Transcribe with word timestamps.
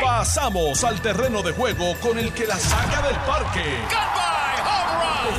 Pasamos 0.00 0.84
al 0.84 1.00
terreno 1.00 1.42
de 1.42 1.52
juego 1.52 1.94
con 2.00 2.18
el 2.18 2.32
que 2.32 2.46
la 2.46 2.56
saca 2.56 3.06
del 3.06 3.16
parque. 3.26 3.60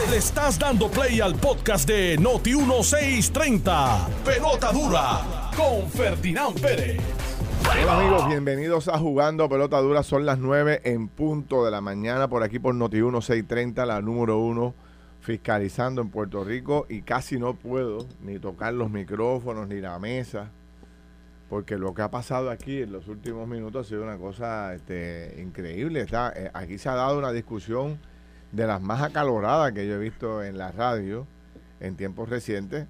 Le 0.10 0.18
estás 0.18 0.60
dando 0.60 0.90
play 0.90 1.22
al 1.22 1.36
podcast 1.36 1.88
de 1.88 2.18
Noti 2.18 2.56
1630. 2.56 4.08
Pelota 4.26 4.72
dura 4.72 5.52
con 5.56 5.90
Ferdinand 5.90 6.60
Pérez. 6.60 7.00
Hola 7.82 8.00
amigos, 8.00 8.28
bienvenidos 8.28 8.88
a 8.88 8.98
Jugando 8.98 9.48
Pelota 9.48 9.80
Dura. 9.80 10.04
Son 10.04 10.26
las 10.26 10.38
9 10.38 10.82
en 10.84 11.08
punto 11.08 11.64
de 11.64 11.72
la 11.72 11.82
mañana 11.82 12.28
por 12.28 12.44
aquí 12.44 12.60
por 12.60 12.76
Noti 12.76 12.98
1630, 12.98 13.86
la 13.86 14.02
número 14.02 14.40
uno 14.40 14.74
fiscalizando 15.22 16.02
en 16.02 16.10
Puerto 16.10 16.44
Rico 16.44 16.86
y 16.90 17.02
casi 17.02 17.40
no 17.40 17.54
puedo 17.54 18.06
ni 18.22 18.40
tocar 18.40 18.74
los 18.74 18.90
micrófonos 18.90 19.68
ni 19.70 19.80
la 19.80 19.98
mesa 19.98 20.52
porque 21.54 21.78
lo 21.78 21.94
que 21.94 22.02
ha 22.02 22.10
pasado 22.10 22.50
aquí 22.50 22.82
en 22.82 22.92
los 22.92 23.08
últimos 23.08 23.48
minutos 23.48 23.86
ha 23.86 23.90
sido 23.90 24.02
una 24.02 24.18
cosa 24.18 24.74
este, 24.74 25.36
increíble. 25.38 26.02
Está, 26.02 26.34
eh, 26.36 26.50
aquí 26.52 26.80
se 26.80 26.90
ha 26.90 26.96
dado 26.96 27.20
una 27.20 27.32
discusión 27.32 28.00
de 28.52 28.66
las 28.66 28.82
más 28.82 29.04
acaloradas 29.04 29.72
que 29.72 29.88
yo 29.88 29.94
he 29.94 30.00
visto 30.00 30.44
en 30.44 30.58
la 30.58 30.72
radio 30.72 31.28
en 31.80 31.96
tiempos 31.96 32.28
recientes. 32.28 32.88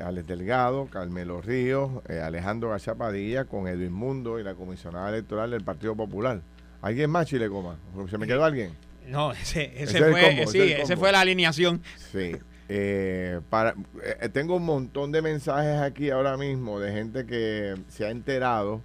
Alex 0.00 0.26
Delgado, 0.26 0.86
Carmelo 0.86 1.42
Ríos, 1.42 2.02
eh, 2.08 2.20
Alejandro 2.20 2.70
García 2.70 2.94
Padilla 2.94 3.44
con 3.44 3.68
Edwin 3.68 3.92
Mundo 3.92 4.40
y 4.40 4.42
la 4.42 4.54
comisionada 4.54 5.10
electoral 5.10 5.50
del 5.50 5.62
Partido 5.62 5.94
Popular. 5.94 6.40
¿Alguien 6.80 7.10
más, 7.10 7.26
Chile 7.26 7.50
Coma? 7.50 7.76
¿Se 8.08 8.16
me 8.16 8.26
quedó 8.26 8.42
alguien? 8.42 8.72
No, 9.06 9.32
ese, 9.32 9.68
fue, 9.86 10.46
sí, 10.46 10.60
ese 10.62 10.96
fue 10.96 11.12
la 11.12 11.20
alineación. 11.20 11.82
Sí. 12.10 12.32
Eh, 12.68 13.40
para, 13.48 13.74
eh, 14.04 14.28
tengo 14.28 14.56
un 14.56 14.66
montón 14.66 15.10
de 15.10 15.22
mensajes 15.22 15.80
aquí 15.80 16.10
ahora 16.10 16.36
mismo 16.36 16.78
de 16.78 16.92
gente 16.92 17.24
que 17.24 17.76
se 17.88 18.04
ha 18.04 18.10
enterado 18.10 18.82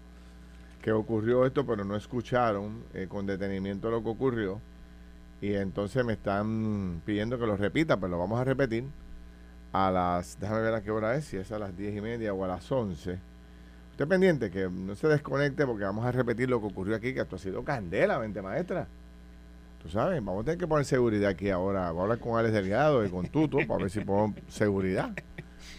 que 0.81 0.91
ocurrió 0.91 1.45
esto, 1.45 1.65
pero 1.65 1.85
no 1.85 1.95
escucharon 1.95 2.83
eh, 2.93 3.07
con 3.09 3.25
detenimiento 3.25 3.89
lo 3.89 4.03
que 4.03 4.09
ocurrió. 4.09 4.59
Y 5.41 5.53
entonces 5.55 6.05
me 6.05 6.13
están 6.13 7.01
pidiendo 7.05 7.39
que 7.39 7.45
lo 7.45 7.57
repita, 7.57 7.97
pero 7.97 8.09
lo 8.09 8.19
vamos 8.19 8.39
a 8.39 8.43
repetir 8.43 8.85
a 9.73 9.91
las, 9.91 10.39
déjame 10.39 10.61
ver 10.61 10.73
a 10.75 10.81
qué 10.81 10.91
hora 10.91 11.15
es, 11.15 11.25
si 11.25 11.37
es 11.37 11.51
a 11.51 11.59
las 11.59 11.75
diez 11.75 11.95
y 11.95 12.01
media 12.01 12.33
o 12.33 12.43
a 12.45 12.47
las 12.47 12.71
11. 12.71 13.17
Usted 13.91 14.07
pendiente 14.07 14.51
que 14.51 14.69
no 14.69 14.95
se 14.95 15.07
desconecte 15.07 15.65
porque 15.65 15.83
vamos 15.83 16.05
a 16.05 16.11
repetir 16.11 16.49
lo 16.49 16.59
que 16.59 16.67
ocurrió 16.67 16.95
aquí, 16.95 17.13
que 17.13 17.21
esto 17.21 17.35
ha 17.37 17.39
sido 17.39 17.63
candela, 17.63 18.19
mente 18.19 18.41
maestra. 18.41 18.87
Tú 19.83 19.89
sabes, 19.89 20.23
vamos 20.23 20.43
a 20.43 20.45
tener 20.45 20.57
que 20.57 20.65
poner 20.65 20.85
seguridad 20.85 21.29
aquí 21.29 21.49
ahora. 21.49 21.91
Voy 21.91 21.99
a 21.99 22.03
hablar 22.03 22.19
con 22.19 22.39
Alex 22.39 22.53
Delgado 22.53 23.05
y 23.05 23.09
con 23.09 23.27
Tuto 23.27 23.57
para 23.67 23.81
ver 23.81 23.89
si 23.89 23.99
ponemos 23.99 24.39
seguridad. 24.47 25.11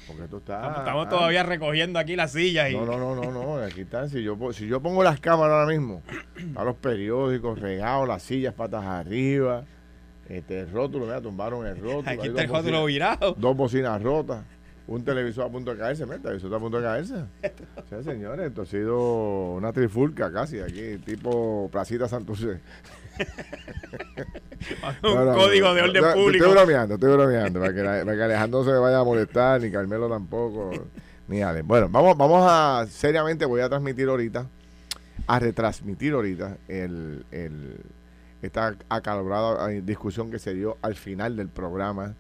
Porque 0.07 0.25
esto 0.25 0.37
está. 0.37 0.77
Estamos, 0.79 1.09
todavía 1.09 1.43
recogiendo 1.43 1.99
aquí 1.99 2.15
las 2.15 2.33
sillas. 2.33 2.71
Y... 2.71 2.75
No, 2.75 2.85
no, 2.85 2.99
no, 2.99 3.15
no, 3.15 3.33
no. 3.33 3.57
Aquí 3.57 3.81
están. 3.81 4.11
Si 4.11 4.23
yo, 4.23 4.37
si 4.53 4.67
yo 4.67 4.83
pongo 4.83 5.03
las 5.03 5.21
cámaras 5.21 5.55
ahora 5.55 5.67
mismo, 5.67 6.03
a 6.55 6.65
los 6.65 6.77
periódicos 6.77 7.59
regados, 7.59 8.07
las 8.07 8.23
sillas 8.23 8.53
patas 8.53 8.85
arriba, 8.85 9.65
este 10.29 10.61
el 10.61 10.71
rótulo, 10.71 11.07
mira, 11.07 11.23
tumbaron 11.23 11.67
el 11.67 11.77
rótulo. 11.81 12.11
Aquí 12.11 12.29
está 12.29 12.43
el 12.43 12.49
rótulo 12.51 12.85
virado. 12.85 13.35
Dos 13.39 13.57
bocinas 13.57 14.03
rotas 14.03 14.45
un 14.87 15.03
televisor 15.05 15.47
a 15.47 15.49
punto 15.49 15.71
de 15.71 15.79
caerse, 15.79 16.05
¿me? 16.05 16.17
El 16.17 16.23
televisor 16.23 16.49
está 16.49 16.57
a 16.57 16.61
punto 16.61 16.77
de 16.79 16.85
caerse. 16.85 17.15
sí, 17.91 18.05
señores, 18.05 18.47
esto 18.49 18.63
ha 18.63 18.67
sido 18.67 19.53
una 19.53 19.73
trifulca 19.73 20.31
casi 20.33 20.61
aquí, 20.61 20.99
tipo 20.99 21.69
Placita 21.73 22.09
Santurce. 22.09 22.61
un 25.03 25.35
código 25.35 25.73
de 25.73 25.83
orden 25.83 26.05
público. 26.15 26.45
Estoy 26.45 26.53
bromeando, 26.53 26.95
estoy 26.95 27.13
bromeando, 27.13 27.61
para 27.61 27.75
que, 27.75 27.83
para 27.83 28.17
que 28.17 28.23
Alejandro 28.23 28.59
no 28.61 28.65
se 28.65 28.73
vaya 28.73 28.99
a 28.99 29.05
molestar, 29.05 29.61
ni 29.61 29.71
Carmelo 29.71 30.09
tampoco, 30.09 30.71
ni 31.29 31.41
Ale. 31.41 31.63
Bueno, 31.63 31.89
vamos, 31.91 32.17
vamos 32.19 32.45
a, 32.47 32.87
seriamente 32.91 33.47
voy 33.47 33.63
a 33.63 33.69
transmitir 33.69 34.09
ahorita, 34.09 34.47
a 35.27 35.39
retransmitir 35.39 36.13
ahorita 36.13 36.59
el, 36.69 37.25
el, 37.31 37.79
esta 38.43 38.77
acalorada 38.91 39.69
discusión 39.69 40.31
que 40.31 40.39
se 40.39 40.53
dio 40.53 40.77
al 40.83 40.95
final 40.95 41.37
del 41.37 41.49
programa 41.49 42.15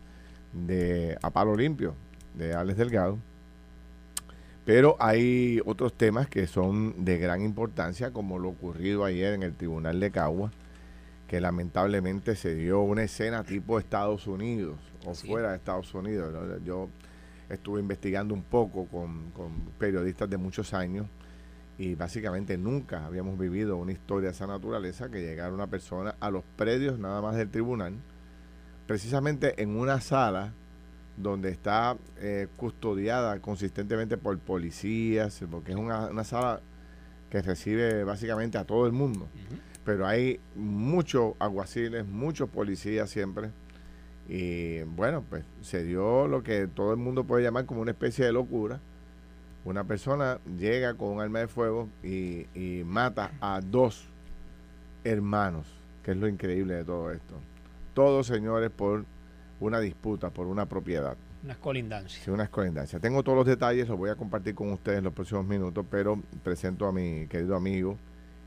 de 0.53 1.19
A 1.21 1.31
Palo 1.31 1.57
Limpio 1.57 1.97
de 2.35 2.55
Alex 2.55 2.79
Delgado. 2.79 3.19
Pero 4.65 4.97
hay 4.99 5.61
otros 5.67 5.93
temas 5.93 6.27
que 6.29 6.47
son 6.47 7.05
de 7.05 7.19
gran 7.19 7.43
importancia, 7.43 8.13
como 8.13 8.39
lo 8.39 8.49
ocurrido 8.49 9.05
ayer 9.05 9.35
en 9.35 9.43
el 9.43 9.55
Tribunal 9.55 10.01
de 10.01 10.11
Cagua, 10.11 10.51
que 11.29 11.41
lamentablemente 11.41 12.35
se 12.35 12.55
dio 12.55 12.81
una 12.81 13.03
escena 13.03 13.45
tipo 13.45 13.79
Estados 13.79 14.27
Unidos 14.27 14.79
o 15.05 15.15
fuera 15.15 15.51
de 15.51 15.57
Estados 15.57 15.93
Unidos. 15.95 16.35
Yo 16.65 16.89
estuve 17.51 17.81
investigando 17.81 18.33
un 18.33 18.43
poco 18.43 18.87
con, 18.87 19.31
con, 19.33 19.53
periodistas 19.79 20.31
de 20.31 20.39
muchos 20.39 20.73
años 20.73 21.07
y 21.77 21.95
básicamente 21.95 22.57
nunca 22.57 23.05
habíamos 23.05 23.39
vivido 23.39 23.77
una 23.77 23.93
historia 23.93 24.29
de 24.29 24.35
esa 24.35 24.47
naturaleza 24.47 25.11
que 25.11 25.21
llegara 25.21 25.53
una 25.53 25.67
persona 25.67 26.15
a 26.21 26.31
los 26.31 26.43
predios 26.57 26.99
nada 26.99 27.21
más 27.21 27.37
del 27.37 27.51
tribunal, 27.51 27.95
precisamente 28.87 29.63
en 29.63 29.77
una 29.77 30.01
sala 30.01 30.55
donde 31.17 31.51
está 31.51 31.97
eh, 32.19 32.49
custodiada 32.57 33.39
consistentemente 33.41 34.17
por 34.17 34.39
policías, 34.39 35.43
porque 35.51 35.73
es 35.73 35.79
una, 35.79 36.25
sala 36.25 36.61
que 37.31 37.41
recibe 37.43 38.05
básicamente 38.05 38.59
a 38.59 38.65
todo 38.65 38.87
el 38.87 38.93
mundo. 38.93 39.29
Pero 39.85 40.07
hay 40.07 40.41
muchos 40.55 41.35
aguaciles, 41.39 42.07
muchos 42.07 42.49
policías 42.49 43.11
siempre. 43.11 43.51
Y 44.29 44.83
bueno, 44.83 45.23
pues 45.29 45.45
se 45.61 45.85
dio 45.85 46.27
lo 46.27 46.43
que 46.43 46.67
todo 46.67 46.93
el 46.93 46.97
mundo 46.97 47.25
puede 47.25 47.45
llamar 47.45 47.67
como 47.67 47.83
una 47.83 47.91
especie 47.91 48.25
de 48.25 48.33
locura. 48.33 48.81
Una 49.65 49.85
persona 49.85 50.41
llega 50.59 50.95
con 50.95 51.09
un 51.09 51.21
arma 51.21 51.41
de 51.41 51.49
fuego 51.49 51.89
y, 52.03 52.47
y 52.55 52.83
mata 52.85 53.33
a 53.41 53.61
dos 53.61 54.07
hermanos, 55.05 55.67
que 56.03 56.13
es 56.13 56.17
lo 56.17 56.29
increíble 56.29 56.75
de 56.75 56.85
todo 56.85 57.11
esto. 57.13 57.35
Todos, 57.93 58.27
señores, 58.27 58.71
por 58.71 59.05
una 59.61 59.81
disputa 59.81 60.31
por 60.31 60.47
una 60.47 60.67
propiedad. 60.67 61.17
Una 61.45 61.57
colindancia. 61.57 62.25
Sí, 62.25 62.31
una 62.31 62.49
colindancia. 62.49 62.99
Tengo 62.99 63.23
todos 63.23 63.37
los 63.37 63.47
detalles, 63.47 63.89
los 63.89 63.99
voy 63.99 64.11
a 64.11 64.17
compartir 64.17 64.55
con 64.55 64.73
ustedes 64.73 64.99
en 64.99 65.05
los 65.05 65.13
próximos 65.13 65.47
minutos, 65.47 65.85
pero 65.91 66.19
presento 66.43 66.87
a 66.87 66.93
mi 66.93 67.27
querido 67.27 67.55
amigo, 67.55 67.99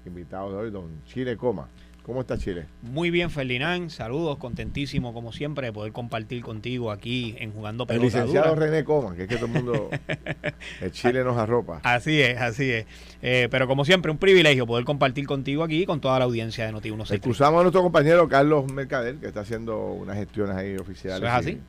invitado 0.06 0.52
de 0.52 0.58
hoy, 0.58 0.72
don 0.72 1.04
Chile 1.06 1.38
Coma. 1.38 1.68
¿Cómo 2.08 2.22
está 2.22 2.38
Chile? 2.38 2.68
Muy 2.84 3.12
bien, 3.12 3.30
Ferdinand. 3.30 3.90
Saludos, 3.90 4.38
contentísimo 4.38 5.14
como 5.14 5.34
siempre 5.34 5.68
de 5.68 5.74
poder 5.74 5.92
compartir 5.92 6.42
contigo 6.42 6.90
aquí 6.90 7.36
en 7.38 7.52
Jugando 7.52 7.86
Pelota 7.86 8.06
El 8.06 8.14
licenciado 8.14 8.56
René 8.56 8.86
Coma, 8.86 9.14
que 9.14 9.24
es 9.24 9.28
que 9.28 9.36
todo 9.36 9.48
el 9.48 9.52
mundo, 9.52 9.90
el 10.82 10.92
Chile 10.94 11.26
nos 11.26 11.36
arropa. 11.36 11.82
Así 11.84 12.22
es, 12.22 12.40
así 12.40 12.72
es. 12.72 12.86
Eh, 13.22 13.50
pero 13.52 13.68
como 13.68 13.84
siempre, 13.84 14.10
un 14.10 14.18
privilegio 14.20 14.66
poder 14.66 14.86
compartir 14.86 15.28
contigo 15.28 15.66
aquí 15.66 15.86
con 15.86 16.00
toda 16.00 16.18
la 16.18 16.24
audiencia 16.24 16.66
de 16.66 16.72
noti 16.72 16.88
16 16.88 17.18
Excusamos 17.18 17.60
a 17.60 17.64
nuestro 17.64 17.84
compañero 17.84 18.30
Carlos 18.30 18.72
Mercader, 18.72 19.18
que 19.18 19.28
está 19.28 19.42
haciendo 19.42 19.88
unas 19.88 20.16
gestiones 20.16 20.56
ahí 20.56 20.78
oficiales. 20.78 21.28
es 21.28 21.36
así? 21.36 21.60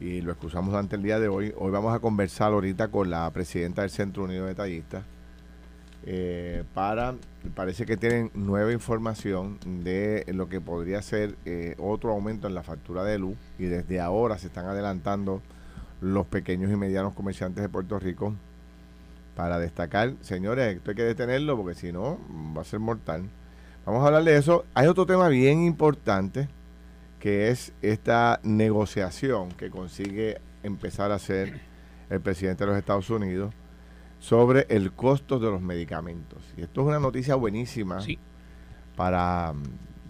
Y, 0.00 0.22
lo 0.22 0.32
excusamos 0.32 0.70
durante 0.70 0.96
el 0.96 1.02
día 1.02 1.20
de 1.20 1.28
hoy. 1.28 1.52
Hoy 1.54 1.70
vamos 1.70 1.94
a 1.94 1.98
conversar 1.98 2.50
ahorita 2.54 2.88
con 2.88 3.10
la 3.10 3.30
presidenta 3.30 3.82
del 3.82 3.90
Centro 3.90 4.24
Unido 4.24 4.46
de 4.46 4.54
Tallistas 4.54 5.04
eh, 6.08 6.62
para, 6.72 7.16
parece 7.56 7.84
que 7.84 7.96
tienen 7.96 8.30
nueva 8.32 8.72
información 8.72 9.58
de 9.82 10.24
lo 10.28 10.48
que 10.48 10.60
podría 10.60 11.02
ser 11.02 11.34
eh, 11.44 11.74
otro 11.78 12.12
aumento 12.12 12.46
en 12.46 12.54
la 12.54 12.62
factura 12.62 13.02
de 13.02 13.18
luz 13.18 13.36
y 13.58 13.64
desde 13.64 13.98
ahora 13.98 14.38
se 14.38 14.46
están 14.46 14.66
adelantando 14.66 15.42
los 16.00 16.24
pequeños 16.26 16.70
y 16.70 16.76
medianos 16.76 17.12
comerciantes 17.12 17.60
de 17.60 17.68
Puerto 17.68 17.98
Rico 17.98 18.34
para 19.34 19.58
destacar, 19.58 20.14
señores, 20.20 20.76
esto 20.76 20.92
hay 20.92 20.96
que 20.96 21.02
detenerlo 21.02 21.56
porque 21.56 21.74
si 21.74 21.92
no 21.92 22.18
va 22.56 22.62
a 22.62 22.64
ser 22.64 22.78
mortal. 22.78 23.24
Vamos 23.84 24.02
a 24.02 24.06
hablar 24.06 24.22
de 24.22 24.36
eso. 24.36 24.64
Hay 24.74 24.86
otro 24.86 25.06
tema 25.06 25.28
bien 25.28 25.64
importante 25.64 26.48
que 27.18 27.50
es 27.50 27.72
esta 27.82 28.38
negociación 28.44 29.50
que 29.50 29.70
consigue 29.70 30.40
empezar 30.62 31.10
a 31.10 31.16
hacer 31.16 31.60
el 32.10 32.20
presidente 32.20 32.64
de 32.64 32.70
los 32.70 32.78
Estados 32.78 33.10
Unidos 33.10 33.52
sobre 34.18 34.66
el 34.70 34.92
costo 34.92 35.38
de 35.38 35.50
los 35.50 35.60
medicamentos. 35.60 36.38
Y 36.56 36.62
esto 36.62 36.82
es 36.82 36.86
una 36.88 37.00
noticia 37.00 37.34
buenísima 37.34 37.98
para, 38.96 39.54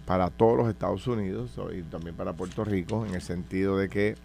para 0.05 0.29
todos 0.29 0.57
los 0.57 0.69
Estados 0.69 1.05
Unidos 1.07 1.59
y 1.75 1.81
también 1.83 2.15
para 2.15 2.33
Puerto 2.33 2.63
Rico, 2.63 3.05
en 3.05 3.13
el 3.13 3.21
sentido 3.21 3.77
de 3.77 3.89
que 3.89 4.15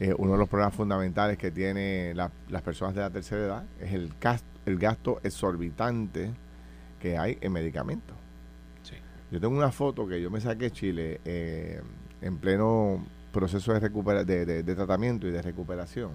eh, 0.00 0.14
uno 0.16 0.32
de 0.32 0.38
los 0.38 0.48
problemas 0.48 0.74
fundamentales 0.74 1.38
que 1.38 1.50
tienen 1.50 2.16
las 2.16 2.62
personas 2.62 2.94
de 2.94 3.00
la 3.00 3.10
tercera 3.10 3.44
edad 3.44 3.64
es 3.80 3.92
el 3.92 4.12
gasto, 4.20 4.46
el 4.66 4.78
gasto 4.78 5.20
exorbitante 5.24 6.30
que 7.00 7.18
hay 7.18 7.38
en 7.40 7.52
medicamentos. 7.52 8.16
Yo 9.30 9.40
tengo 9.40 9.54
una 9.58 9.70
foto 9.70 10.06
que 10.06 10.22
yo 10.22 10.30
me 10.30 10.40
saqué 10.40 10.70
Chile 10.70 11.20
eh, 11.26 11.82
en 12.22 12.38
pleno 12.38 13.04
proceso 13.30 13.74
de, 13.74 13.80
recupera 13.80 14.24
de, 14.24 14.62
de 14.62 14.74
tratamiento 14.74 15.28
y 15.28 15.30
de 15.30 15.42
recuperación, 15.42 16.12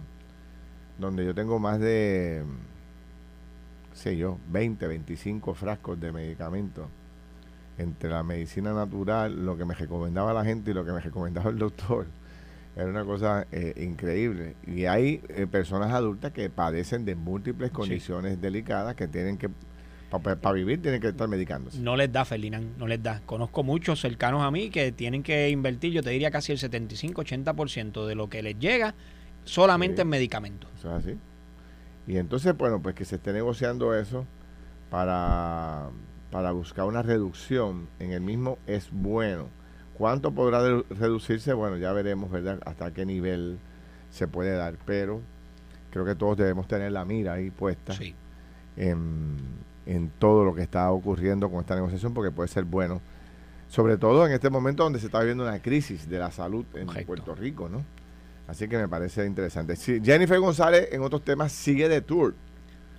donde 0.97 1.23
yo 1.23 1.35
tengo 1.35 1.59
más 1.59 1.79
de 1.79 2.43
sé 3.93 4.17
yo, 4.17 4.37
20, 4.49 4.87
25 4.87 5.53
frascos 5.53 5.99
de 5.99 6.11
medicamentos 6.11 6.87
entre 7.77 8.09
la 8.09 8.23
medicina 8.23 8.73
natural, 8.73 9.45
lo 9.45 9.57
que 9.57 9.65
me 9.65 9.73
recomendaba 9.73 10.33
la 10.33 10.45
gente 10.45 10.71
y 10.71 10.73
lo 10.73 10.85
que 10.85 10.91
me 10.91 10.99
recomendaba 10.99 11.49
el 11.49 11.57
doctor. 11.57 12.07
Era 12.75 12.87
una 12.87 13.05
cosa 13.05 13.45
eh, 13.51 13.73
increíble. 13.77 14.55
Y 14.65 14.85
hay 14.85 15.21
eh, 15.29 15.45
personas 15.47 15.91
adultas 15.91 16.31
que 16.31 16.49
padecen 16.49 17.05
de 17.05 17.15
múltiples 17.15 17.71
condiciones 17.71 18.41
delicadas 18.41 18.95
que 18.95 19.07
tienen 19.07 19.37
que 19.37 19.49
Para 20.09 20.51
vivir 20.53 20.81
tienen 20.81 20.99
que 20.99 21.09
estar 21.09 21.27
medicándose. 21.27 21.79
No 21.79 21.95
les 21.95 22.11
da, 22.11 22.25
Ferdinand, 22.25 22.77
no 22.77 22.87
les 22.87 23.01
da. 23.01 23.21
Conozco 23.25 23.63
muchos 23.63 24.01
cercanos 24.01 24.41
a 24.41 24.49
mí 24.49 24.69
que 24.69 24.91
tienen 24.91 25.21
que 25.21 25.49
invertir, 25.49 25.93
yo 25.93 26.01
te 26.01 26.09
diría 26.09 26.31
casi 26.31 26.51
el 26.51 26.59
75-80% 26.59 28.07
de 28.07 28.15
lo 28.15 28.27
que 28.27 28.41
les 28.41 28.57
llega 28.57 28.95
solamente 29.43 30.01
en 30.01 30.07
medicamentos. 30.07 30.69
Eso 30.77 30.97
es 30.97 31.05
así. 31.05 31.17
Y 32.07 32.17
entonces, 32.17 32.55
bueno, 32.57 32.81
pues 32.81 32.95
que 32.95 33.05
se 33.05 33.15
esté 33.15 33.31
negociando 33.33 33.93
eso 33.95 34.25
para, 34.89 35.89
para 36.31 36.51
buscar 36.51 36.85
una 36.85 37.01
reducción 37.01 37.87
en 37.99 38.11
el 38.11 38.21
mismo 38.21 38.57
es 38.67 38.89
bueno. 38.91 39.47
¿Cuánto 39.97 40.31
podrá 40.31 40.59
reducirse? 40.89 41.53
Bueno, 41.53 41.77
ya 41.77 41.93
veremos, 41.93 42.31
¿verdad? 42.31 42.59
Hasta 42.65 42.91
qué 42.91 43.05
nivel 43.05 43.59
se 44.11 44.27
puede 44.27 44.55
dar, 44.55 44.75
pero 44.85 45.21
creo 45.91 46.05
que 46.05 46.15
todos 46.15 46.37
debemos 46.37 46.67
tener 46.67 46.91
la 46.91 47.05
mira 47.05 47.33
ahí 47.33 47.51
puesta 47.51 47.93
en, 48.75 49.37
en 49.85 50.09
todo 50.19 50.43
lo 50.43 50.55
que 50.55 50.63
está 50.63 50.91
ocurriendo 50.91 51.49
con 51.49 51.61
esta 51.61 51.75
negociación, 51.75 52.13
porque 52.13 52.31
puede 52.31 52.49
ser 52.49 52.65
bueno, 52.65 53.01
sobre 53.69 53.97
todo 53.97 54.25
en 54.25 54.33
este 54.33 54.49
momento 54.49 54.83
donde 54.83 54.99
se 54.99 55.05
está 55.05 55.19
viviendo 55.19 55.43
una 55.43 55.59
crisis 55.59 56.09
de 56.09 56.19
la 56.19 56.31
salud 56.31 56.65
en 56.73 56.87
Puerto 57.05 57.33
Rico, 57.35 57.69
¿no? 57.69 57.83
Así 58.53 58.67
que 58.67 58.77
me 58.77 58.87
parece 58.87 59.25
interesante. 59.25 59.75
Jennifer 59.75 60.39
González 60.39 60.89
en 60.91 61.01
otros 61.01 61.23
temas 61.23 61.51
sigue 61.51 61.89
de 61.89 62.01
tour. 62.01 62.35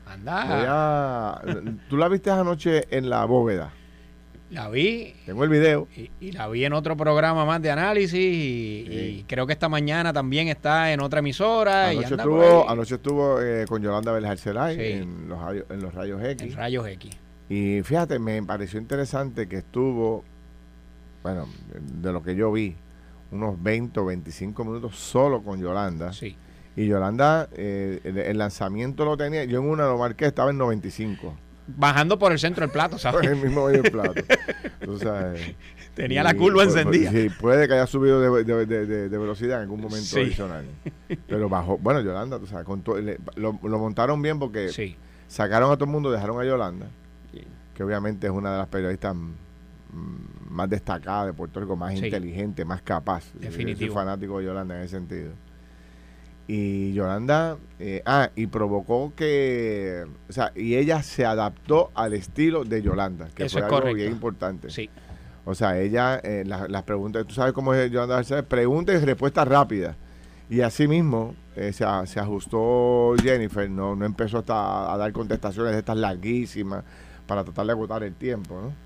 Anda. 0.04 1.40
¿Tú 1.88 1.96
la 1.96 2.08
viste 2.08 2.28
anoche 2.28 2.88
en 2.90 3.08
la 3.08 3.24
bóveda? 3.24 3.70
La 4.50 4.68
vi. 4.68 5.14
Tengo 5.24 5.44
el 5.44 5.50
video. 5.50 5.86
Y, 6.20 6.32
la 6.32 6.48
vi 6.48 6.64
en 6.64 6.72
otro 6.72 6.96
programa 6.96 7.44
más 7.44 7.62
de 7.62 7.70
análisis 7.70 8.18
y, 8.20 9.24
creo 9.28 9.46
que 9.46 9.52
esta 9.52 9.68
mañana 9.68 10.12
también 10.12 10.48
está 10.48 10.92
en 10.92 11.00
otra 11.00 11.20
emisora. 11.20 11.90
Anoche, 11.90 12.16
estuvo, 12.16 12.68
anoche 12.68 12.96
estuvo 12.96 13.40
eh, 13.40 13.64
con 13.68 13.80
Yolanda 13.80 14.10
Vélez 14.10 14.44
en, 14.46 15.28
los, 15.28 15.38
en 15.70 15.80
los 15.80 15.94
rayos 15.94 16.20
X. 16.20 16.50
En 16.50 16.56
rayos 16.56 16.88
X. 16.88 17.16
Y 17.48 17.80
fíjate, 17.82 18.18
me 18.18 18.42
pareció 18.42 18.80
interesante 18.80 19.46
que 19.46 19.58
estuvo, 19.58 20.24
bueno, 21.22 21.46
de 22.02 22.12
lo 22.12 22.24
que 22.24 22.34
yo 22.34 22.50
vi, 22.50 22.74
unos 23.34 23.62
20 23.62 24.00
o 24.00 24.06
25 24.06 24.64
minutos 24.64 24.96
solo 24.96 25.42
con 25.42 25.60
Yolanda. 25.60 26.12
Sí. 26.12 26.36
Y 26.76 26.86
Yolanda, 26.86 27.48
eh, 27.52 28.00
el, 28.04 28.38
lanzamiento 28.38 29.04
lo 29.04 29.16
tenía, 29.16 29.44
yo 29.44 29.60
en 29.60 29.68
una 29.68 29.86
lo 29.86 29.98
marqué, 29.98 30.26
estaba 30.26 30.50
en 30.50 30.58
95. 30.58 31.34
Bajando 31.66 32.18
por 32.18 32.32
el 32.32 32.38
centro 32.38 32.62
del 32.62 32.70
plato, 32.70 32.98
¿sabes? 32.98 33.22
Por 33.22 33.30
el 33.30 33.42
mismo 33.42 33.66
medio 33.66 33.82
del 33.82 33.92
plato. 33.92 34.14
tenía 35.94 36.22
la 36.22 36.34
curva 36.34 36.64
encendida. 36.64 37.10
Sí, 37.10 37.30
puede 37.40 37.68
que 37.68 37.74
haya 37.74 37.86
subido 37.86 38.20
de, 38.20 39.08
velocidad 39.08 39.58
en 39.58 39.62
algún 39.62 39.80
momento 39.80 40.16
adicional. 40.16 40.66
Pero 41.26 41.48
bajó, 41.48 41.78
bueno, 41.78 42.00
Yolanda, 42.00 42.38
tú 42.38 42.46
sabes, 42.46 42.66
lo, 43.36 43.52
montaron 43.52 44.20
bien 44.20 44.38
porque 44.38 44.96
sacaron 45.28 45.70
a 45.70 45.76
todo 45.76 45.84
el 45.84 45.90
mundo, 45.90 46.10
dejaron 46.10 46.40
a 46.40 46.44
Yolanda, 46.44 46.88
que 47.74 47.82
obviamente 47.82 48.26
es 48.26 48.32
una 48.32 48.52
de 48.52 48.58
las 48.58 48.68
periodistas 48.68 49.14
más 50.48 50.68
destacada 50.70 51.26
de 51.26 51.32
Puerto 51.32 51.60
Rico, 51.60 51.76
más 51.76 51.94
inteligente, 51.94 52.64
más 52.64 52.82
capaz. 52.82 53.32
Definitivo. 53.34 53.92
soy 53.92 53.94
fanático 53.94 54.38
de 54.38 54.46
Yolanda 54.46 54.76
en 54.76 54.82
ese 54.82 54.96
sentido. 54.96 55.32
Y 56.46 56.92
Yolanda, 56.92 57.56
eh, 57.78 58.02
ah, 58.04 58.30
y 58.36 58.46
provocó 58.46 59.14
que, 59.16 60.04
o 60.28 60.32
sea, 60.32 60.52
y 60.54 60.76
ella 60.76 61.02
se 61.02 61.24
adaptó 61.24 61.90
al 61.94 62.12
estilo 62.12 62.64
de 62.64 62.82
Yolanda, 62.82 63.28
que 63.34 63.48
fue 63.48 63.62
algo 63.62 63.94
bien 63.94 64.12
importante. 64.12 64.70
Sí. 64.70 64.90
O 65.46 65.54
sea, 65.54 65.78
ella, 65.78 66.20
eh, 66.22 66.44
las 66.44 66.82
preguntas, 66.82 67.26
tú 67.26 67.34
sabes 67.34 67.52
cómo 67.52 67.72
es 67.74 67.90
Yolanda 67.90 68.42
preguntas 68.42 69.02
y 69.02 69.04
respuestas 69.04 69.48
rápidas. 69.48 69.96
Y 70.50 70.60
así 70.60 70.86
mismo 70.86 71.34
eh, 71.56 71.72
se, 71.72 71.86
se, 72.06 72.20
ajustó 72.20 73.14
Jennifer, 73.22 73.68
no, 73.70 73.96
no 73.96 74.04
empezó 74.04 74.38
hasta 74.38 74.92
a 74.92 74.96
dar 74.98 75.10
contestaciones 75.12 75.72
de 75.72 75.78
estas 75.78 75.96
larguísimas 75.96 76.84
para 77.26 77.42
tratar 77.44 77.64
de 77.66 77.72
agotar 77.72 78.02
el 78.02 78.14
tiempo, 78.14 78.60
¿no? 78.60 78.83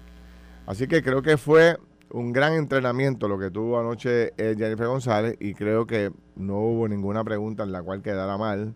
Así 0.68 0.86
que 0.86 1.02
creo 1.02 1.22
que 1.22 1.38
fue 1.38 1.78
un 2.10 2.30
gran 2.30 2.52
entrenamiento 2.52 3.26
lo 3.26 3.38
que 3.38 3.50
tuvo 3.50 3.80
anoche 3.80 4.34
eh, 4.36 4.54
Jennifer 4.54 4.86
González 4.86 5.34
y 5.40 5.54
creo 5.54 5.86
que 5.86 6.12
no 6.36 6.58
hubo 6.58 6.86
ninguna 6.86 7.24
pregunta 7.24 7.62
en 7.62 7.72
la 7.72 7.82
cual 7.82 8.02
quedara 8.02 8.36
mal. 8.36 8.74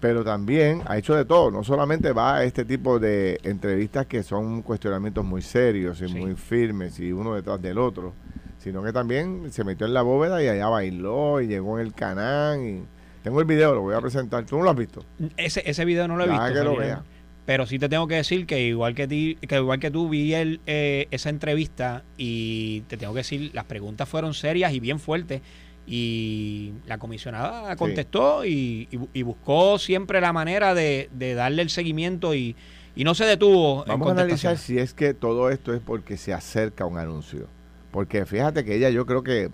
Pero 0.00 0.24
también 0.24 0.82
ha 0.86 0.98
hecho 0.98 1.14
de 1.14 1.24
todo, 1.24 1.52
no 1.52 1.62
solamente 1.62 2.10
va 2.10 2.38
a 2.38 2.44
este 2.44 2.64
tipo 2.64 2.98
de 2.98 3.38
entrevistas 3.44 4.06
que 4.06 4.24
son 4.24 4.62
cuestionamientos 4.62 5.24
muy 5.24 5.40
serios 5.40 6.02
y 6.02 6.08
muy 6.08 6.34
firmes 6.34 6.98
y 6.98 7.12
uno 7.12 7.36
detrás 7.36 7.62
del 7.62 7.78
otro, 7.78 8.12
sino 8.58 8.82
que 8.82 8.92
también 8.92 9.52
se 9.52 9.62
metió 9.62 9.86
en 9.86 9.94
la 9.94 10.02
bóveda 10.02 10.42
y 10.42 10.48
allá 10.48 10.66
bailó 10.68 11.40
y 11.40 11.46
llegó 11.46 11.78
en 11.78 11.86
el 11.86 11.94
canal 11.94 12.60
y 12.60 12.82
tengo 13.22 13.38
el 13.38 13.46
video, 13.46 13.72
lo 13.72 13.82
voy 13.82 13.94
a 13.94 14.00
presentar. 14.00 14.44
¿Tú 14.46 14.56
no 14.56 14.64
lo 14.64 14.70
has 14.70 14.76
visto? 14.76 15.04
Ese, 15.36 15.62
ese 15.64 15.84
video 15.84 16.08
no 16.08 16.16
lo 16.16 16.24
he 16.24 16.28
visto. 16.28 16.44
que 16.52 16.64
lo 16.64 16.76
vea. 16.76 17.04
Pero 17.48 17.64
sí 17.64 17.78
te 17.78 17.88
tengo 17.88 18.06
que 18.06 18.16
decir 18.16 18.44
que 18.44 18.60
igual 18.60 18.94
que, 18.94 19.08
ti, 19.08 19.36
que 19.36 19.56
igual 19.56 19.80
que 19.80 19.90
tú 19.90 20.10
vi 20.10 20.34
el, 20.34 20.60
eh, 20.66 21.08
esa 21.10 21.30
entrevista 21.30 22.04
y 22.18 22.82
te 22.88 22.98
tengo 22.98 23.14
que 23.14 23.20
decir, 23.20 23.52
las 23.54 23.64
preguntas 23.64 24.06
fueron 24.06 24.34
serias 24.34 24.74
y 24.74 24.80
bien 24.80 25.00
fuertes 25.00 25.40
y 25.86 26.74
la 26.84 26.98
comisionada 26.98 27.74
contestó 27.76 28.44
y, 28.44 28.86
buscó 29.24 29.78
siempre 29.78 30.20
la 30.20 30.34
manera 30.34 30.74
de, 30.74 31.08
darle 31.18 31.62
el 31.62 31.70
seguimiento 31.70 32.34
y, 32.34 32.54
no 32.96 33.14
se 33.14 33.24
detuvo. 33.24 33.82
Vamos 33.86 34.08
a 34.08 34.10
analizar 34.10 34.58
si 34.58 34.78
es 34.78 34.92
que 34.92 35.14
todo 35.14 35.48
esto 35.48 35.72
es 35.72 35.80
porque 35.80 36.18
se 36.18 36.34
acerca 36.34 36.84
un 36.84 36.98
anuncio. 36.98 37.46
Porque 37.92 38.26
fíjate 38.26 38.62
que 38.62 38.74
ella, 38.74 38.90
yo 38.90 39.06
creo 39.06 39.22
que 39.22 39.48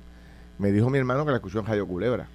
me 0.59 0.73
dijo 0.73 0.91
mi 0.91 0.99
hermano 0.99 1.25
que 1.25 1.31
la 1.31 1.37
escuchó 1.37 1.61
en 1.61 1.67
Radio 1.67 1.87
Culebra. 1.87 2.27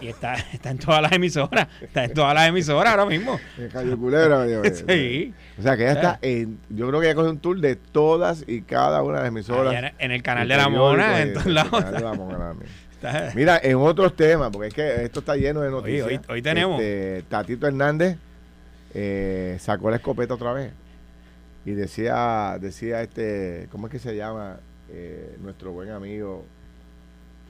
Y 0.00 0.08
está, 0.08 0.34
está 0.34 0.70
en 0.70 0.78
todas 0.78 1.00
las 1.02 1.12
emisoras. 1.12 1.68
Está 1.80 2.04
en 2.04 2.14
todas 2.14 2.34
las 2.34 2.48
emisoras 2.48 2.90
ahora 2.90 3.06
mismo. 3.06 3.38
Culebra. 3.98 4.44
sí. 4.88 5.34
O 5.58 5.62
sea 5.62 5.76
que 5.76 5.84
ella 5.84 5.92
está 5.92 6.18
en. 6.22 6.58
Yo 6.68 6.88
creo 6.88 7.00
que 7.00 7.06
ella 7.06 7.14
coge 7.14 7.30
un 7.30 7.38
tour 7.38 7.60
de 7.60 7.76
todas 7.76 8.44
y 8.46 8.62
cada 8.62 9.02
una 9.02 9.18
de 9.18 9.22
las 9.22 9.28
emisoras. 9.28 9.92
en, 9.98 10.10
el 10.10 10.22
canal 10.22 10.48
de 10.48 10.56
la 10.56 10.68
Mona, 10.68 11.22
en 11.22 11.34
todos 11.34 11.46
lados. 11.46 11.84
Mira, 13.34 13.60
en 13.62 13.76
otros 13.76 14.14
temas, 14.14 14.50
porque 14.50 14.68
es 14.68 14.74
que 14.74 15.04
esto 15.04 15.20
está 15.20 15.36
lleno 15.36 15.60
de 15.60 15.70
noticias. 15.70 16.06
Hoy, 16.06 16.20
hoy, 16.28 16.42
tenemos. 16.42 16.80
Este, 16.80 17.24
Tatito 17.28 17.66
Hernández 17.66 18.16
eh, 18.94 19.56
sacó 19.60 19.90
la 19.90 19.96
escopeta 19.96 20.34
otra 20.34 20.52
vez. 20.52 20.72
Y 21.64 21.72
decía, 21.72 22.58
decía 22.60 23.02
este, 23.02 23.68
¿cómo 23.70 23.86
es 23.86 23.92
que 23.92 23.98
se 23.98 24.16
llama? 24.16 24.58
Eh, 24.94 25.36
nuestro 25.40 25.72
buen 25.72 25.90
amigo, 25.90 26.44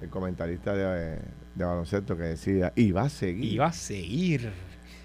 el 0.00 0.08
comentarista 0.10 0.74
de 0.74 1.18
de 1.54 1.64
baloncesto 1.64 2.16
que 2.16 2.24
decía, 2.24 2.72
iba 2.76 3.02
a 3.02 3.08
seguir. 3.08 3.52
Iba 3.52 3.66
a 3.66 3.72
seguir. 3.72 4.50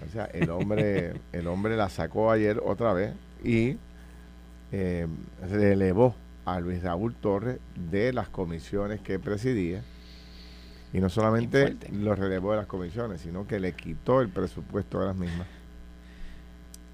O 0.06 0.10
sea, 0.10 0.26
el 0.26 0.50
hombre, 0.50 1.14
el 1.32 1.46
hombre 1.46 1.76
la 1.76 1.88
sacó 1.88 2.30
ayer 2.30 2.60
otra 2.64 2.92
vez 2.92 3.12
y 3.44 3.76
eh, 4.72 5.06
elevó 5.52 6.14
a 6.44 6.60
Luis 6.60 6.82
Raúl 6.82 7.14
Torres 7.14 7.58
de 7.90 8.12
las 8.12 8.28
comisiones 8.28 9.00
que 9.00 9.18
presidía. 9.18 9.82
Y 10.92 11.00
no 11.00 11.10
solamente 11.10 11.76
lo 11.92 12.14
relevó 12.14 12.52
de 12.52 12.58
las 12.58 12.66
comisiones, 12.66 13.20
sino 13.20 13.46
que 13.46 13.60
le 13.60 13.72
quitó 13.72 14.22
el 14.22 14.30
presupuesto 14.30 15.00
de 15.00 15.06
las 15.06 15.16
mismas. 15.16 15.46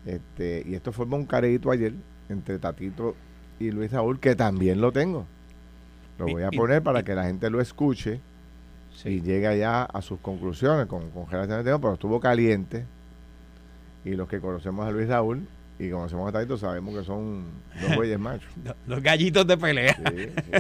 Este, 0.05 0.65
y 0.67 0.75
esto 0.75 0.91
formó 0.91 1.17
un 1.17 1.27
careíto 1.27 1.71
ayer 1.71 1.95
entre 2.29 2.59
Tatito 2.59 3.15
y 3.61 3.71
Luis 3.71 3.93
Raúl, 3.93 4.19
que 4.19 4.35
también 4.35 4.81
lo 4.81 4.91
tengo. 4.91 5.27
Lo 6.19 6.27
voy 6.27 6.43
a 6.43 6.51
poner 6.51 6.83
para 6.83 7.05
que 7.05 7.15
la 7.15 7.25
gente 7.25 7.51
lo 7.51 7.61
escuche 7.61 8.21
y 9.05 9.21
llega 9.21 9.55
ya 9.55 9.83
a 9.83 10.03
sus 10.03 10.21
conclusiones 10.21 10.87
con, 10.87 11.11
con 11.11 11.27
de 11.31 11.63
tiempo, 11.63 11.81
pero 11.81 11.95
estuvo 11.95 12.21
caliente. 12.21 12.87
Y 14.05 14.11
los 14.11 14.29
que 14.29 14.41
conocemos 14.41 14.87
a 14.87 14.91
Luis 14.91 15.09
Raúl 15.09 15.47
y 15.79 15.91
conocemos 15.91 16.29
a 16.29 16.33
Taito 16.33 16.57
sabemos 16.57 16.95
que 16.97 17.05
son 17.05 17.45
dos 17.81 17.97
bueyes 17.97 18.19
machos. 18.19 18.49
dos, 18.87 19.03
gallitos 19.03 19.47
de 19.47 19.57
pelea. 19.57 19.97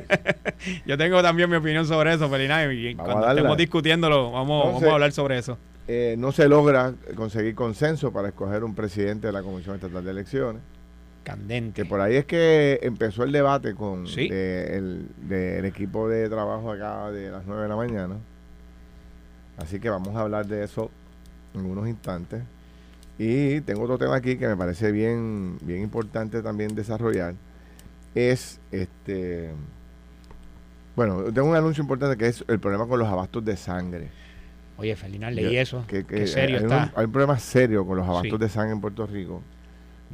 Yo 0.86 0.98
tengo 0.98 1.22
también 1.22 1.48
mi 1.48 1.56
opinión 1.56 1.86
sobre 1.86 2.14
eso, 2.14 2.28
Felina, 2.28 2.64
y 2.72 2.94
cuando 2.94 3.28
estemos 3.28 3.56
discutiéndolo, 3.56 4.32
vamos, 4.32 4.66
vamos 4.66 4.82
a 4.82 4.92
hablar 4.92 5.12
sobre 5.12 5.38
eso. 5.38 5.58
Eh, 5.86 6.16
no 6.18 6.32
se 6.32 6.48
logra 6.48 6.94
conseguir 7.14 7.54
consenso 7.54 8.10
para 8.10 8.28
escoger 8.28 8.64
un 8.64 8.74
presidente 8.74 9.26
de 9.26 9.32
la 9.34 9.42
Comisión 9.42 9.74
Estatal 9.74 10.02
de 10.02 10.10
Elecciones. 10.10 10.62
Candente. 11.24 11.82
Que 11.82 11.88
por 11.88 12.00
ahí 12.00 12.16
es 12.16 12.26
que 12.26 12.78
empezó 12.82 13.24
el 13.24 13.32
debate 13.32 13.74
con 13.74 14.06
el, 14.06 15.08
del 15.22 15.64
equipo 15.64 16.08
de 16.08 16.28
trabajo 16.28 16.70
acá 16.70 17.10
de 17.10 17.30
las 17.30 17.44
9 17.46 17.62
de 17.62 17.68
la 17.68 17.76
mañana. 17.76 18.16
Así 19.56 19.80
que 19.80 19.88
vamos 19.88 20.14
a 20.14 20.20
hablar 20.20 20.46
de 20.46 20.64
eso 20.64 20.90
en 21.54 21.64
unos 21.64 21.88
instantes. 21.88 22.42
Y 23.18 23.60
tengo 23.62 23.82
otro 23.82 23.98
tema 23.98 24.16
aquí 24.16 24.36
que 24.36 24.46
me 24.48 24.56
parece 24.56 24.90
bien, 24.92 25.58
bien 25.62 25.82
importante 25.82 26.42
también 26.42 26.74
desarrollar. 26.74 27.34
Es 28.14 28.60
este. 28.70 29.50
Bueno, 30.96 31.24
tengo 31.32 31.48
un 31.48 31.56
anuncio 31.56 31.82
importante 31.82 32.16
que 32.16 32.28
es 32.28 32.44
el 32.46 32.60
problema 32.60 32.86
con 32.86 32.98
los 32.98 33.08
abastos 33.08 33.44
de 33.44 33.56
sangre. 33.56 34.08
Oye, 34.76 34.96
Felina, 34.96 35.30
leí 35.30 35.56
eso. 35.56 35.84
Que, 35.86 36.26
serio 36.26 36.58
hay 36.58 36.64
está? 36.64 36.84
Un, 36.84 36.92
hay 36.96 37.04
un 37.06 37.12
problema 37.12 37.38
serio 37.38 37.86
con 37.86 37.96
los 37.96 38.08
abastos 38.08 38.38
de 38.38 38.48
sangre 38.48 38.72
en 38.72 38.80
Puerto 38.80 39.06
Rico. 39.06 39.42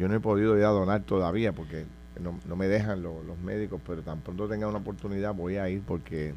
Yo 0.01 0.09
no 0.09 0.15
he 0.15 0.21
podido 0.21 0.57
ir 0.57 0.65
a 0.65 0.69
donar 0.69 1.03
todavía 1.03 1.53
porque 1.53 1.85
no, 2.19 2.57
me 2.57 2.69
dejan 2.69 3.03
los 3.03 3.39
médicos, 3.45 3.83
pero 3.87 4.01
tan 4.01 4.23
pronto 4.23 4.49
tenga 4.49 4.67
una 4.67 4.79
oportunidad 4.79 5.35
voy 5.35 5.59
a 5.59 5.69
ir 5.69 5.83
porque 5.83 6.33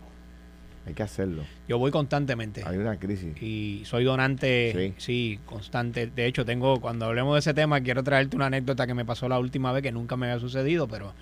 Hay 0.86 0.94
que 0.94 1.02
hacerlo. 1.02 1.44
Yo 1.66 1.78
voy 1.78 1.90
constantemente. 1.90 2.62
Hay 2.66 2.78
una 2.78 3.00
crisis. 3.00 3.42
Y 3.42 3.84
soy 3.86 4.04
donante, 4.04 4.94
sí. 4.98 5.40
constante. 5.46 6.08
De 6.08 6.26
hecho, 6.26 6.44
tengo, 6.44 6.82
cuando 6.82 7.06
hablemos 7.06 7.36
de 7.36 7.40
ese 7.40 7.54
tema, 7.54 7.80
quiero 7.80 8.04
traerte 8.04 8.36
una 8.36 8.48
anécdota 8.48 8.86
que 8.86 8.94
me 8.94 9.06
pasó 9.06 9.30
la 9.30 9.40
última 9.40 9.72
vez, 9.72 9.82
que 9.82 9.94
nunca 9.94 10.18
me 10.18 10.30
había 10.30 10.42
sucedido, 10.42 10.90
pero 10.90 11.14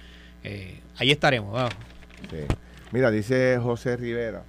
eh, 0.44 0.80
ahí 0.98 1.12
estaremos. 1.12 1.70
Mira, 2.92 3.12
dice 3.12 3.60
José 3.62 3.98
Rivera, 3.98 4.42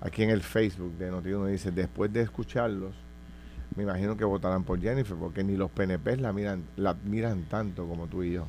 aquí 0.00 0.22
en 0.22 0.30
el 0.30 0.42
Facebook 0.42 0.96
de 0.96 1.10
Notiuno, 1.10 1.46
dice, 1.46 1.72
después 1.72 2.12
de 2.12 2.22
escucharlos, 2.22 2.94
me 3.76 3.82
imagino 3.82 4.16
que 4.16 4.24
votarán 4.24 4.64
por 4.64 4.80
Jennifer, 4.80 5.16
porque 5.16 5.44
ni 5.44 5.56
los 5.56 5.70
PNP 5.70 6.16
la 6.16 6.32
miran, 6.32 6.64
la 6.76 6.94
miran 6.94 7.44
tanto 7.44 7.86
como 7.86 8.06
tú 8.06 8.22
y 8.22 8.32
yo. 8.32 8.46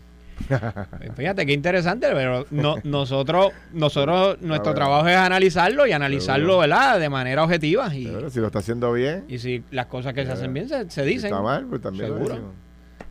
Pues 0.48 1.16
fíjate 1.16 1.46
qué 1.46 1.54
interesante, 1.54 2.08
pero 2.14 2.46
no, 2.52 2.76
nosotros, 2.84 3.52
nosotros, 3.74 4.40
nuestro 4.42 4.74
trabajo 4.74 5.08
es 5.08 5.18
analizarlo 5.18 5.88
y 5.88 5.92
analizarlo, 5.92 6.60
¿verdad? 6.60 7.00
De 7.00 7.10
manera 7.10 7.44
objetiva. 7.44 7.94
Y, 7.94 8.06
si 8.30 8.40
lo 8.40 8.48
está 8.48 8.60
haciendo 8.60 8.94
bien. 8.94 9.26
Y 9.28 9.40
si 9.40 9.64
las 9.72 9.88
cosas 9.88 10.14
que 10.14 10.26
se 10.26 10.32
hacen 10.32 10.54
bien 10.54 10.70
se, 10.70 10.84
dicen. 11.04 11.22
Si 11.22 11.28
está 11.28 11.42
mal, 11.42 11.66
pues 11.66 11.82
también 11.82 12.06
seguro. 12.06 12.54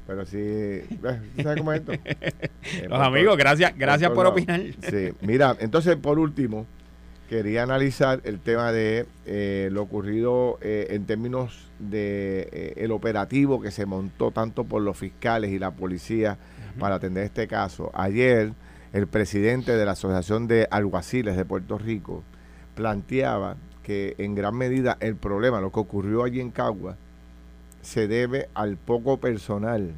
pero 0.06 0.24
si, 0.24 0.82
¿sabes 1.42 1.58
cómo 1.58 1.72
es 1.72 1.80
esto? 1.80 1.92
Eh, 2.66 2.88
Los 2.88 3.00
amigos, 3.00 3.36
gracias, 3.36 3.72
gracias 3.76 4.10
por, 4.10 4.26
opinar. 4.26 4.60
Sí, 4.60 5.12
mira, 5.20 5.56
entonces 5.60 5.94
por 5.96 6.18
último, 6.18 6.66
quería 7.28 7.62
analizar 7.62 8.20
el 8.24 8.40
tema 8.40 8.72
de 8.72 9.06
eh, 9.26 9.68
lo 9.72 9.82
ocurrido 9.82 10.58
eh, 10.60 10.88
en 10.90 11.06
términos 11.06 11.68
de 11.78 12.74
el 12.76 12.92
operativo 12.92 13.60
que 13.60 13.70
se 13.70 13.86
montó 13.86 14.30
tanto 14.30 14.64
por 14.64 14.82
los 14.82 14.96
fiscales 14.96 15.50
y 15.50 15.58
la 15.58 15.72
policía 15.72 16.38
para 16.78 16.96
atender 16.96 17.24
este 17.24 17.46
caso. 17.46 17.90
Ayer, 17.94 18.52
el 18.92 19.06
presidente 19.06 19.76
de 19.76 19.84
la 19.84 19.92
Asociación 19.92 20.46
de 20.46 20.68
Alguaciles 20.70 21.36
de 21.36 21.44
Puerto 21.44 21.78
Rico 21.78 22.22
planteaba 22.74 23.56
que 23.82 24.14
en 24.18 24.34
gran 24.34 24.56
medida 24.56 24.96
el 25.00 25.16
problema, 25.16 25.60
lo 25.60 25.70
que 25.70 25.80
ocurrió 25.80 26.24
allí 26.24 26.40
en 26.40 26.50
Cagua, 26.50 26.96
se 27.82 28.08
debe 28.08 28.48
al 28.54 28.76
poco 28.76 29.18
personal 29.18 29.92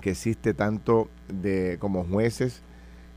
que 0.00 0.10
existe 0.10 0.54
tanto 0.54 1.08
de 1.28 1.76
como 1.80 2.04
jueces, 2.04 2.62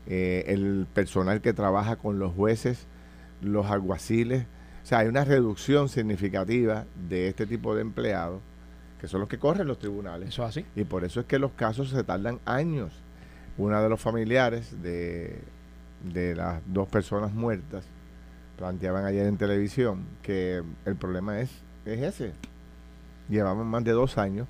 eh, 0.08 0.44
el 0.48 0.88
personal 0.92 1.40
que 1.40 1.52
trabaja 1.52 1.94
con 1.94 2.18
los 2.18 2.34
jueces, 2.34 2.86
los 3.42 3.66
alguaciles. 3.66 4.46
O 4.82 4.86
sea, 4.86 4.98
hay 4.98 5.08
una 5.08 5.24
reducción 5.24 5.88
significativa 5.88 6.86
de 7.08 7.28
este 7.28 7.46
tipo 7.46 7.74
de 7.74 7.82
empleados 7.82 8.40
que 9.00 9.08
son 9.08 9.20
los 9.20 9.28
que 9.28 9.38
corren 9.38 9.66
los 9.66 9.80
tribunales. 9.80 10.28
Eso 10.28 10.44
así. 10.44 10.64
Y 10.76 10.84
por 10.84 11.04
eso 11.04 11.20
es 11.20 11.26
que 11.26 11.40
los 11.40 11.52
casos 11.52 11.90
se 11.90 12.04
tardan 12.04 12.38
años. 12.44 12.92
Una 13.58 13.82
de 13.82 13.88
los 13.88 14.00
familiares 14.00 14.80
de, 14.80 15.40
de 16.04 16.36
las 16.36 16.62
dos 16.66 16.88
personas 16.88 17.32
muertas 17.32 17.84
planteaban 18.56 19.04
ayer 19.04 19.26
en 19.26 19.36
televisión 19.36 20.06
que 20.22 20.62
el 20.84 20.94
problema 20.94 21.40
es, 21.40 21.50
es 21.84 22.00
ese. 22.00 22.32
Llevamos 23.28 23.66
más 23.66 23.82
de 23.82 23.90
dos 23.90 24.18
años 24.18 24.46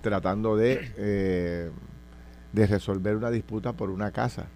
tratando 0.00 0.56
de, 0.56 0.92
eh, 0.96 1.70
de 2.52 2.66
resolver 2.66 3.16
una 3.16 3.30
disputa 3.30 3.74
por 3.74 3.90
una 3.90 4.10
casa. 4.10 4.46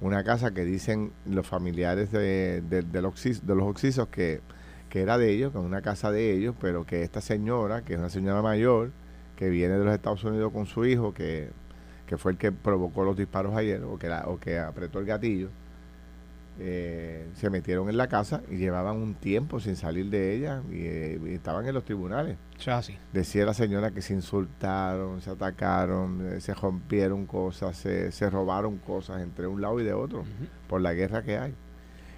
Una 0.00 0.24
casa 0.24 0.52
que 0.52 0.64
dicen 0.64 1.12
los 1.26 1.46
familiares 1.46 2.10
de, 2.10 2.62
de, 2.62 3.02
los, 3.02 3.22
de 3.22 3.54
los 3.54 3.64
oxisos 3.68 4.08
que 4.08 4.40
que 4.88 5.02
era 5.02 5.18
de 5.18 5.30
ellos, 5.30 5.52
que 5.52 5.58
es 5.58 5.64
una 5.64 5.82
casa 5.82 6.10
de 6.10 6.32
ellos, 6.32 6.54
pero 6.60 6.86
que 6.86 7.02
esta 7.02 7.20
señora, 7.20 7.82
que 7.82 7.94
es 7.94 7.98
una 7.98 8.10
señora 8.10 8.42
mayor, 8.42 8.92
que 9.36 9.48
viene 9.50 9.78
de 9.78 9.84
los 9.84 9.94
Estados 9.94 10.24
Unidos 10.24 10.52
con 10.52 10.66
su 10.66 10.84
hijo, 10.86 11.12
que, 11.12 11.50
fue 12.16 12.32
el 12.32 12.38
que 12.38 12.52
provocó 12.52 13.04
los 13.04 13.16
disparos 13.16 13.54
ayer, 13.56 13.82
o 13.82 13.98
que, 13.98 14.10
o 14.10 14.38
que 14.38 14.58
apretó 14.58 14.98
el 14.98 15.06
gatillo, 15.06 15.50
eh, 16.58 17.28
se 17.34 17.50
metieron 17.50 17.88
en 17.90 17.96
la 17.96 18.08
casa 18.08 18.42
y 18.50 18.56
llevaban 18.56 18.96
un 18.96 19.14
tiempo 19.14 19.60
sin 19.60 19.76
salir 19.76 20.08
de 20.08 20.34
ella 20.34 20.62
y, 20.70 21.34
estaban 21.34 21.66
en 21.66 21.74
los 21.74 21.84
tribunales. 21.84 22.38
así. 22.66 22.98
Decía 23.12 23.44
la 23.44 23.54
señora 23.54 23.90
que 23.90 24.00
se 24.00 24.14
insultaron, 24.14 25.20
se 25.20 25.30
atacaron, 25.30 26.34
eh, 26.34 26.40
se 26.40 26.54
rompieron 26.54 27.26
cosas, 27.26 27.76
se, 27.76 28.10
se, 28.10 28.30
robaron 28.30 28.78
cosas 28.78 29.22
entre 29.22 29.46
un 29.46 29.60
lado 29.60 29.80
y 29.80 29.84
de 29.84 29.92
otro 29.92 30.24
por 30.66 30.80
la 30.80 30.94
guerra 30.94 31.22
que 31.22 31.36
hay. 31.38 31.54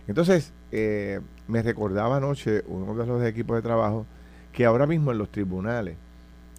Entonces, 0.07 0.53
eh, 0.71 1.21
me 1.49 1.63
recordaba 1.63 2.17
anoche 2.17 2.63
uno 2.67 2.95
de 2.95 3.07
los 3.07 3.25
equipos 3.25 3.57
de 3.57 3.63
trabajo 3.63 4.07
que 4.53 4.65
ahora 4.65 4.87
mismo 4.87 5.13
en 5.13 5.19
los 5.19 5.31
tribunales 5.31 5.97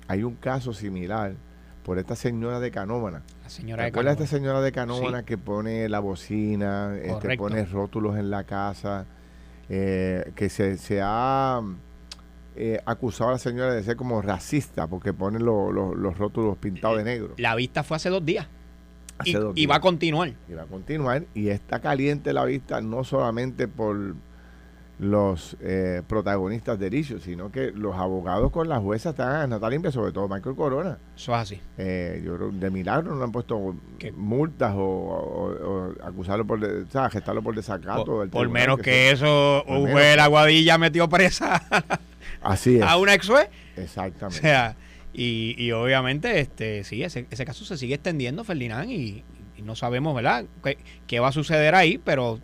hay 0.07 0.23
un 0.23 0.35
caso 0.35 0.73
similar 0.73 1.35
por 1.83 1.99
esta 1.99 2.15
señora 2.15 2.59
de 2.59 2.71
Canómana. 2.71 3.23
La 3.43 3.49
señora 3.49 3.89
de 3.89 4.11
esta 4.11 4.27
señora 4.27 4.61
de 4.61 4.71
Canómana 4.71 5.23
que 5.23 5.37
pone 5.37 5.89
la 5.89 5.99
bocina, 5.99 6.95
este, 7.01 7.37
pone 7.37 7.65
rótulos 7.65 8.17
en 8.17 8.29
la 8.29 8.43
casa, 8.43 9.05
eh, 9.69 10.31
que 10.35 10.49
se, 10.49 10.77
se 10.77 11.01
ha 11.03 11.61
eh, 12.55 12.79
acusado 12.85 13.29
a 13.29 13.33
la 13.33 13.39
señora 13.39 13.73
de 13.73 13.83
ser 13.83 13.95
como 13.95 14.21
racista 14.21 14.87
porque 14.87 15.13
pone 15.13 15.39
los 15.39 16.17
rótulos 16.17 16.57
pintados 16.57 16.97
de 16.97 17.03
negro? 17.03 17.33
La 17.37 17.55
vista 17.55 17.83
fue 17.83 17.97
hace 17.97 18.09
dos 18.09 18.25
días 18.25 18.47
y, 19.25 19.65
va 19.65 19.75
a 19.75 19.79
continuar. 19.81 20.33
Y 20.47 20.53
va 20.53 20.63
a 20.63 20.65
continuar. 20.65 21.25
Y 21.33 21.49
está 21.49 21.79
caliente 21.79 22.33
la 22.33 22.45
vista 22.45 22.81
no 22.81 23.03
solamente 23.03 23.67
por 23.67 24.15
los 24.99 25.55
eh, 25.61 26.01
protagonistas 26.05 26.77
de 26.77 26.89
dicho, 26.89 27.19
sino 27.19 27.51
que 27.51 27.71
los 27.71 27.95
abogados 27.95 28.51
con 28.51 28.67
la 28.67 28.79
jueza 28.79 29.11
están 29.11 29.53
a 29.53 29.69
limpia, 29.69 29.91
sobre 29.91 30.11
todo 30.11 30.27
Michael 30.27 30.57
Corona. 30.57 30.97
Eso 31.15 31.33
es 31.33 31.39
así. 31.39 31.61
Eh, 31.77 32.21
yo 32.23 32.35
creo 32.35 32.51
de 32.51 32.69
milagro 32.69 33.15
no 33.15 33.23
han 33.23 33.31
puesto 33.31 33.75
multas 34.15 34.73
o, 34.75 35.93
acusarlo 36.03 36.45
por, 36.45 36.61
o 36.61 36.85
sea, 36.91 37.09
gestarlo 37.09 37.41
por 37.41 37.55
desacato. 37.55 38.27
Por, 38.29 38.49
menos 38.49 38.79
que, 38.79 39.11
eso, 39.11 39.63
un 39.67 39.89
juez 39.89 40.11
de 40.11 40.15
la 40.17 40.27
Guadilla 40.27 40.77
metió 40.77 41.07
presa 41.07 41.63
así 42.41 42.75
es. 42.75 42.83
a 42.83 42.97
una 42.97 43.13
ex 43.13 43.29
-juez. 43.29 43.47
Exactamente. 43.77 44.39
O 44.39 44.41
sea, 44.41 44.75
y, 45.13 45.55
y 45.57 45.71
obviamente, 45.71 46.41
este, 46.41 46.83
sí, 46.83 47.03
ese, 47.03 47.25
ese 47.31 47.45
caso 47.45 47.63
se 47.63 47.77
sigue 47.77 47.95
extendiendo, 47.95 48.43
Ferdinand, 48.43 48.91
y, 48.91 49.23
no 49.63 49.75
sabemos, 49.75 50.15
¿verdad?, 50.15 50.45
qué, 50.63 50.77
qué, 51.05 51.19
va 51.19 51.29
a 51.29 51.31
suceder 51.33 51.75
ahí, 51.75 51.97
pero 51.97 52.39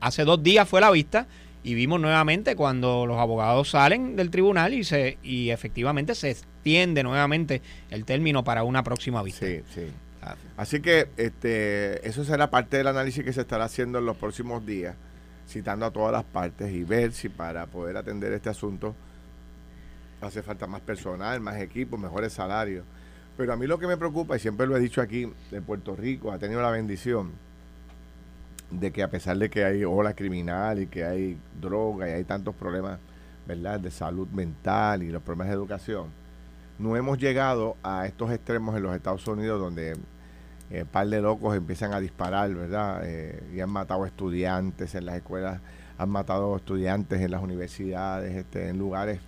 hace 0.00 0.24
dos 0.24 0.40
días 0.40 0.68
fue 0.68 0.80
la 0.80 0.90
vista 0.90 1.26
y 1.62 1.74
vimos 1.74 2.00
nuevamente 2.00 2.56
cuando 2.56 3.06
los 3.06 3.18
abogados 3.18 3.70
salen 3.70 4.16
del 4.16 4.30
tribunal 4.30 4.72
y 4.74 4.84
se 4.84 5.18
y 5.22 5.50
efectivamente 5.50 6.14
se 6.14 6.30
extiende 6.30 7.02
nuevamente 7.02 7.62
el 7.90 8.04
término 8.04 8.44
para 8.44 8.64
una 8.64 8.82
próxima 8.82 9.22
vista. 9.22 9.46
Sí, 9.46 9.62
sí. 9.74 9.86
Así 10.56 10.80
que 10.80 11.08
este, 11.16 12.06
eso 12.06 12.24
será 12.24 12.50
parte 12.50 12.76
del 12.76 12.86
análisis 12.86 13.24
que 13.24 13.32
se 13.32 13.40
estará 13.40 13.64
haciendo 13.64 13.98
en 13.98 14.06
los 14.06 14.16
próximos 14.16 14.64
días, 14.66 14.94
citando 15.48 15.86
a 15.86 15.90
todas 15.90 16.12
las 16.12 16.24
partes 16.24 16.70
y 16.72 16.84
ver 16.84 17.12
si 17.12 17.28
para 17.28 17.66
poder 17.66 17.96
atender 17.96 18.32
este 18.32 18.50
asunto 18.50 18.94
hace 20.20 20.42
falta 20.42 20.66
más 20.66 20.82
personal, 20.82 21.40
más 21.40 21.56
equipo, 21.60 21.96
mejores 21.96 22.34
salarios. 22.34 22.84
Pero 23.36 23.54
a 23.54 23.56
mí 23.56 23.66
lo 23.66 23.78
que 23.78 23.86
me 23.86 23.96
preocupa, 23.96 24.36
y 24.36 24.40
siempre 24.40 24.66
lo 24.66 24.76
he 24.76 24.80
dicho 24.80 25.00
aquí, 25.00 25.32
de 25.50 25.62
Puerto 25.62 25.96
Rico 25.96 26.30
ha 26.30 26.38
tenido 26.38 26.60
la 26.60 26.70
bendición 26.70 27.32
de 28.70 28.92
que 28.92 29.02
a 29.02 29.10
pesar 29.10 29.36
de 29.38 29.50
que 29.50 29.64
hay 29.64 29.84
ola 29.84 30.14
criminal 30.14 30.80
y 30.80 30.86
que 30.86 31.04
hay 31.04 31.38
droga 31.60 32.08
y 32.08 32.12
hay 32.12 32.24
tantos 32.24 32.54
problemas, 32.54 32.98
¿verdad?, 33.46 33.80
de 33.80 33.90
salud 33.90 34.28
mental 34.28 35.02
y 35.02 35.10
los 35.10 35.22
problemas 35.22 35.48
de 35.48 35.54
educación, 35.54 36.08
no 36.78 36.96
hemos 36.96 37.18
llegado 37.18 37.76
a 37.82 38.06
estos 38.06 38.30
extremos 38.30 38.76
en 38.76 38.82
los 38.82 38.94
Estados 38.94 39.26
Unidos 39.26 39.60
donde 39.60 39.96
eh, 40.70 40.84
par 40.90 41.08
de 41.08 41.20
locos 41.20 41.56
empiezan 41.56 41.92
a 41.92 42.00
disparar, 42.00 42.54
¿verdad? 42.54 43.02
Eh, 43.04 43.42
y 43.52 43.60
han 43.60 43.70
matado 43.70 44.06
estudiantes 44.06 44.94
en 44.94 45.04
las 45.04 45.16
escuelas, 45.16 45.60
han 45.98 46.08
matado 46.08 46.56
estudiantes 46.56 47.20
en 47.20 47.32
las 47.32 47.42
universidades, 47.42 48.36
este, 48.36 48.68
en 48.68 48.78
lugares 48.78 49.20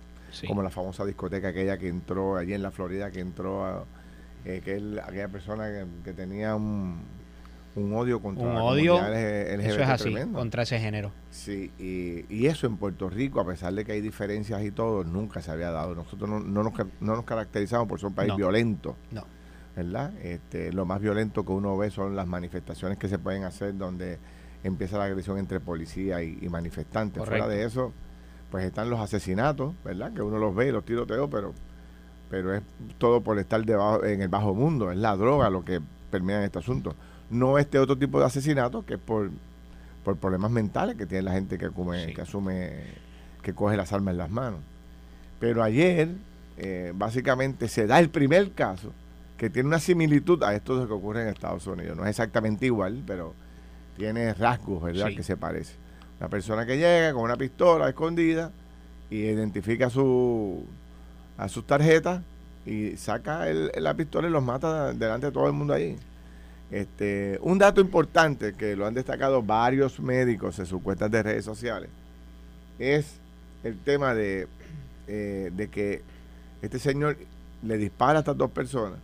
como 0.47 0.63
la 0.63 0.69
famosa 0.69 1.05
discoteca 1.05 1.49
aquella 1.49 1.77
que 1.77 1.87
entró 1.87 2.37
allí 2.37 2.53
en 2.53 2.63
la 2.63 2.71
Florida, 2.71 3.11
que 3.11 3.19
entró 3.19 3.65
a, 3.65 3.85
eh, 4.45 4.61
que 4.63 4.99
aquella 5.03 5.27
persona 5.27 5.69
que, 6.03 6.13
tenía 6.13 6.55
un, 6.55 7.01
un, 7.75 7.93
odio 7.93 8.21
contra 8.21 8.45
un 8.45 8.55
odio, 8.55 8.97
eso 9.05 9.81
es 9.81 9.89
así, 9.89 10.15
contra 10.33 10.63
ese 10.63 10.79
género. 10.79 11.11
Sí, 11.31 11.71
y, 11.79 12.25
y, 12.33 12.47
eso 12.47 12.67
en 12.67 12.77
Puerto 12.77 13.09
Rico, 13.09 13.39
a 13.41 13.45
pesar 13.45 13.73
de 13.73 13.83
que 13.83 13.93
hay 13.93 14.01
diferencias 14.01 14.63
y 14.63 14.71
todo, 14.71 15.03
nunca 15.03 15.41
se 15.41 15.51
había 15.51 15.71
dado. 15.71 15.95
Nosotros 15.95 16.29
no, 16.29 16.39
no, 16.39 16.63
nos, 16.63 16.73
no 16.99 17.15
nos 17.15 17.25
caracterizamos 17.25 17.87
por 17.87 17.99
ser 17.99 18.07
un 18.07 18.15
país 18.15 18.35
violento. 18.35 18.95
No. 19.11 19.23
¿Verdad? 19.75 20.13
Este, 20.21 20.71
lo 20.71 20.85
más 20.85 21.01
violento 21.01 21.43
que 21.43 21.51
uno 21.51 21.75
ve 21.75 21.89
son 21.89 22.15
las 22.15 22.27
manifestaciones 22.27 22.99
que 22.99 23.07
se 23.07 23.17
pueden 23.17 23.43
hacer 23.43 23.75
donde 23.75 24.19
empieza 24.63 24.97
la 24.97 25.05
agresión 25.05 25.37
entre 25.37 25.59
policía 25.59 26.21
y, 26.21 26.47
manifestantes. 26.49 27.23
Fuera 27.25 27.47
de 27.47 27.63
eso, 27.63 27.91
pues 28.49 28.65
están 28.65 28.89
los 28.89 28.99
asesinatos, 28.99 29.73
¿verdad? 29.83 30.13
Que 30.13 30.21
uno 30.21 30.37
los 30.37 30.55
ve 30.55 30.67
y 30.67 30.71
los 30.71 30.85
tiroteos, 30.85 31.27
pero, 31.29 31.53
pero 32.29 32.53
es 32.53 32.61
todo 32.97 33.21
por 33.21 33.39
estar 33.39 33.63
debajo, 33.65 34.03
en 34.05 34.21
el 34.21 34.29
bajo 34.29 34.53
mundo, 34.53 34.91
es 34.91 34.97
la 34.97 35.15
droga 35.15 35.49
lo 35.49 35.65
que 35.65 35.81
permea 36.11 36.37
en 36.37 36.43
este 36.43 36.59
asunto. 36.59 36.95
No 37.29 37.57
este 37.57 37.79
otro 37.79 37.97
tipo 37.97 38.19
de 38.19 38.25
asesinato 38.25 38.85
que 38.85 38.95
es 38.95 38.99
por, 38.99 39.31
por 40.03 40.17
problemas 40.17 40.51
mentales 40.51 40.95
que 40.95 41.05
tiene 41.05 41.23
la 41.23 41.33
gente 41.33 41.57
que, 41.57 41.69
que 42.13 42.21
asume, 42.21 42.83
que 43.41 43.53
coge 43.53 43.77
las 43.77 43.93
armas 43.93 44.13
en 44.13 44.17
las 44.17 44.29
manos. 44.29 44.59
Pero 45.39 45.63
ayer, 45.63 46.09
eh, 46.57 46.93
básicamente, 46.95 47.67
se 47.67 47.87
da 47.87 47.99
el 47.99 48.09
primer 48.09 48.51
caso 48.51 48.91
que 49.37 49.49
tiene 49.49 49.67
una 49.67 49.79
similitud 49.79 50.41
a 50.43 50.53
esto 50.55 50.79
de 50.79 50.87
que 50.87 50.93
ocurre 50.93 51.23
en 51.23 51.27
Estados 51.29 51.67
Unidos. 51.67 51.97
No 51.97 52.03
es 52.03 52.11
exactamente 52.11 52.65
igual, 52.65 53.03
pero 53.05 53.33
tiene 53.97 54.33
rasgos, 54.33 54.81
¿verdad?, 54.83 55.09
que 55.15 55.23
se 55.23 55.35
parece. 55.35 55.75
La 56.19 56.29
persona 56.29 56.65
que 56.65 56.77
llega 56.77 57.13
con 57.13 57.23
una 57.23 57.35
pistola 57.35 57.89
escondida 57.89 58.51
y 59.09 59.17
identifica 59.17 59.89
su, 59.89 60.65
a 61.37 61.49
sus 61.49 61.65
tarjetas 61.67 62.21
y 62.65 62.95
saca 62.95 63.49
el, 63.49 63.71
la 63.75 63.93
pistola 63.93 64.27
y 64.27 64.31
los 64.31 64.43
mata 64.43 64.93
delante 64.93 65.25
de 65.25 65.31
todo 65.31 65.47
el 65.47 65.53
mundo 65.53 65.73
ahí. 65.73 65.97
Este, 66.73 67.37
un 67.43 67.59
dato 67.59 67.81
importante 67.81 68.53
que 68.53 68.75
lo 68.75 68.87
han 68.87 68.95
destacado 68.95 69.43
varios 69.43 69.99
médicos 69.99 70.57
en 70.57 70.65
sus 70.65 70.81
cuentas 70.81 71.11
de 71.11 71.21
redes 71.21 71.45
sociales 71.45 71.91
es 72.79 73.19
el 73.63 73.77
tema 73.77 74.15
de, 74.15 74.47
eh, 75.07 75.51
de 75.53 75.67
que 75.67 76.01
este 76.63 76.79
señor 76.79 77.15
le 77.61 77.77
dispara 77.77 78.17
a 78.17 78.19
estas 78.21 78.35
dos 78.35 78.49
personas. 78.49 78.97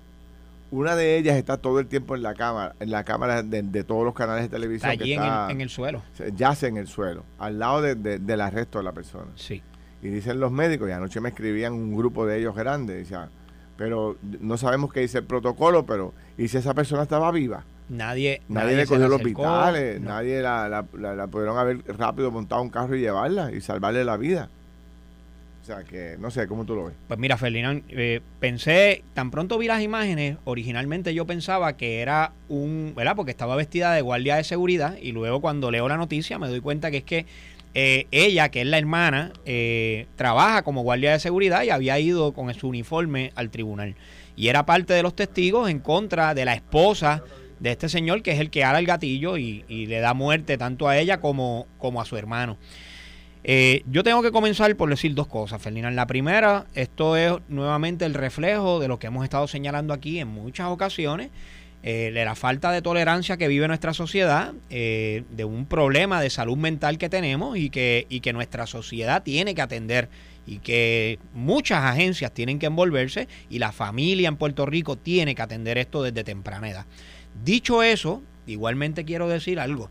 Una 0.72 0.96
de 0.96 1.20
ellas 1.20 1.38
está 1.38 1.58
todo 1.58 1.80
el 1.80 1.86
tiempo 1.86 2.16
en 2.16 2.24
la 2.24 2.34
cámara, 2.34 2.74
en 2.80 2.90
la 2.90 3.04
cámara 3.04 3.44
de, 3.44 3.84
todos 3.84 4.04
los 4.04 4.16
canales 4.16 4.46
de 4.46 4.50
televisión. 4.50 4.90
Está 4.92 5.04
allí 5.04 5.14
en, 5.14 5.22
el, 5.22 5.52
en, 5.52 5.62
el, 5.62 5.70
suelo. 5.70 6.02
Yace 6.36 6.70
en 6.70 6.78
el 6.78 6.88
suelo, 6.88 7.24
al 7.38 7.60
lado 7.60 7.84
de, 7.84 7.94
del 7.94 8.42
arresto 8.42 8.80
de 8.80 8.84
la 8.84 8.94
persona. 8.94 9.30
Sí. 9.36 9.62
Y 10.02 10.08
dicen 10.08 10.40
los 10.40 10.52
médicos, 10.52 10.90
y 10.90 10.92
anoche 10.92 11.22
me 11.22 11.30
escribían 11.30 11.74
un 11.74 11.96
grupo 11.96 12.26
de 12.26 12.40
ellos 12.40 12.56
grandes, 12.56 12.98
decían, 12.98 13.30
pero 13.80 14.18
no 14.42 14.58
sabemos 14.58 14.92
qué 14.92 15.00
dice 15.00 15.20
el 15.20 15.24
protocolo, 15.24 15.86
pero 15.86 16.14
¿y 16.38 16.50
si 16.50 16.58
esa 16.58 16.74
persona 16.74 17.04
estaba 17.04 17.32
viva? 17.32 17.64
Nadie, 17.88 18.42
nadie, 18.50 18.76
le 18.76 18.86
cogió 18.86 19.08
los 19.08 19.22
hospitales, 19.22 20.02
nadie 20.02 20.42
la, 20.42 20.68
la, 20.68 21.16
la, 21.16 21.28
pudieron 21.28 21.58
haber 21.58 21.82
rápido 21.98 22.30
montado 22.30 22.62
un 22.62 22.70
carro 22.70 22.98
y 22.98 23.00
llevarla 23.00 23.54
y 23.54 23.62
salvarle 23.62 24.04
la 24.04 24.18
vida. 24.18 24.50
O 25.62 25.66
sea 25.66 25.86
que 25.86 26.18
no 26.20 26.30
sé, 26.30 26.46
¿cómo 26.48 26.66
tú 26.66 26.76
lo 26.76 26.88
ves? 26.88 26.94
Pues 27.08 27.18
mira, 27.22 27.38
Ferdinand, 27.38 27.84
eh, 27.88 28.20
pensé, 28.42 29.02
tan 29.14 29.32
pronto 29.32 29.58
vi 29.58 29.68
las 29.68 29.82
imágenes, 29.82 30.36
originalmente 30.44 31.14
yo 31.14 31.26
pensaba 31.26 31.78
que 31.78 32.02
era 32.02 32.34
un, 32.50 32.92
¿verdad? 32.98 33.16
Porque 33.16 33.32
estaba 33.32 33.56
vestida 33.56 33.94
de 33.94 34.02
guardia 34.02 34.36
de 34.36 34.44
seguridad 34.44 34.98
y 35.02 35.14
luego 35.14 35.40
cuando 35.40 35.72
leo 35.72 35.88
la 35.88 35.96
noticia 35.96 36.38
me 36.38 36.50
doy 36.50 36.60
cuenta 36.60 36.92
que 36.92 36.98
es 36.98 37.04
que 37.06 37.26
eh, 37.74 38.08
ella, 38.12 38.50
que 38.50 38.62
es 38.62 38.68
la 38.68 38.78
hermana, 38.78 39.32
eh, 39.46 40.08
trabaja 40.16 40.64
como 40.64 40.82
guardia 40.82 41.12
de 41.12 41.20
seguridad 41.20 41.64
y 41.64 41.70
había 41.70 42.00
ido 42.00 42.34
con 42.34 42.54
su 42.54 42.68
uniforme 42.68 43.32
al 43.36 43.50
tribunal. 43.50 43.96
Y 44.36 44.48
era 44.48 44.66
parte 44.66 44.94
de 44.94 45.04
los 45.04 45.16
testigos 45.16 45.70
en 45.70 45.80
contra 45.80 46.34
de 46.34 46.46
la 46.46 46.56
esposa 46.56 47.24
de 47.60 47.72
este 47.72 47.90
señor, 47.90 48.24
que 48.24 48.32
es 48.32 48.40
el 48.40 48.50
que 48.50 48.64
ala 48.64 48.80
el 48.80 48.86
gatillo 48.86 49.38
y, 49.38 49.64
le 49.68 50.00
da 50.00 50.14
muerte 50.14 50.58
tanto 50.58 50.88
a 50.88 50.98
ella 50.98 51.20
como, 51.20 51.68
a 52.00 52.06
su 52.06 52.18
hermano. 52.18 52.58
Eh, 53.44 53.84
yo 53.90 54.04
tengo 54.04 54.22
que 54.22 54.32
comenzar 54.32 54.76
por 54.76 54.90
decir 54.90 55.14
dos 55.14 55.28
cosas, 55.28 55.62
Ferdinand. 55.62 55.96
La 55.96 56.08
primera, 56.08 56.66
esto 56.74 57.16
es 57.16 57.34
nuevamente 57.48 58.06
el 58.06 58.14
reflejo 58.14 58.80
de 58.80 58.88
lo 58.88 59.00
que 59.00 59.08
hemos 59.08 59.24
estado 59.24 59.48
señalando 59.48 59.94
aquí 59.94 60.20
en 60.20 60.28
muchas 60.28 60.68
ocasiones, 60.68 61.30
eh, 61.82 62.12
de 62.14 62.26
la 62.26 62.36
falta 62.36 62.74
de 62.74 62.82
tolerancia 62.82 63.38
que 63.38 63.48
vive 63.48 63.66
nuestra 63.70 63.94
sociedad, 63.94 64.54
eh, 64.70 65.24
de 65.30 65.46
un 65.46 65.66
problema 65.66 66.20
de 66.20 66.30
salud 66.30 66.58
mental 66.58 66.98
que 66.98 67.08
tenemos 67.08 67.58
y 67.58 67.70
que, 67.70 68.06
y 68.10 68.20
que 68.20 68.34
nuestra 68.34 68.68
sociedad 68.68 69.24
tiene 69.24 69.56
que 69.56 69.62
atender 69.62 70.10
y 70.46 70.58
que 70.60 71.20
muchas 71.34 71.86
agencias 71.86 72.34
tienen 72.34 72.60
que 72.60 72.66
envolverse 72.66 73.30
y 73.50 73.60
la 73.60 73.72
familia 73.72 74.28
en 74.28 74.36
Puerto 74.36 74.66
Rico 74.66 74.98
tiene 74.98 75.36
que 75.36 75.42
atender 75.42 75.78
esto 75.78 76.04
desde 76.04 76.26
temprana 76.26 76.70
edad. 76.70 76.86
Dicho 77.46 77.82
eso, 77.82 78.24
igualmente 78.46 79.06
quiero 79.06 79.30
decir 79.30 79.58
algo. 79.58 79.90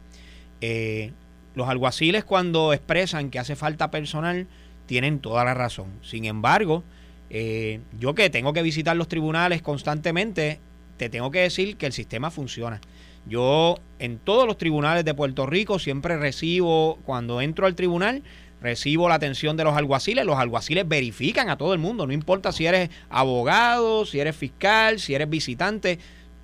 los 1.54 1.68
alguaciles 1.68 2.22
cuando 2.22 2.74
expresan 2.74 3.30
que 3.30 3.38
hace 3.38 3.56
falta 3.56 3.90
personal 3.90 4.46
tienen 4.84 5.20
toda 5.20 5.42
la 5.42 5.54
razón. 5.54 5.86
Sin 6.02 6.26
embargo, 6.26 6.84
yo 7.98 8.14
que 8.14 8.28
tengo 8.28 8.52
que 8.52 8.62
visitar 8.62 8.96
los 8.96 9.08
tribunales 9.08 9.62
constantemente, 9.62 10.60
te 10.98 11.08
tengo 11.08 11.30
que 11.30 11.40
decir 11.40 11.76
que 11.76 11.86
el 11.86 11.92
sistema 11.92 12.30
funciona. 12.30 12.80
Yo 13.26 13.76
en 13.98 14.18
todos 14.18 14.46
los 14.46 14.58
tribunales 14.58 15.04
de 15.04 15.14
Puerto 15.14 15.46
Rico 15.46 15.78
siempre 15.78 16.18
recibo, 16.18 16.98
cuando 17.04 17.40
entro 17.40 17.66
al 17.66 17.74
tribunal, 17.74 18.22
recibo 18.60 19.08
la 19.08 19.14
atención 19.14 19.56
de 19.56 19.64
los 19.64 19.76
alguaciles. 19.76 20.24
Los 20.24 20.38
alguaciles 20.38 20.86
verifican 20.88 21.48
a 21.48 21.56
todo 21.56 21.72
el 21.72 21.78
mundo, 21.78 22.06
no 22.06 22.12
importa 22.12 22.52
si 22.52 22.66
eres 22.66 22.90
abogado, 23.08 24.04
si 24.04 24.20
eres 24.20 24.36
fiscal, 24.36 24.98
si 24.98 25.14
eres 25.14 25.30
visitante, 25.30 25.98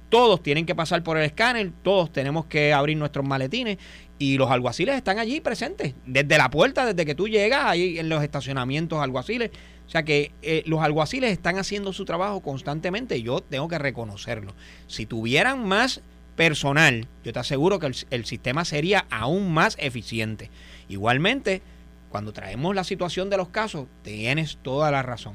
todos 0.08 0.42
tienen 0.42 0.66
que 0.66 0.74
pasar 0.74 1.02
por 1.02 1.16
el 1.16 1.24
escáner, 1.24 1.72
todos 1.82 2.12
tenemos 2.12 2.46
que 2.46 2.72
abrir 2.72 2.96
nuestros 2.96 3.26
maletines 3.26 3.78
y 4.18 4.38
los 4.38 4.50
alguaciles 4.50 4.94
están 4.94 5.18
allí 5.18 5.40
presentes, 5.40 5.94
desde 6.06 6.38
la 6.38 6.50
puerta, 6.50 6.86
desde 6.86 7.04
que 7.04 7.14
tú 7.14 7.26
llegas, 7.26 7.64
ahí 7.64 7.98
en 7.98 8.08
los 8.08 8.22
estacionamientos 8.22 9.00
alguaciles. 9.00 9.50
O 9.86 9.90
sea 9.90 10.02
que 10.02 10.32
eh, 10.42 10.62
los 10.66 10.80
alguaciles 10.80 11.30
están 11.30 11.58
haciendo 11.58 11.92
su 11.92 12.04
trabajo 12.04 12.40
constantemente 12.40 13.22
yo 13.22 13.40
tengo 13.40 13.68
que 13.68 13.78
reconocerlo. 13.78 14.54
Si 14.86 15.06
tuvieran 15.06 15.66
más 15.66 16.00
personal, 16.36 17.06
yo 17.22 17.32
te 17.32 17.38
aseguro 17.38 17.78
que 17.78 17.86
el, 17.86 17.96
el 18.10 18.24
sistema 18.24 18.64
sería 18.64 19.06
aún 19.10 19.52
más 19.52 19.76
eficiente. 19.78 20.50
Igualmente, 20.88 21.62
cuando 22.08 22.32
traemos 22.32 22.74
la 22.74 22.84
situación 22.84 23.30
de 23.30 23.36
los 23.36 23.48
casos, 23.50 23.86
tienes 24.02 24.58
toda 24.62 24.90
la 24.90 25.02
razón 25.02 25.34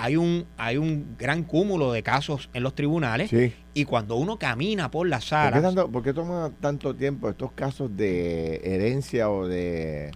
hay 0.00 0.16
un, 0.16 0.46
hay 0.56 0.76
un 0.76 1.16
gran 1.18 1.42
cúmulo 1.42 1.92
de 1.92 2.04
casos 2.04 2.50
en 2.54 2.62
los 2.62 2.74
tribunales 2.74 3.32
y 3.74 3.84
cuando 3.84 4.14
uno 4.14 4.38
camina 4.38 4.92
por 4.92 5.08
las 5.08 5.24
salas... 5.24 5.74
¿Por 5.74 6.02
qué, 6.04 6.14
toma 6.14 6.52
tanto 6.60 6.94
tiempo 6.94 7.28
estos 7.28 7.50
casos 7.52 7.96
de 7.96 8.60
herencia 8.62 9.28
o 9.28 9.48
de... 9.48 10.12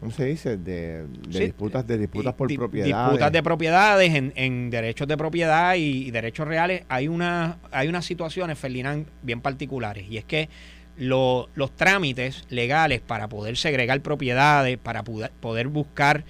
¿Cómo 0.00 0.12
se 0.12 0.26
dice? 0.26 0.56
De, 0.58 1.06
disputas 1.28 1.86
de 1.86 1.98
disputas 1.98 2.34
por 2.34 2.54
propiedades. 2.54 2.94
Disputas 2.94 3.32
de 3.32 3.42
propiedades 3.42 4.14
en, 4.14 4.32
en 4.36 4.70
derechos 4.70 5.08
de 5.08 5.16
propiedad 5.16 5.74
y, 5.76 6.10
derechos 6.10 6.46
reales. 6.46 6.84
Hay, 6.88 7.08
una, 7.08 7.58
hay 7.70 7.88
unas 7.88 8.04
situaciones, 8.04 8.58
Ferdinand, 8.58 9.06
bien 9.22 9.40
particulares. 9.40 10.06
Y 10.10 10.18
es 10.18 10.24
que 10.24 10.48
los 10.96 11.76
trámites 11.76 12.44
legales 12.50 13.00
para 13.00 13.28
poder 13.28 13.56
segregar 13.56 14.00
propiedades, 14.02 14.76
para 14.76 15.02
poder 15.04 15.68
buscar 15.68 16.24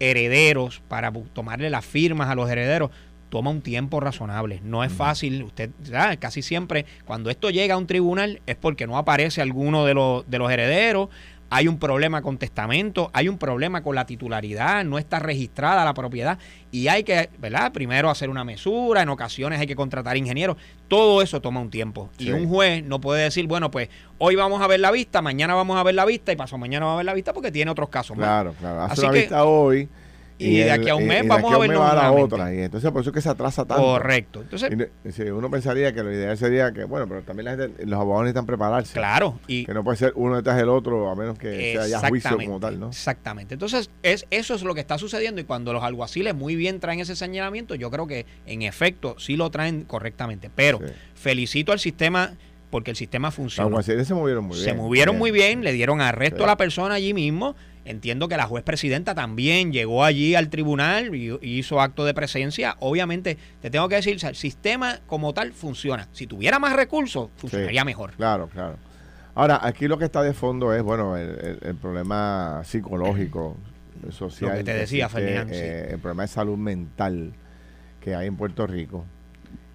herederos, 0.00 0.82
para 0.88 1.12
tomarle 1.12 1.70
las 1.70 1.84
firmas 1.84 2.28
a 2.28 2.34
los 2.34 2.50
herederos, 2.50 2.90
toma 3.28 3.50
un 3.50 3.60
tiempo 3.60 4.00
razonable. 4.00 4.60
No 4.64 4.84
es 4.84 4.92
fácil. 4.92 5.42
Usted, 5.42 5.70
casi 6.18 6.42
siempre, 6.42 6.86
cuando 7.04 7.30
esto 7.30 7.50
llega 7.50 7.74
a 7.74 7.78
un 7.78 7.86
tribunal, 7.86 8.40
es 8.46 8.56
porque 8.56 8.86
no 8.86 8.98
aparece 8.98 9.40
alguno 9.40 9.84
de 9.84 9.94
los, 9.94 10.28
de 10.28 10.38
los 10.38 10.50
herederos, 10.50 11.08
hay 11.50 11.68
un 11.68 11.78
problema 11.78 12.22
con 12.22 12.38
testamento, 12.38 13.10
hay 13.12 13.28
un 13.28 13.38
problema 13.38 13.82
con 13.82 13.94
la 13.94 14.06
titularidad, 14.06 14.84
no 14.84 14.98
está 14.98 15.18
registrada 15.18 15.84
la 15.84 15.94
propiedad 15.94 16.38
y 16.70 16.88
hay 16.88 17.04
que, 17.04 17.30
¿verdad? 17.38 17.72
Primero 17.72 18.10
hacer 18.10 18.28
una 18.28 18.44
mesura, 18.44 19.02
en 19.02 19.08
ocasiones 19.08 19.60
hay 19.60 19.66
que 19.66 19.76
contratar 19.76 20.16
ingenieros, 20.16 20.56
todo 20.88 21.22
eso 21.22 21.40
toma 21.40 21.60
un 21.60 21.70
tiempo. 21.70 22.10
Y 22.18 22.30
un 22.30 22.48
juez 22.48 22.84
no 22.84 23.00
puede 23.00 23.24
decir, 23.24 23.46
bueno, 23.46 23.70
pues 23.70 23.88
hoy 24.18 24.36
vamos 24.36 24.60
a 24.60 24.66
ver 24.66 24.80
la 24.80 24.90
vista, 24.90 25.22
mañana 25.22 25.54
vamos 25.54 25.78
a 25.78 25.82
ver 25.82 25.94
la 25.94 26.04
vista 26.04 26.32
y 26.32 26.36
pasado 26.36 26.58
mañana 26.58 26.86
vamos 26.86 26.96
a 26.96 26.98
ver 26.98 27.06
la 27.06 27.14
vista 27.14 27.32
porque 27.32 27.50
tiene 27.50 27.70
otros 27.70 27.88
casos. 27.88 28.16
Claro, 28.16 28.54
claro. 28.58 28.82
Hace 28.82 29.06
Así 29.06 29.18
vista 29.18 29.44
hoy 29.44 29.88
y, 30.38 30.58
de 30.58 30.70
aquí 30.70 30.88
a 30.88 30.94
un 30.94 31.06
mes 31.06 31.26
vamos 31.26 31.52
a 31.52 31.58
ver 31.58 31.70
la 31.70 32.12
otra. 32.12 32.54
Y 32.54 32.60
entonces 32.60 32.90
por 32.90 33.00
eso 33.00 33.10
es 33.10 33.14
que 33.14 33.20
se 33.20 33.28
atrasa 33.28 33.64
tanto. 33.64 33.82
Correcto. 33.82 34.42
Entonces, 34.42 34.70
uno 35.32 35.50
pensaría 35.50 35.92
que 35.92 36.02
lo 36.02 36.12
ideal 36.12 36.36
sería 36.38 36.72
que, 36.72 36.84
bueno, 36.84 37.08
pero 37.08 37.22
también 37.22 37.44
la 37.46 37.56
gente, 37.56 37.86
los 37.86 37.98
abogados 37.98 38.24
necesitan 38.24 38.46
prepararse. 38.46 38.92
Claro. 38.94 39.38
Y 39.46 39.64
que 39.64 39.74
no 39.74 39.82
puede 39.84 39.96
ser 39.96 40.12
uno 40.14 40.36
detrás 40.36 40.56
del 40.56 40.68
otro 40.68 41.10
a 41.10 41.16
menos 41.16 41.38
que 41.38 41.72
sea 41.72 41.86
ya 41.86 42.08
juicio 42.08 42.36
como 42.36 42.60
tal, 42.60 42.78
¿no? 42.78 42.88
Exactamente. 42.88 43.54
Entonces, 43.54 43.90
es, 44.02 44.26
eso 44.30 44.54
es 44.54 44.62
lo 44.62 44.74
que 44.74 44.80
está 44.80 44.98
sucediendo 44.98 45.40
y 45.40 45.44
cuando 45.44 45.72
los 45.72 45.82
alguaciles 45.82 46.34
muy 46.34 46.56
bien 46.56 46.80
traen 46.80 47.00
ese 47.00 47.16
señalamiento, 47.16 47.74
yo 47.74 47.90
creo 47.90 48.06
que 48.06 48.26
en 48.46 48.62
efecto 48.62 49.16
sí 49.18 49.36
lo 49.36 49.50
traen 49.50 49.84
correctamente. 49.84 50.50
Pero 50.54 50.80
felicito 51.14 51.72
al 51.72 51.80
sistema 51.80 52.32
porque 52.70 52.90
el 52.90 52.96
sistema 52.96 53.30
funciona. 53.30 53.64
Los 53.64 53.78
alguaciles 53.78 54.06
se 54.06 54.14
movieron 54.14 54.44
muy 54.44 54.56
bien. 54.56 54.64
Se 54.64 54.74
movieron 54.74 55.18
muy 55.18 55.30
bien, 55.30 55.64
le 55.64 55.72
dieron 55.72 56.00
arresto 56.00 56.44
a 56.44 56.46
la 56.46 56.56
persona 56.56 56.94
allí 56.94 57.14
mismo 57.14 57.56
Entiendo 57.88 58.28
que 58.28 58.36
la 58.36 58.46
juez 58.46 58.62
presidenta 58.62 59.14
también 59.14 59.72
llegó 59.72 60.04
allí 60.04 60.34
al 60.34 60.50
tribunal 60.50 61.14
y 61.14 61.38
hizo 61.40 61.80
acto 61.80 62.04
de 62.04 62.12
presencia. 62.12 62.76
Obviamente, 62.80 63.38
te 63.62 63.70
tengo 63.70 63.88
que 63.88 63.94
decir, 63.94 64.18
el 64.22 64.36
sistema 64.36 65.00
como 65.06 65.32
tal 65.32 65.54
funciona. 65.54 66.06
Si 66.12 66.26
tuviera 66.26 66.58
más 66.58 66.76
recursos, 66.76 67.30
funcionaría 67.36 67.86
mejor. 67.86 68.12
Claro, 68.12 68.48
claro. 68.48 68.76
Ahora, 69.34 69.60
aquí 69.62 69.88
lo 69.88 69.96
que 69.96 70.04
está 70.04 70.20
de 70.20 70.34
fondo 70.34 70.74
es, 70.74 70.82
bueno, 70.82 71.16
el, 71.16 71.76
problema 71.80 72.60
psicológico, 72.62 73.56
social. 74.10 74.50
Lo 74.50 74.56
que 74.58 74.64
te 74.64 74.74
decía, 74.74 75.08
Ferdinand. 75.08 75.50
Eh, 75.50 75.92
el 75.92 75.98
problema 75.98 76.24
de 76.24 76.28
salud 76.28 76.58
mental 76.58 77.32
que 78.02 78.14
hay 78.14 78.26
en 78.26 78.36
Puerto 78.36 78.66
Rico 78.66 79.06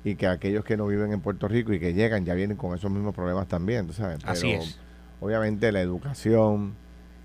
y 0.04 0.14
que 0.18 0.28
aquellos 0.28 0.64
que 0.64 0.78
no 0.78 0.86
viven 0.86 1.14
en 1.14 1.22
Puerto 1.22 1.48
Rico 1.48 1.74
y 1.74 1.80
que 1.80 1.96
llegan 1.96 2.26
ya 2.26 2.36
vienen 2.36 2.58
con 2.58 2.76
esos 2.76 2.92
mismos 2.92 3.16
problemas 3.16 3.48
también, 3.48 3.92
sabes? 3.92 4.20
Así 4.24 4.52
es. 4.52 4.78
Obviamente 5.20 5.72
la 5.72 5.82
educación, 5.82 6.76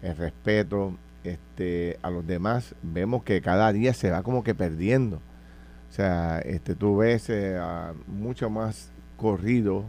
el 0.02 0.16
respeto 0.16 0.94
este, 1.24 1.98
a 2.02 2.10
los 2.10 2.26
demás, 2.26 2.74
vemos 2.82 3.22
que 3.24 3.40
cada 3.40 3.72
día 3.72 3.92
se 3.94 4.10
va 4.10 4.22
como 4.22 4.44
que 4.44 4.54
perdiendo. 4.54 5.16
O 5.16 5.92
sea, 5.92 6.38
este, 6.40 6.74
tú 6.74 6.98
ves 6.98 7.28
eh, 7.28 7.58
mucho 8.06 8.50
más 8.50 8.90
corrido 9.16 9.84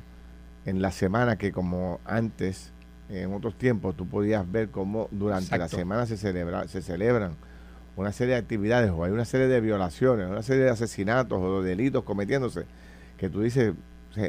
en 0.65 0.81
la 0.81 0.91
semana 0.91 1.37
que 1.37 1.51
como 1.51 1.99
antes, 2.05 2.71
en 3.09 3.33
otros 3.33 3.57
tiempos, 3.57 3.95
tú 3.95 4.07
podías 4.07 4.49
ver 4.49 4.69
cómo 4.69 5.07
durante 5.11 5.57
la 5.57 5.67
semana 5.67 6.05
se, 6.05 6.17
celebra, 6.17 6.67
se 6.67 6.81
celebran 6.81 7.35
una 7.95 8.11
serie 8.11 8.35
de 8.35 8.39
actividades 8.39 8.91
o 8.91 9.03
hay 9.03 9.11
una 9.11 9.25
serie 9.25 9.47
de 9.47 9.59
violaciones, 9.61 10.29
una 10.29 10.43
serie 10.43 10.63
de 10.63 10.69
asesinatos 10.69 11.39
o 11.39 11.61
de 11.61 11.69
delitos 11.69 12.03
cometiéndose, 12.03 12.65
que 13.17 13.29
tú 13.29 13.41
dices, 13.41 13.73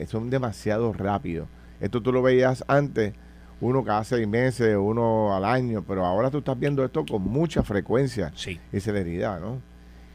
son 0.09 0.29
demasiado 0.29 0.93
rápidos. 0.93 1.49
Esto 1.81 2.03
tú 2.03 2.13
lo 2.13 2.21
veías 2.21 2.65
antes 2.67 3.15
uno 3.61 3.85
cada 3.85 4.05
seis 4.05 4.27
meses, 4.27 4.77
uno 4.79 5.35
al 5.35 5.45
año, 5.45 5.85
pero 5.87 6.05
ahora 6.07 6.31
tú 6.31 6.39
estás 6.39 6.59
viendo 6.59 6.85
esto 6.85 7.05
con 7.05 7.23
mucha 7.23 7.63
frecuencia 7.63 8.33
Sí. 8.35 8.59
y 8.73 8.81
celeridad, 8.81 9.41
¿no? 9.41 9.59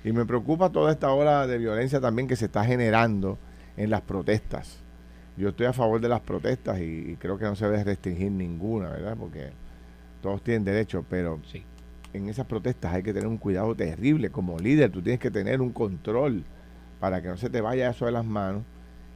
Y 0.03 0.11
me 0.11 0.25
preocupa 0.25 0.69
toda 0.71 0.91
esta 0.91 1.11
ola 1.11 1.45
de 1.47 1.57
violencia 1.57 1.99
también 2.01 2.27
que 2.27 2.35
se 2.35 2.45
está 2.45 2.63
generando 2.65 3.37
en 3.77 3.89
las 3.89 4.01
protestas. 4.01 4.79
Yo 5.37 5.49
estoy 5.49 5.65
a 5.65 5.73
favor 5.73 5.99
de 5.99 6.09
las 6.09 6.21
protestas 6.21 6.79
y, 6.79 6.83
y 7.11 7.15
creo 7.17 7.37
que 7.37 7.45
no 7.45 7.55
se 7.55 7.65
debe 7.65 7.83
restringir 7.83 8.31
ninguna, 8.31 8.89
¿verdad? 8.89 9.15
Porque 9.19 9.49
todos 10.21 10.41
tienen 10.43 10.63
derecho, 10.63 11.03
pero 11.09 11.39
Sí. 11.51 11.63
en 12.13 12.29
esas 12.29 12.45
protestas 12.45 12.93
hay 12.93 13.03
que 13.03 13.13
tener 13.13 13.27
un 13.27 13.37
cuidado 13.37 13.75
terrible. 13.75 14.29
Como 14.29 14.57
líder, 14.59 14.91
tú 14.91 15.01
tienes 15.01 15.19
que 15.19 15.29
tener 15.31 15.59
un 15.61 15.71
control 15.71 16.43
para 16.99 17.21
que 17.21 17.27
no 17.27 17.37
se 17.37 17.49
te 17.49 17.61
vaya 17.61 17.89
eso 17.89 18.05
de 18.05 18.11
las 18.13 18.25
manos 18.25 18.63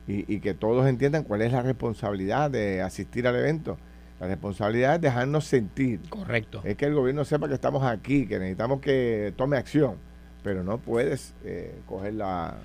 y, 0.08 0.32
y 0.32 0.40
que 0.40 0.54
todos 0.54 0.86
entiendan 0.88 1.24
cuál 1.24 1.42
es 1.42 1.52
la 1.54 1.62
responsabilidad 1.62 2.52
de 2.52 2.82
asistir 2.82 3.26
al 3.28 3.36
evento. 3.38 3.78
La 4.20 4.28
responsabilidad 4.28 4.96
es 4.96 5.02
dejarnos 5.02 5.46
sentir. 5.46 6.02
Correcto. 6.10 6.62
Es 6.64 6.76
que 6.76 6.86
el 6.86 6.94
gobierno 6.94 7.24
sepa 7.24 7.48
que 7.48 7.54
estamos 7.54 7.84
aquí, 7.84 8.28
que 8.28 8.38
necesitamos 8.38 8.82
que 8.82 9.34
tome 9.38 9.58
acción, 9.58 9.96
pero 10.44 10.64
no 10.64 10.78
puedes 10.78 11.34
eh, 11.46 11.80
coger 11.86 12.16
la, 12.16 12.58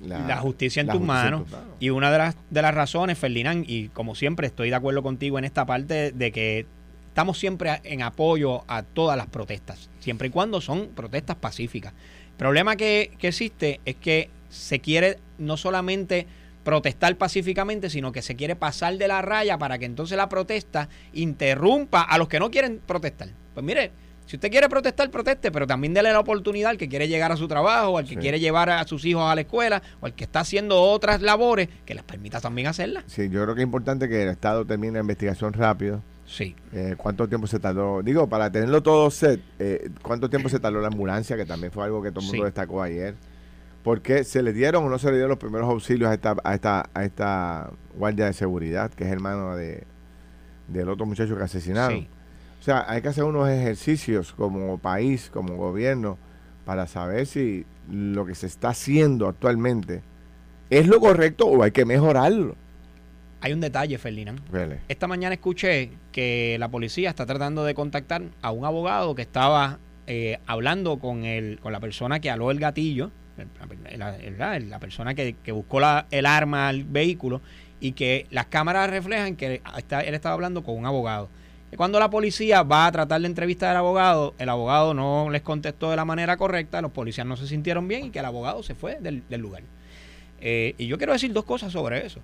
la, 0.00 0.36
justicia 0.38 0.80
en 0.80 0.88
tus 0.88 1.00
manos. 1.00 1.42
Y 1.78 1.90
una 1.90 2.10
de 2.10 2.18
las, 2.18 2.36
de 2.50 2.62
las 2.62 2.74
razones, 2.74 3.18
Ferdinand, 3.18 3.64
y 3.68 3.88
como 3.88 4.14
siempre 4.14 4.46
estoy 4.46 4.70
de 4.70 4.76
acuerdo 4.76 5.02
contigo 5.02 5.38
en 5.38 5.44
esta 5.44 5.66
parte 5.66 6.12
de 6.12 6.32
que 6.32 6.66
estamos 7.08 7.38
siempre 7.38 7.80
en 7.84 8.02
apoyo 8.02 8.62
a 8.68 8.82
todas 8.82 9.16
las 9.16 9.26
protestas, 9.26 9.90
siempre 9.98 10.28
y 10.28 10.30
cuando 10.30 10.60
son 10.60 10.88
protestas 10.88 11.36
pacíficas. 11.36 11.92
El 12.30 12.36
problema 12.36 12.76
que, 12.76 13.12
que 13.18 13.28
existe 13.28 13.80
es 13.84 13.96
que 13.96 14.30
se 14.48 14.80
quiere 14.80 15.18
no 15.38 15.56
solamente 15.56 16.26
protestar 16.70 17.16
pacíficamente, 17.16 17.90
sino 17.90 18.12
que 18.12 18.22
se 18.22 18.36
quiere 18.36 18.54
pasar 18.54 18.96
de 18.96 19.08
la 19.08 19.22
raya 19.22 19.58
para 19.58 19.76
que 19.76 19.86
entonces 19.86 20.16
la 20.16 20.28
protesta 20.28 20.88
interrumpa 21.12 22.00
a 22.02 22.16
los 22.16 22.28
que 22.28 22.38
no 22.38 22.48
quieren 22.48 22.80
protestar. 22.86 23.28
Pues 23.54 23.66
mire, 23.66 23.90
si 24.26 24.36
usted 24.36 24.52
quiere 24.52 24.68
protestar, 24.68 25.10
proteste, 25.10 25.50
pero 25.50 25.66
también 25.66 25.92
dele 25.94 26.12
la 26.12 26.20
oportunidad 26.20 26.70
al 26.70 26.78
que 26.78 26.88
quiere 26.88 27.08
llegar 27.08 27.32
a 27.32 27.36
su 27.36 27.48
trabajo, 27.48 27.98
al 27.98 28.04
que 28.04 28.10
Sí. 28.14 28.16
quiere 28.20 28.38
llevar 28.38 28.70
a 28.70 28.86
sus 28.86 29.04
hijos 29.04 29.24
a 29.24 29.34
la 29.34 29.40
escuela, 29.40 29.82
o 30.00 30.06
al 30.06 30.14
que 30.14 30.22
está 30.22 30.38
haciendo 30.40 30.80
otras 30.80 31.22
labores, 31.22 31.68
que 31.84 31.94
les 31.94 32.04
permita 32.04 32.40
también 32.40 32.68
hacerlas. 32.68 33.02
Sí, 33.08 33.28
yo 33.30 33.42
creo 33.42 33.56
que 33.56 33.62
es 33.62 33.66
importante 33.66 34.08
que 34.08 34.22
el 34.22 34.28
Estado 34.28 34.64
termine 34.64 34.92
la 34.92 35.00
investigación 35.00 35.52
rápido. 35.52 36.02
Sí. 36.24 36.54
Eh, 36.72 36.94
¿Cuánto 36.96 37.26
tiempo 37.28 37.48
se 37.48 37.58
tardó? 37.58 38.00
Digo, 38.04 38.28
para 38.28 38.52
tenerlo 38.52 38.80
todo 38.80 39.10
set, 39.10 39.40
eh, 39.58 39.90
¿cuánto 40.02 40.30
tiempo 40.30 40.48
se 40.48 40.60
tardó 40.60 40.80
la 40.80 40.86
ambulancia? 40.86 41.36
Que 41.36 41.44
también 41.44 41.72
fue 41.72 41.82
algo 41.82 42.00
que 42.00 42.10
todo 42.10 42.20
el 42.20 42.26
mundo 42.26 42.42
Sí. 42.42 42.44
destacó 42.44 42.80
ayer. 42.80 43.16
¿Por 43.82 44.02
qué 44.02 44.24
se 44.24 44.42
le 44.42 44.52
dieron 44.52 44.84
o 44.84 44.90
no 44.90 44.98
se 44.98 45.06
le 45.06 45.14
dieron 45.14 45.30
los 45.30 45.38
primeros 45.38 45.68
auxilios 45.68 46.10
a 46.10 46.14
esta, 46.14 46.36
a 46.44 46.54
esta, 46.54 46.90
a 46.92 47.04
esta 47.04 47.70
guardia 47.96 48.26
de 48.26 48.32
seguridad, 48.34 48.90
que 48.90 49.04
es 49.04 49.10
hermano 49.10 49.56
de, 49.56 49.84
del 50.68 50.88
otro 50.88 51.06
muchacho 51.06 51.36
que 51.36 51.42
asesinaron? 51.42 52.00
Sí. 52.00 52.08
O 52.60 52.62
sea, 52.62 52.84
hay 52.86 53.00
que 53.00 53.08
hacer 53.08 53.24
unos 53.24 53.48
ejercicios 53.48 54.34
como 54.34 54.76
país, 54.78 55.30
como 55.32 55.56
gobierno, 55.56 56.18
para 56.66 56.86
saber 56.86 57.26
si 57.26 57.64
lo 57.90 58.26
que 58.26 58.34
se 58.34 58.46
está 58.46 58.68
haciendo 58.68 59.28
actualmente 59.28 60.02
es 60.68 60.86
lo 60.86 61.00
correcto 61.00 61.46
o 61.46 61.62
hay 61.62 61.72
que 61.72 61.84
mejorarlo. 61.84 62.54
Hay 63.40 63.52
un 63.54 63.60
detalle, 63.60 63.96
Ferdinand. 63.96 64.40
Vele. 64.50 64.80
Esta 64.88 65.06
mañana 65.06 65.34
escuché 65.34 65.90
que 66.12 66.56
la 66.60 66.68
policía 66.68 67.08
está 67.08 67.24
tratando 67.24 67.64
de 67.64 67.74
contactar 67.74 68.22
a 68.42 68.50
un 68.50 68.66
abogado 68.66 69.14
que 69.14 69.22
estaba 69.22 69.78
eh, 70.06 70.38
hablando 70.46 70.98
con 70.98 71.24
el, 71.24 71.58
con 71.60 71.72
la 71.72 71.80
persona 71.80 72.20
que 72.20 72.30
aló 72.30 72.50
el 72.50 72.60
gatillo, 72.60 73.10
la, 73.96 74.16
la- 74.38 74.58
la 74.58 74.78
persona 74.78 75.14
que, 75.14 75.36
que 75.42 75.52
buscó 75.52 75.80
la- 75.80 76.06
el 76.10 76.26
arma 76.26 76.68
al 76.68 76.84
vehículo 76.84 77.40
y 77.80 77.92
que 77.92 78.26
las 78.30 78.46
cámaras 78.46 78.90
reflejan 78.90 79.36
que 79.36 79.62
está- 79.76 80.00
él 80.02 80.14
estaba 80.14 80.34
hablando 80.34 80.62
con 80.62 80.76
un 80.76 80.86
abogado. 80.86 81.28
Y 81.72 81.76
cuando 81.76 82.00
la 82.00 82.10
policía 82.10 82.62
va 82.64 82.86
a 82.86 82.92
tratar 82.92 83.20
de 83.20 83.26
entrevistar 83.28 83.70
al 83.70 83.76
abogado, 83.76 84.34
el 84.38 84.48
abogado 84.48 84.92
no 84.92 85.30
les 85.30 85.42
contestó 85.42 85.88
de 85.90 85.96
la 85.96 86.04
manera 86.04 86.36
correcta, 86.36 86.82
los 86.82 86.90
policías 86.90 87.26
no 87.26 87.36
se 87.36 87.46
sintieron 87.46 87.86
bien 87.86 88.06
y 88.06 88.10
que 88.10 88.18
el 88.18 88.24
abogado 88.24 88.62
se 88.64 88.74
fue 88.74 88.98
del, 89.00 89.22
del 89.28 89.40
lugar. 89.40 89.62
Eh, 90.40 90.74
y 90.78 90.86
yo 90.86 90.98
quiero 90.98 91.12
decir 91.12 91.32
dos 91.32 91.44
cosas 91.44 91.72
sobre 91.72 92.04
eso. 92.04 92.20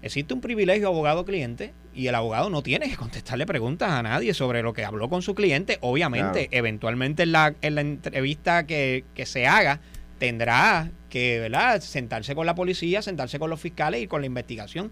Existe 0.00 0.32
un 0.32 0.40
privilegio 0.40 0.86
abogado-cliente 0.86 1.72
y 1.92 2.06
el 2.06 2.14
abogado 2.14 2.50
no 2.50 2.62
tiene 2.62 2.88
que 2.88 2.94
contestarle 2.96 3.46
preguntas 3.46 3.90
a 3.90 4.00
nadie 4.04 4.32
sobre 4.32 4.62
lo 4.62 4.72
que 4.72 4.84
habló 4.84 5.08
con 5.08 5.22
su 5.22 5.34
cliente. 5.34 5.78
Obviamente, 5.80 6.46
Claro. 6.46 6.58
eventualmente 6.58 7.24
en 7.24 7.32
la, 7.32 7.54
en 7.62 7.74
la 7.74 7.80
entrevista 7.80 8.64
que, 8.64 9.04
que 9.16 9.26
se 9.26 9.48
haga, 9.48 9.80
tendrá 10.18 10.90
que 11.10 11.38
¿verdad? 11.40 11.80
sentarse 11.80 12.34
con 12.34 12.46
la 12.46 12.54
policía, 12.54 13.02
sentarse 13.02 13.38
con 13.38 13.50
los 13.50 13.60
fiscales 13.60 14.02
y 14.02 14.06
con 14.06 14.20
la 14.20 14.26
investigación. 14.26 14.90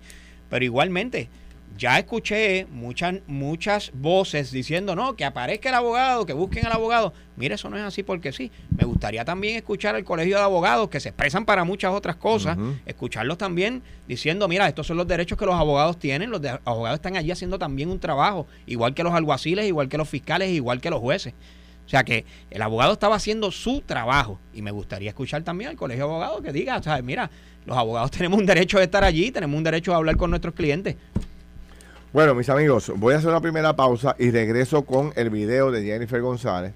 Pero 0.49 0.65
igualmente, 0.65 1.29
ya 1.77 1.99
escuché 1.99 2.65
muchas, 2.71 3.17
muchas 3.27 3.91
voces 3.93 4.51
diciendo, 4.51 4.95
no, 4.95 5.15
que 5.17 5.25
aparezca 5.25 5.69
el 5.69 5.75
abogado, 5.75 6.25
que 6.25 6.33
busquen 6.33 6.65
al 6.65 6.73
abogado. 6.73 7.13
Mire, 7.37 7.57
eso 7.57 7.69
no 7.69 7.77
es 7.77 7.83
así 7.83 8.03
porque 8.03 8.33
sí. 8.33 8.51
Me 8.79 8.85
gustaría 8.85 9.25
también 9.27 9.57
escuchar 9.57 9.95
al 9.95 10.05
colegio 10.05 10.37
de 10.39 10.43
abogados 10.45 10.89
que 10.89 11.01
se 11.01 11.11
expresan 11.11 11.45
para 11.45 11.65
muchas 11.65 11.93
otras 11.93 12.17
cosas, 12.17 12.57
escucharlos 12.87 13.37
también 13.37 13.83
diciendo, 14.09 14.49
mira, 14.49 14.69
estos 14.69 14.87
son 14.87 14.97
los 14.97 15.07
derechos 15.09 15.37
que 15.37 15.45
los 15.45 15.57
abogados 15.57 15.99
tienen, 15.99 16.31
los 16.31 16.41
de- 16.41 16.59
abogados 16.65 16.97
están 16.99 17.17
allí 17.17 17.31
haciendo 17.33 17.59
también 17.59 17.91
un 17.91 17.99
trabajo, 17.99 18.47
igual 18.67 18.95
que 18.95 19.03
los 19.03 19.13
alguaciles, 19.13 19.67
igual 19.67 19.89
que 19.91 19.99
los 19.99 20.09
fiscales, 20.09 20.49
igual 20.51 20.81
que 20.81 20.89
los 20.89 21.01
jueces. 21.01 21.35
O 21.87 21.89
sea 21.89 22.03
que 22.05 22.25
el 22.51 22.61
abogado 22.63 22.93
estaba 22.93 23.17
haciendo 23.17 23.51
su 23.53 23.81
trabajo 23.81 24.41
y 24.53 24.61
me 24.61 24.73
gustaría 24.73 25.11
escuchar 25.11 25.43
también 25.45 25.71
al 25.71 25.77
colegio 25.77 26.05
de 26.05 26.11
abogados 26.11 26.43
que 26.43 26.53
diga, 26.53 26.77
o 26.77 26.83
sea, 26.83 27.01
mira, 27.01 27.31
los 27.65 27.77
abogados 27.77 28.11
tenemos 28.17 28.39
un 28.39 28.47
derecho 28.47 28.79
de 28.79 28.85
estar 28.85 29.05
allí, 29.05 29.31
tenemos 29.31 29.57
un 29.57 29.65
derecho 29.65 29.95
a 29.95 29.97
hablar 29.97 30.17
con 30.17 30.31
nuestros 30.31 30.55
clientes. 30.55 30.97
Bueno, 32.13 32.35
mis 32.35 32.49
amigos, 32.49 32.93
voy 32.97 33.15
a 33.15 33.19
hacer 33.19 33.31
una 33.31 33.41
primera 33.41 33.77
pausa 33.77 34.17
y 34.19 34.31
regreso 34.31 34.85
con 34.85 35.13
el 35.17 35.31
video 35.31 35.71
de 35.71 35.85
Jennifer 35.85 36.21
González 36.21 36.73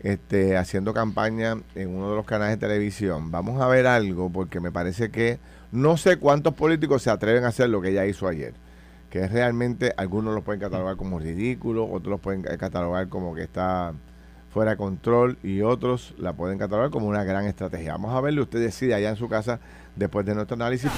este, 0.00 0.56
haciendo 0.56 0.94
campaña 0.94 1.58
en 1.74 1.88
uno 1.94 2.10
de 2.10 2.16
los 2.16 2.24
canales 2.24 2.58
de 2.58 2.66
televisión. 2.66 3.30
Vamos 3.30 3.60
a 3.60 3.66
ver 3.68 3.86
algo 3.86 4.30
porque 4.30 4.60
me 4.60 4.72
parece 4.72 5.10
que 5.10 5.38
no 5.72 5.96
sé 5.96 6.16
cuántos 6.16 6.54
políticos 6.54 7.02
se 7.02 7.10
atreven 7.10 7.44
a 7.44 7.48
hacer 7.48 7.68
lo 7.68 7.80
que 7.80 7.90
ella 7.90 8.06
hizo 8.06 8.26
ayer. 8.26 8.54
Que 9.10 9.24
es 9.24 9.32
realmente, 9.32 9.92
algunos 9.96 10.34
los 10.34 10.44
pueden 10.44 10.60
catalogar 10.60 10.96
como 10.96 11.18
ridículo, 11.18 11.84
otros 11.84 12.12
los 12.12 12.20
pueden 12.20 12.42
catalogar 12.42 13.08
como 13.08 13.34
que 13.34 13.42
está 13.42 13.92
fuera 14.50 14.76
control 14.76 15.38
y 15.42 15.62
otros 15.62 16.14
la 16.18 16.32
pueden 16.32 16.58
catalogar 16.58 16.90
como 16.90 17.06
una 17.06 17.24
gran 17.24 17.46
estrategia. 17.46 17.92
Vamos 17.92 18.14
a 18.14 18.20
verlo, 18.20 18.42
usted 18.42 18.60
decide 18.60 18.94
allá 18.94 19.10
en 19.10 19.16
su 19.16 19.28
casa 19.28 19.60
después 19.96 20.26
de 20.26 20.34
nuestro 20.34 20.56
análisis. 20.56 20.90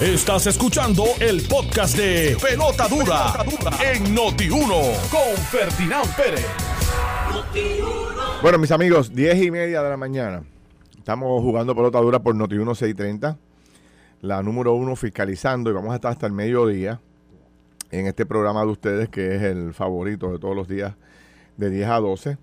Estás 0.00 0.46
escuchando 0.46 1.04
el 1.20 1.42
podcast 1.42 1.96
de 1.96 2.36
Pelota 2.40 2.88
Dura, 2.88 3.34
en 3.92 4.16
Noti1 4.16 5.10
con 5.10 5.36
Ferdinand 5.50 6.16
Pérez. 6.16 6.46
Bueno, 8.42 8.58
mis 8.58 8.70
amigos, 8.70 9.14
10 9.14 9.42
y 9.42 9.50
media 9.50 9.82
de 9.82 9.90
la 9.90 9.98
mañana. 9.98 10.42
Estamos 10.96 11.42
jugando 11.42 11.74
pelota 11.74 11.98
dura 11.98 12.20
por 12.20 12.34
Noti 12.34 12.54
1630, 12.54 13.36
la 14.22 14.42
número 14.42 14.72
uno 14.74 14.96
fiscalizando 14.96 15.70
y 15.70 15.74
vamos 15.74 15.92
a 15.92 15.96
estar 15.96 16.12
hasta 16.12 16.26
el 16.26 16.32
mediodía 16.32 17.00
en 17.90 18.06
este 18.06 18.26
programa 18.26 18.62
de 18.62 18.68
ustedes 18.68 19.08
que 19.08 19.36
es 19.36 19.42
el 19.42 19.74
favorito 19.74 20.32
de 20.32 20.38
todos 20.38 20.56
los 20.56 20.68
días 20.68 20.94
de 21.56 21.70
10 21.70 21.88
a 21.88 21.96
12. 22.00 22.38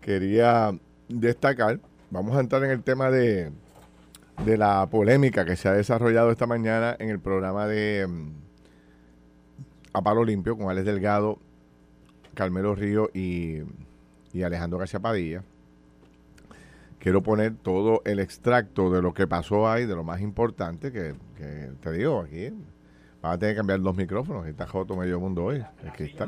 Quería 0.00 0.78
destacar, 1.08 1.80
vamos 2.10 2.36
a 2.36 2.40
entrar 2.40 2.64
en 2.64 2.70
el 2.70 2.82
tema 2.82 3.10
de, 3.10 3.50
de 4.44 4.56
la 4.56 4.86
polémica 4.90 5.44
que 5.44 5.56
se 5.56 5.68
ha 5.68 5.72
desarrollado 5.72 6.30
esta 6.30 6.46
mañana 6.46 6.96
en 6.98 7.10
el 7.10 7.20
programa 7.20 7.66
de 7.66 8.06
mm, 8.06 8.30
A 9.92 10.02
Palo 10.02 10.24
Limpio 10.24 10.56
con 10.56 10.70
Alex 10.70 10.86
Delgado, 10.86 11.38
Carmelo 12.34 12.74
Río 12.74 13.10
y 13.12 13.62
y 14.32 14.42
Alejandro 14.42 14.78
García 14.78 15.00
Padilla. 15.00 15.42
Quiero 16.98 17.22
poner 17.22 17.54
todo 17.54 18.02
el 18.04 18.18
extracto 18.18 18.90
de 18.90 19.02
lo 19.02 19.14
que 19.14 19.26
pasó 19.26 19.68
ahí, 19.68 19.86
de 19.86 19.94
lo 19.94 20.04
más 20.04 20.20
importante, 20.20 20.90
que, 20.90 21.14
que 21.36 21.70
te 21.80 21.92
digo, 21.92 22.20
aquí 22.20 22.52
vas 23.22 23.34
a 23.34 23.38
tener 23.38 23.54
que 23.54 23.58
cambiar 23.58 23.80
dos 23.80 23.96
micrófonos, 23.96 24.46
está 24.46 24.66
joto 24.66 24.96
medio 24.96 25.18
mundo 25.20 25.44
hoy. 25.44 25.62
Aquí 25.88 26.04
está 26.04 26.26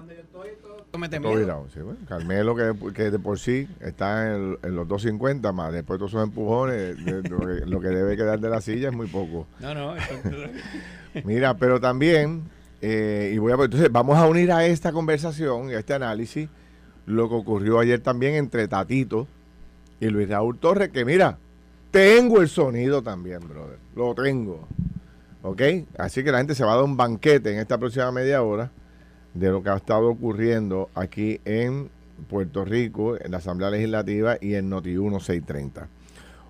todo 1.20 1.32
virado, 1.40 1.66
sí, 1.72 1.80
bueno. 1.80 2.00
Carmelo, 2.08 2.56
que, 2.56 2.92
que 2.92 3.10
de 3.12 3.18
por 3.20 3.38
sí 3.38 3.68
está 3.80 4.34
en, 4.34 4.58
en 4.62 4.74
los 4.74 4.88
250, 4.88 5.52
más 5.52 5.72
después 5.72 5.96
de 5.96 5.98
todos 6.00 6.10
esos 6.12 6.24
empujones, 6.24 7.04
de- 7.04 7.22
de 7.22 7.28
lo, 7.28 7.38
que, 7.38 7.66
lo 7.66 7.80
que 7.80 7.88
debe 7.88 8.16
quedar 8.16 8.40
de 8.40 8.48
la 8.50 8.60
silla 8.60 8.88
es 8.88 8.94
muy 8.94 9.06
poco. 9.06 9.46
No, 9.60 9.72
no, 9.74 9.94
Mira, 11.24 11.54
pero 11.56 11.80
también, 11.80 12.42
eh, 12.80 13.30
y 13.34 13.38
voy 13.38 13.52
a, 13.52 13.54
entonces 13.56 13.90
vamos 13.92 14.18
a 14.18 14.26
unir 14.26 14.50
a 14.52 14.66
esta 14.66 14.90
conversación 14.92 15.70
y 15.70 15.74
a 15.74 15.78
este 15.78 15.94
análisis 15.94 16.48
lo 17.06 17.28
que 17.28 17.34
ocurrió 17.34 17.78
ayer 17.78 18.00
también 18.00 18.34
entre 18.34 18.66
Tatito 18.68 19.26
y 20.00 20.06
Luis 20.06 20.28
Raúl 20.28 20.58
Torres, 20.58 20.88
que 20.90 21.04
mira, 21.04 21.38
tengo 21.90 22.40
el 22.40 22.48
sonido 22.48 23.02
también, 23.02 23.40
brother, 23.40 23.78
lo 23.94 24.14
tengo. 24.14 24.66
¿Ok? 25.42 25.62
Así 25.98 26.22
que 26.22 26.32
la 26.32 26.38
gente 26.38 26.54
se 26.54 26.64
va 26.64 26.72
a 26.72 26.76
dar 26.76 26.84
un 26.84 26.96
banquete 26.96 27.52
en 27.52 27.58
esta 27.58 27.78
próxima 27.78 28.10
media 28.12 28.42
hora 28.42 28.70
de 29.34 29.48
lo 29.50 29.62
que 29.62 29.70
ha 29.70 29.76
estado 29.76 30.08
ocurriendo 30.10 30.90
aquí 30.94 31.40
en 31.44 31.90
Puerto 32.28 32.64
Rico, 32.64 33.16
en 33.18 33.30
la 33.30 33.38
Asamblea 33.38 33.70
Legislativa 33.70 34.36
y 34.40 34.54
en 34.54 34.68
Noti 34.68 34.90
1630. 34.90 35.88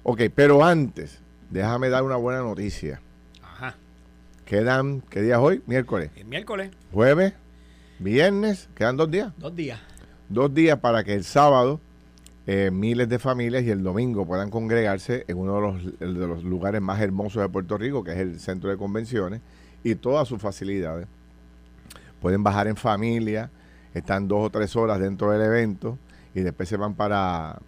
Ok, 0.03 0.23
pero 0.35 0.65
antes, 0.65 1.21
déjame 1.51 1.89
dar 1.91 2.03
una 2.03 2.17
buena 2.17 2.41
noticia 2.41 3.01
Ajá. 3.43 3.77
Quedan, 4.45 5.03
¿qué 5.03 5.23
día 5.23 5.35
es 5.35 5.41
hoy? 5.41 5.63
Miércoles. 5.67 6.11
El 6.17 6.25
miércoles, 6.25 6.71
Jueves, 6.93 7.35
viernes, 7.99 8.69
quedan 8.75 8.97
dos 8.97 9.11
días. 9.11 9.33
dos 9.39 9.55
días. 9.55 9.79
Dos 10.29 10.53
días 10.55 10.79
para 10.79 11.05
que 11.05 11.15
el 11.15 11.25
sábado 11.25 11.81
eh, 12.47 12.71
miles 12.73 13.09
de 13.09 13.19
familias 13.19 13.63
y 13.65 13.71
el 13.71 13.83
domingo 13.83 14.27
puedan 14.27 14.51
congregarse 14.51 15.25
en 15.29 15.39
uno 15.39 15.55
de 15.57 15.61
los, 15.61 15.99
de 15.99 16.27
los 16.27 16.43
lugares 16.43 16.81
más 16.81 17.01
hermosos 17.01 17.43
de 17.43 17.49
Puerto 17.49 17.77
Rico, 17.77 18.03
que 18.03 18.13
es 18.13 18.19
el 18.19 18.41
centro 18.41 18.71
de 18.71 18.77
convenciones, 18.77 19.41
y 19.85 19.95
todas 19.95 20.27
sus 20.27 20.41
facilidades. 20.41 21.07
Pueden 22.21 22.43
bajar 22.43 22.67
en 22.67 22.77
familia, 22.77 23.51
están 23.95 24.29
dos 24.29 24.47
o 24.47 24.51
tres 24.51 24.77
horas 24.77 24.99
dentro 25.01 25.31
del 25.31 25.43
evento 25.43 25.99
y 26.35 26.41
después 26.41 26.69
se 26.69 26.77
van 26.77 26.95
para, 26.95 27.59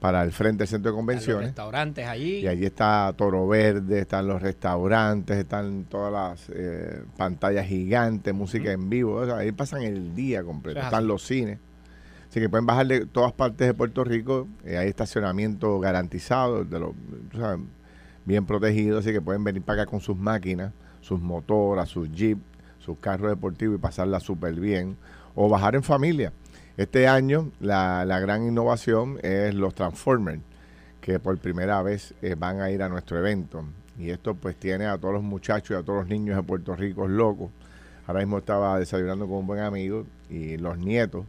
para 0.00 0.22
el 0.22 0.32
frente 0.32 0.62
del 0.62 0.68
centro 0.68 0.90
de 0.90 0.94
Los 0.94 0.98
convenciones. 0.98 1.46
restaurantes 1.46 2.06
allí. 2.06 2.38
Y 2.40 2.46
allí 2.48 2.64
está 2.64 3.12
Toro 3.16 3.46
Verde, 3.46 4.00
están 4.00 4.26
los 4.26 4.42
restaurantes, 4.42 5.38
están 5.38 5.84
todas 5.84 6.12
las 6.12 6.50
eh, 6.54 7.02
pantallas 7.16 7.66
gigantes, 7.66 8.34
música 8.34 8.72
en 8.72 8.88
vivo. 8.90 9.14
o 9.14 9.26
sea, 9.26 9.36
ahí 9.36 9.52
pasan 9.52 9.82
el 9.82 10.14
día 10.14 10.42
completo. 10.42 10.80
Están 10.80 11.06
los 11.06 11.22
cines. 11.22 11.58
Así 12.32 12.40
que 12.40 12.48
pueden 12.48 12.64
bajar 12.64 12.86
de 12.86 13.04
todas 13.04 13.30
partes 13.34 13.66
de 13.66 13.74
Puerto 13.74 14.04
Rico. 14.04 14.48
eh, 14.64 14.78
hay 14.78 14.88
estacionamiento 14.88 15.78
garantizado, 15.80 16.66
bien 18.24 18.46
protegido. 18.46 19.00
Así 19.00 19.12
que 19.12 19.20
pueden 19.20 19.44
venir 19.44 19.60
para 19.60 19.82
acá 19.82 19.90
con 19.90 20.00
sus 20.00 20.16
máquinas, 20.16 20.72
sus 21.02 21.20
motoras, 21.20 21.90
sus 21.90 22.10
jeep, 22.10 22.38
sus 22.78 22.96
carros 22.96 23.28
deportivos 23.28 23.76
y 23.76 23.78
pasarla 23.78 24.18
súper 24.18 24.54
bien. 24.54 24.96
O 25.34 25.50
bajar 25.50 25.74
en 25.74 25.82
familia. 25.82 26.32
Este 26.78 27.06
año 27.06 27.50
la, 27.60 28.06
la 28.06 28.18
gran 28.18 28.46
innovación 28.46 29.18
es 29.22 29.54
los 29.54 29.74
Transformers 29.74 30.40
que 31.02 31.18
por 31.18 31.36
primera 31.36 31.82
vez 31.82 32.14
eh, 32.22 32.34
van 32.34 32.62
a 32.62 32.70
ir 32.70 32.82
a 32.82 32.88
nuestro 32.88 33.18
evento. 33.18 33.62
Y 33.98 34.08
esto 34.08 34.34
pues 34.34 34.56
tiene 34.56 34.86
a 34.86 34.96
todos 34.96 35.12
los 35.12 35.22
muchachos 35.22 35.76
y 35.76 35.78
a 35.78 35.82
todos 35.82 35.98
los 35.98 36.08
niños 36.08 36.36
de 36.36 36.42
Puerto 36.42 36.74
Rico 36.76 37.06
locos. 37.06 37.50
Ahora 38.06 38.20
mismo 38.20 38.38
estaba 38.38 38.78
desayunando 38.78 39.26
con 39.26 39.36
un 39.36 39.46
buen 39.46 39.60
amigo 39.60 40.06
y 40.30 40.56
los 40.56 40.78
nietos 40.78 41.26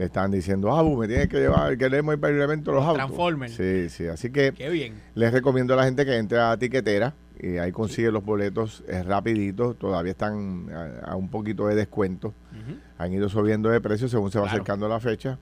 le 0.00 0.06
estaban 0.06 0.30
diciendo, 0.30 0.72
Abu, 0.74 0.96
me 0.96 1.06
tienes 1.06 1.28
que 1.28 1.38
llevar, 1.38 1.76
queremos 1.76 2.14
ir 2.14 2.20
para 2.20 2.34
el 2.34 2.40
evento 2.40 2.70
de 2.70 2.76
los 2.78 2.84
autos. 2.86 3.04
Transformers. 3.04 3.52
Sí, 3.54 3.88
sí. 3.90 4.06
Así 4.06 4.30
que 4.30 4.52
Qué 4.52 4.70
bien. 4.70 4.94
les 5.14 5.30
recomiendo 5.32 5.74
a 5.74 5.76
la 5.76 5.84
gente 5.84 6.04
que 6.06 6.16
entre 6.16 6.38
a 6.38 6.48
la 6.50 6.56
tiquetera 6.56 7.14
y 7.38 7.58
ahí 7.58 7.70
consigue 7.70 8.10
los 8.10 8.24
boletos 8.24 8.82
es 8.88 9.04
rapidito. 9.04 9.74
Todavía 9.74 10.12
están 10.12 10.68
a, 10.72 11.10
a 11.12 11.16
un 11.16 11.28
poquito 11.28 11.66
de 11.66 11.74
descuento. 11.74 12.34
Han 12.98 13.12
ido 13.12 13.28
subiendo 13.28 13.68
de 13.70 13.80
precio 13.80 14.08
según 14.08 14.30
se 14.30 14.38
va 14.38 14.44
Claro. 14.44 14.56
acercando 14.62 14.88
la 14.88 15.00
fecha, 15.00 15.38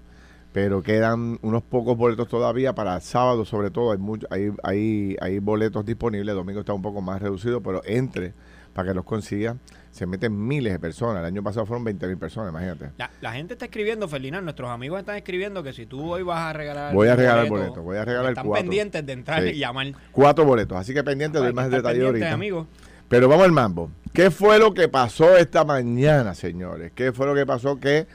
pero 0.52 0.82
quedan 0.82 1.38
unos 1.42 1.62
pocos 1.62 1.96
boletos 1.96 2.26
todavía 2.28 2.74
para 2.74 2.98
sábado, 3.00 3.44
sobre 3.44 3.70
todo. 3.70 3.92
Hay, 3.92 3.98
mucho, 3.98 4.26
hay, 4.30 4.52
hay, 4.64 5.16
hay 5.20 5.38
boletos 5.40 5.84
disponibles. 5.84 6.34
Domingo 6.34 6.60
está 6.60 6.72
un 6.72 6.82
poco 6.82 7.00
más 7.00 7.20
reducido, 7.22 7.60
pero 7.62 7.80
entre 7.84 8.32
para 8.72 8.88
que 8.90 8.94
los 8.94 9.04
consiga. 9.04 9.56
Se 9.98 10.06
meten 10.06 10.46
miles 10.46 10.72
de 10.72 10.78
personas. 10.78 11.18
El 11.18 11.24
año 11.26 11.42
pasado 11.42 11.66
fueron 11.66 11.82
20 11.82 12.06
mil 12.06 12.16
personas, 12.18 12.50
imagínate. 12.52 12.90
La, 12.98 13.10
la 13.20 13.32
gente 13.32 13.54
está 13.54 13.64
escribiendo, 13.64 14.06
Ferdinand, 14.06 14.44
nuestros 14.44 14.70
amigos 14.70 15.00
están 15.00 15.16
escribiendo 15.16 15.60
que 15.64 15.72
si 15.72 15.86
tú 15.86 16.12
hoy 16.12 16.22
vas 16.22 16.38
a 16.38 16.52
regalar. 16.52 16.94
Voy 16.94 17.08
a 17.08 17.16
regalar 17.16 17.48
boleto, 17.48 17.82
voy 17.82 17.96
a 17.96 18.04
regalar 18.04 18.30
están 18.30 18.46
cuatro. 18.46 18.62
pendientes 18.62 19.04
de 19.04 19.12
entrar 19.12 19.42
Sí. 19.42 19.48
y 19.48 19.58
llamar. 19.58 19.88
Cuatro 20.12 20.44
boletos, 20.44 20.78
así 20.78 20.94
que 20.94 21.02
pendiente, 21.02 21.38
doy 21.38 21.52
más 21.52 21.68
detalle 21.68 21.94
pendientes, 22.00 22.22
ahorita. 22.22 22.32
amigos. 22.34 22.66
Pero 23.08 23.28
vamos 23.28 23.44
al 23.44 23.50
mambo. 23.52 23.90
¿Qué 24.12 24.30
fue 24.30 24.60
lo 24.60 24.72
que 24.72 24.88
pasó 24.88 25.36
esta 25.36 25.64
mañana, 25.64 26.32
señores? 26.34 26.92
¿Qué 26.94 27.12
fue 27.12 27.26
lo 27.26 27.34
que 27.34 27.44
pasó 27.44 27.80
que 27.80 28.06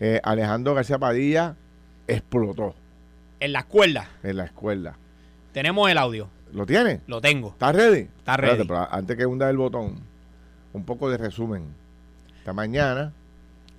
eh, 0.00 0.20
Alejandro 0.24 0.74
García 0.74 0.98
Padilla 0.98 1.54
explotó 2.08 2.74
En 3.40 3.52
las 3.52 3.64
cuerdas 3.66 4.06
en 4.24 4.36
la 4.38 4.44
escuela? 4.46 4.96
tenemos 5.52 5.88
el 5.88 5.98
audio. 5.98 6.28
¿Lo 6.52 6.66
tiene? 6.66 7.00
Lo 7.06 7.20
tengo. 7.20 7.50
¿Estás 7.50 7.76
ready? 7.76 8.00
Está 8.18 8.32
Espérate, 8.32 8.56
ready. 8.56 8.68
pero 8.68 8.88
antes 8.92 9.16
que 9.16 9.24
hunda 9.26 9.48
el 9.48 9.56
botón, 9.56 10.00
un 10.72 10.84
poco 10.84 11.10
de 11.10 11.16
resumen. 11.18 11.64
Esta 12.38 12.52
mañana, 12.52 13.12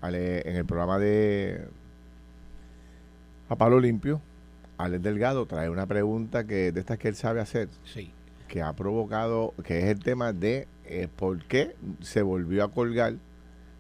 en 0.02 0.56
el 0.56 0.66
programa 0.66 1.00
de 1.00 1.66
A 3.50 3.56
Palo 3.56 3.80
Limpio, 3.80 4.22
Alex 4.78 5.04
Delgado 5.04 5.46
trae 5.46 5.70
una 5.70 5.86
pregunta 5.86 6.46
que 6.46 6.72
de 6.72 6.80
estas 6.80 6.98
que 6.98 7.08
él 7.10 7.16
sabe 7.16 7.40
hacer, 7.42 7.70
Sí. 7.86 8.12
que 8.48 8.62
ha 8.62 8.74
provocado, 8.74 9.54
que 9.64 9.80
es 9.80 9.86
el 9.86 10.00
tema 10.00 10.34
de 10.34 10.68
eh, 10.86 11.08
por 11.16 11.44
qué 11.46 11.76
se 12.02 12.22
volvió 12.22 12.64
a 12.64 12.72
colgar 12.72 13.14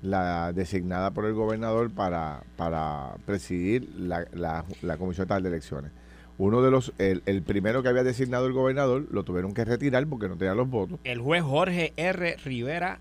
la 0.02 0.52
designada 0.54 1.12
por 1.12 1.26
el 1.26 1.34
gobernador 1.34 1.92
para, 1.92 2.44
para 2.58 3.16
presidir 3.26 3.90
la, 3.98 4.26
la, 4.34 4.66
la 4.82 4.98
Comisión 4.98 5.24
Estatal 5.26 5.44
de 5.44 5.50
Elecciones. 5.50 5.92
Uno 6.38 6.62
de 6.62 6.72
los, 6.72 6.94
el, 6.98 7.22
el 7.26 7.44
primero 7.44 7.84
que 7.84 7.90
había 7.90 8.04
designado 8.04 8.48
el 8.48 8.54
gobernador, 8.54 9.06
lo 9.12 9.24
tuvieron 9.24 9.54
que 9.54 9.66
retirar 9.66 10.06
porque 10.08 10.28
no 10.28 10.38
tenía 10.38 10.56
los 10.56 10.70
votos. 10.70 11.00
El 11.04 11.20
juez 11.20 11.44
Jorge 11.44 11.94
R. 11.96 12.38
Rivera 12.44 13.00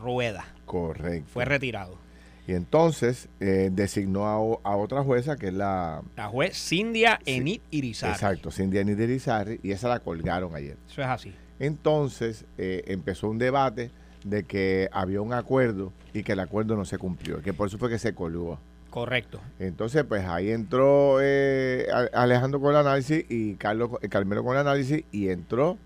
Rueda 0.00 0.44
Correcto. 0.64 1.28
fue 1.32 1.44
retirado. 1.44 1.98
Y 2.46 2.52
entonces 2.52 3.28
eh, 3.40 3.70
designó 3.72 4.26
a, 4.26 4.76
otra 4.76 5.02
jueza 5.02 5.36
que 5.36 5.48
es 5.48 5.54
la... 5.54 6.02
La 6.16 6.28
juez 6.28 6.56
Cindia. 6.56 7.18
Enid 7.26 7.60
Irizarry. 7.70 8.12
Exacto, 8.12 8.52
Cindy 8.52 8.78
Annie 8.78 8.94
de 8.94 9.04
Irizarry, 9.04 9.60
y 9.64 9.72
esa 9.72 9.88
la 9.88 9.98
colgaron 9.98 10.54
ayer. 10.54 10.76
Eso 10.88 11.02
es 11.02 11.08
así. 11.08 11.34
Entonces 11.58 12.44
eh, 12.56 12.84
empezó 12.86 13.28
un 13.28 13.38
debate 13.38 13.90
de 14.22 14.44
que 14.44 14.88
había 14.92 15.20
un 15.22 15.32
acuerdo 15.32 15.92
y 16.12 16.22
que 16.22 16.32
el 16.32 16.40
acuerdo 16.40 16.76
no 16.76 16.84
se 16.84 16.98
cumplió, 16.98 17.42
que 17.42 17.52
por 17.52 17.68
eso 17.68 17.78
fue 17.78 17.88
que 17.88 17.98
se 17.98 18.14
colgó. 18.14 18.60
Correcto. 18.96 19.42
Entonces, 19.58 20.04
pues 20.04 20.24
ahí 20.24 20.50
entró 20.50 21.18
eh, 21.20 21.86
Alejandro 22.14 22.62
con 22.62 22.70
el 22.70 22.76
análisis 22.78 23.26
y 23.28 23.56
Carlos, 23.56 23.90
eh, 24.00 24.08
Carmelo 24.08 24.42
con 24.42 24.54
el 24.54 24.60
análisis 24.60 25.04
y 25.12 25.28
entró 25.28 25.76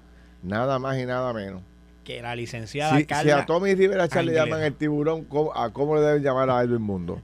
nada 0.45 0.79
más 0.79 0.97
y 0.97 1.07
nada 1.07 1.33
menos. 1.33 1.61
Que 2.05 2.23
la 2.23 2.37
licenciada 2.37 2.93
Si, 2.93 2.99
si 2.99 3.07
Carla. 3.07 3.39
a 3.41 3.47
Tommy 3.47 3.75
Rivera 3.75 4.07
le 4.07 4.33
llaman 4.33 4.63
el 4.63 4.75
tiburón, 4.75 5.25
¿cómo- 5.25 5.53
¿a 5.57 5.73
cómo 5.73 5.97
le 5.97 6.03
deben 6.03 6.23
llamar 6.23 6.51
a 6.51 6.63
Edwin 6.63 6.83
Mundo? 6.83 7.21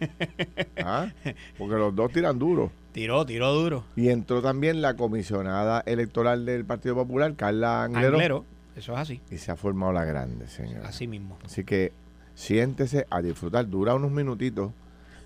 ¿Ah? 0.82 1.10
Porque 1.58 1.74
los 1.74 1.94
dos 1.94 2.10
tiran 2.10 2.38
duro. 2.38 2.72
Tiró, 2.92 3.26
tiró 3.26 3.52
duro. 3.52 3.84
Y 3.96 4.08
entró 4.08 4.40
también 4.40 4.80
la 4.80 4.94
comisionada 4.94 5.82
electoral 5.84 6.46
del 6.46 6.64
Partido 6.64 6.94
Popular, 6.94 7.34
Carla 7.36 7.82
Anglero, 7.82 8.14
Anglero. 8.14 8.44
Eso 8.76 8.94
es 8.94 8.98
así. 8.98 9.20
y 9.30 9.36
se 9.36 9.50
ha 9.50 9.56
formado 9.56 9.92
la 9.92 10.06
grande, 10.06 10.48
señor. 10.48 10.86
Así 10.86 11.06
mismo. 11.06 11.36
Así 11.44 11.64
que 11.64 11.92
siéntese 12.34 13.06
a 13.10 13.20
disfrutar. 13.20 13.68
Dura 13.68 13.94
unos 13.94 14.10
minutitos, 14.10 14.72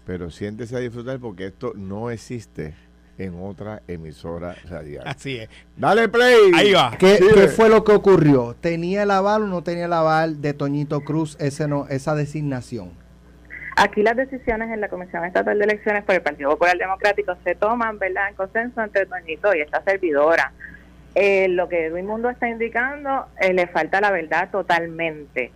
pero 0.07 0.31
siéntese 0.31 0.77
a 0.77 0.81
disfrutar 0.81 1.19
porque 1.19 1.47
esto 1.47 1.73
no 1.75 2.11
existe 2.11 2.75
en 3.19 3.35
otra 3.41 3.83
emisora 3.89 4.57
radial. 4.69 5.05
Así 5.07 5.39
es. 5.39 5.49
Dale 5.77 6.09
play. 6.09 6.51
Ahí 6.55 6.73
va. 6.73 6.97
¿Qué, 6.99 7.19
qué 7.35 7.49
fue 7.49 7.69
lo 7.69 7.85
que 7.85 7.93
ocurrió? 7.93 8.57
¿Tenía 8.61 9.03
el 9.03 9.11
aval 9.11 9.43
o 9.43 9.47
no 9.47 9.63
tenía 9.63 9.87
el 9.87 9.93
aval 9.93 10.41
de 10.41 10.55
Toñito 10.55 11.01
Cruz 11.03 11.37
ese 11.39 11.69
no, 11.69 11.87
esa 11.89 12.15
designación? 12.15 12.91
Aquí 13.77 14.03
las 14.03 14.17
decisiones 14.17 14.71
en 14.71 14.81
la 14.81 14.89
Comisión 14.89 15.25
Estatal 15.25 15.59
de 15.59 15.65
Elecciones 15.65 16.05
por 16.05 16.15
el 16.15 16.23
Partido 16.23 16.51
Popular 16.51 16.77
Democrático 16.77 17.35
se 17.43 17.55
toman, 17.55 17.99
¿verdad?, 17.99 18.29
en 18.29 18.35
consenso 18.35 18.83
entre 18.83 19.07
Toñito 19.07 19.55
y 19.55 19.61
esta 19.61 19.83
servidora. 19.83 20.53
Eh, 21.15 21.49
lo 21.49 21.69
que 21.69 21.87
Edwin 21.87 22.07
Mundo 22.07 22.29
está 22.31 22.49
indicando, 22.49 23.27
eh, 23.41 23.53
le 23.53 23.67
falta 23.67 24.01
la 24.01 24.11
verdad 24.11 24.51
totalmente. 24.51 25.53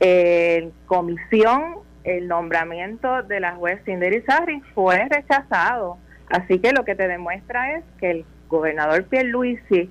En 0.00 0.72
comisión, 0.86 1.76
el 2.04 2.28
nombramiento 2.28 3.22
de 3.22 3.40
la 3.40 3.54
juez 3.56 3.80
Cindy 3.84 4.06
Irizarry 4.06 4.60
fue 4.74 5.08
rechazado. 5.08 5.98
Así 6.28 6.58
que 6.58 6.72
lo 6.72 6.84
que 6.84 6.94
te 6.94 7.08
demuestra 7.08 7.76
es 7.76 7.84
que 7.98 8.10
el 8.10 8.24
gobernador 8.48 9.04
Pierluisi 9.04 9.90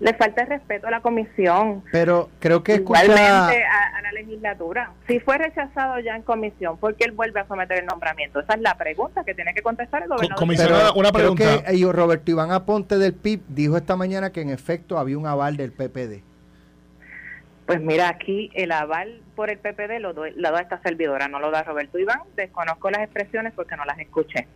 le 0.00 0.12
falta 0.14 0.42
el 0.42 0.48
respeto 0.48 0.86
a 0.88 0.90
la 0.90 1.00
comisión. 1.00 1.82
Pero 1.92 2.28
creo 2.40 2.62
que 2.62 2.74
escucha... 2.74 3.04
Igualmente 3.04 3.64
a, 3.64 3.98
a 3.98 4.02
la 4.02 4.12
legislatura. 4.12 4.92
Si 5.06 5.20
fue 5.20 5.38
rechazado 5.38 5.98
ya 6.00 6.16
en 6.16 6.22
comisión, 6.22 6.76
¿por 6.78 6.94
qué 6.94 7.04
él 7.04 7.12
vuelve 7.12 7.40
a 7.40 7.46
someter 7.46 7.78
el 7.78 7.86
nombramiento? 7.86 8.40
Esa 8.40 8.54
es 8.54 8.60
la 8.60 8.76
pregunta 8.76 9.24
que 9.24 9.34
tiene 9.34 9.54
que 9.54 9.62
contestar 9.62 10.02
el 10.02 10.08
gobernador. 10.08 10.36
comisionado. 10.36 10.78
Pero 10.78 11.00
una 11.00 11.10
creo 11.10 11.34
pregunta. 11.34 11.64
que 11.70 11.80
eh, 11.82 11.92
Roberto 11.92 12.30
Iván 12.30 12.50
Aponte 12.50 12.98
del 12.98 13.14
PIB 13.14 13.40
dijo 13.48 13.76
esta 13.76 13.96
mañana 13.96 14.30
que 14.30 14.40
en 14.40 14.50
efecto 14.50 14.98
había 14.98 15.16
un 15.16 15.26
aval 15.26 15.56
del 15.56 15.72
PPD. 15.72 16.33
Pues 17.66 17.80
mira, 17.80 18.08
aquí 18.08 18.50
el 18.54 18.72
aval 18.72 19.22
por 19.34 19.48
el 19.50 19.58
PPD 19.58 19.98
lo, 20.00 20.12
doy- 20.12 20.34
lo 20.36 20.50
da 20.52 20.60
esta 20.60 20.80
servidora, 20.82 21.28
no 21.28 21.38
lo 21.40 21.50
da 21.50 21.62
Roberto 21.62 21.98
Iván. 21.98 22.20
Desconozco 22.36 22.90
las 22.90 23.02
expresiones 23.02 23.52
porque 23.56 23.76
no 23.76 23.84
las 23.86 23.98
escuché. 23.98 24.46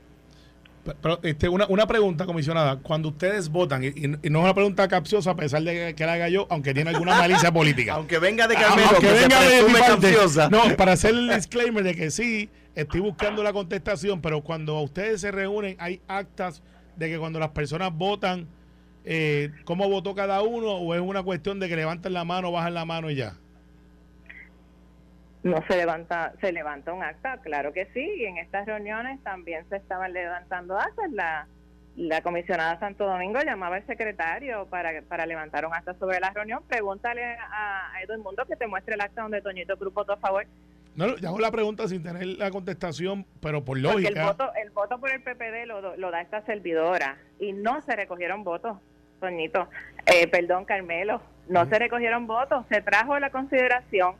Pero 1.02 1.18
este, 1.22 1.48
una, 1.48 1.66
una 1.66 1.86
pregunta, 1.86 2.24
comisionada. 2.24 2.76
Cuando 2.78 3.08
ustedes 3.10 3.48
votan, 3.50 3.84
y, 3.84 3.88
y 3.88 4.08
no 4.30 4.38
es 4.38 4.44
una 4.44 4.54
pregunta 4.54 4.88
capciosa 4.88 5.32
a 5.32 5.36
pesar 5.36 5.62
de 5.62 5.94
que 5.94 6.06
la 6.06 6.14
haga 6.14 6.28
yo, 6.30 6.46
aunque 6.50 6.72
tiene 6.72 6.90
alguna 6.90 7.14
malicia 7.18 7.52
política. 7.52 7.94
Aunque 7.96 8.18
venga 8.18 8.46
de 8.46 8.56
Ah, 8.56 8.60
Carmelo, 8.60 8.88
aunque 8.92 9.06
que 9.06 9.14
se 9.14 9.20
venga 9.20 9.40
de 9.40 9.46
mi 9.48 9.52
presume 9.64 9.78
parte. 9.80 9.92
capciosa. 10.12 10.48
No, 10.50 10.76
para 10.76 10.92
hacer 10.92 11.10
el 11.14 11.28
disclaimer 11.28 11.84
de 11.84 11.94
que 11.94 12.10
sí, 12.10 12.48
estoy 12.74 13.00
buscando 13.00 13.42
la 13.42 13.52
contestación, 13.52 14.22
pero 14.22 14.40
cuando 14.42 14.80
ustedes 14.80 15.20
se 15.20 15.30
reúnen, 15.30 15.76
hay 15.78 16.00
actas 16.08 16.62
de 16.96 17.08
que 17.10 17.18
cuando 17.18 17.38
las 17.38 17.50
personas 17.50 17.92
votan, 17.92 18.46
eh, 19.10 19.50
¿cómo 19.64 19.88
votó 19.88 20.14
cada 20.14 20.42
uno? 20.42 20.72
¿O 20.76 20.94
es 20.94 21.00
una 21.00 21.22
cuestión 21.22 21.58
de 21.60 21.68
que 21.68 21.76
levantan 21.76 22.12
la 22.12 22.24
mano, 22.24 22.52
bajan 22.52 22.74
la 22.74 22.84
mano 22.84 23.10
y 23.10 23.16
ya? 23.16 23.32
No 25.42 25.64
se 25.68 25.76
levanta, 25.76 26.32
se 26.40 26.52
levanta 26.52 26.92
un 26.92 27.02
acta, 27.02 27.38
claro 27.38 27.72
que 27.72 27.86
sí, 27.94 28.00
y 28.18 28.24
en 28.26 28.38
estas 28.38 28.66
reuniones 28.66 29.22
también 29.22 29.66
se 29.68 29.76
estaban 29.76 30.12
levantando 30.12 30.76
actas. 30.76 31.10
La, 31.12 31.46
la 31.96 32.20
comisionada 32.22 32.78
Santo 32.80 33.06
Domingo 33.06 33.40
llamaba 33.40 33.76
al 33.76 33.86
secretario 33.86 34.66
para, 34.66 35.00
para 35.02 35.26
levantar 35.26 35.64
un 35.64 35.72
acta 35.74 35.94
sobre 35.94 36.20
la 36.20 36.30
reunión. 36.30 36.62
Pregúntale 36.68 37.24
a, 37.24 37.92
a 37.94 38.02
Edwin 38.02 38.20
Mundo 38.22 38.44
que 38.46 38.56
te 38.56 38.66
muestre 38.66 38.94
el 38.94 39.00
acta 39.00 39.22
donde 39.22 39.40
Toñito 39.40 39.76
Cruz 39.78 39.94
votó 39.94 40.12
a 40.12 40.16
favor. 40.18 40.44
No, 40.96 41.16
yo 41.16 41.28
hago 41.28 41.38
la 41.38 41.52
pregunta 41.52 41.86
sin 41.86 42.02
tener 42.02 42.26
la 42.26 42.50
contestación, 42.50 43.24
pero 43.40 43.64
por 43.64 43.80
Porque 43.80 44.08
el 44.08 44.14
lógica. 44.14 44.26
voto, 44.26 44.50
el 44.60 44.70
voto 44.70 44.98
por 44.98 45.12
el 45.12 45.22
PPD 45.22 45.66
lo, 45.66 45.96
lo 45.96 46.10
da 46.10 46.20
esta 46.20 46.44
servidora 46.44 47.16
y 47.38 47.52
no 47.52 47.80
se 47.82 47.94
recogieron 47.94 48.42
votos, 48.42 48.78
Toñito. 49.20 49.68
Eh, 50.06 50.26
perdón, 50.28 50.64
Carmelo, 50.64 51.20
no 51.48 51.66
se 51.68 51.78
recogieron 51.78 52.26
votos. 52.26 52.64
Se 52.70 52.80
trajo 52.82 53.18
la 53.18 53.30
consideración 53.30 54.14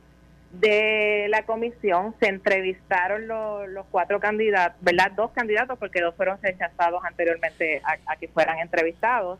de 0.51 1.27
la 1.29 1.43
comisión, 1.43 2.15
se 2.19 2.27
entrevistaron 2.27 3.27
los, 3.27 3.69
los 3.69 3.85
cuatro 3.91 4.19
candidatos, 4.19 4.77
¿verdad? 4.81 5.11
Dos 5.11 5.31
candidatos, 5.31 5.77
porque 5.77 6.01
dos 6.01 6.15
fueron 6.15 6.39
rechazados 6.41 7.03
anteriormente 7.05 7.81
a, 7.85 8.11
a 8.11 8.15
que 8.15 8.27
fueran 8.29 8.57
entrevistados. 8.59 9.39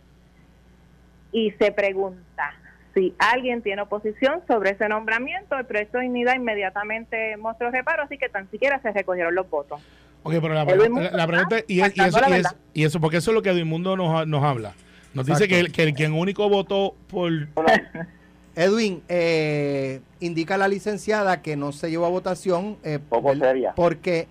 Y 1.32 1.52
se 1.60 1.72
pregunta 1.72 2.54
si 2.94 3.14
alguien 3.20 3.62
tiene 3.62 3.82
oposición 3.84 4.42
sobre 4.48 4.72
ese 4.72 4.88
nombramiento, 4.90 5.56
el 5.58 5.66
proyecto 5.66 5.98
de 6.00 6.06
dignidad 6.06 6.36
inmediatamente 6.36 7.38
mostró 7.38 7.70
reparo, 7.72 8.04
así 8.04 8.18
que 8.18 8.30
tan 8.30 8.50
siquiera 8.50 8.80
se 8.82 8.92
recogieron 8.92 9.36
los 9.36 9.48
votos. 9.50 9.80
Ok, 10.24 10.34
pero 10.42 10.54
la, 10.54 10.64
Edwin 10.64 10.80
la- 10.82 10.90
Mundo 10.90 11.10
la 11.14 11.28
pregunta 11.28 11.58
y, 11.68 11.82
es- 11.82 11.96
y 11.98 12.02
eso, 12.02 12.20
y, 12.20 12.24
es- 12.24 12.30
verdad. 12.32 12.56
y 12.74 12.84
eso, 12.86 13.00
porque 13.00 13.18
eso 13.18 13.32
es 13.32 13.36
lo 13.36 13.42
que 13.42 13.50
Edmundo 13.52 13.96
nos, 13.96 14.28
nos 14.28 14.44
habla. 14.44 14.74
Nos 15.14 15.26
dice 15.26 15.48
que 15.48 15.60
el, 15.60 15.72
que 15.72 15.84
el 15.84 15.94
quien 15.94 16.14
único 16.14 16.48
votó 16.50 16.96
por. 17.10 17.32
Edwin, 18.56 19.02
eh, 19.08 20.02
indica 20.20 20.58
la 20.58 20.68
licenciada 20.68 21.42
que 21.42 21.56
no 21.56 21.72
se 21.72 21.90
llevó 21.90 22.06
a 22.06 22.10
votación 22.10 22.78
eh, 22.84 23.00
Poco 23.00 23.34
seria. 23.36 23.74
porque 23.76 24.28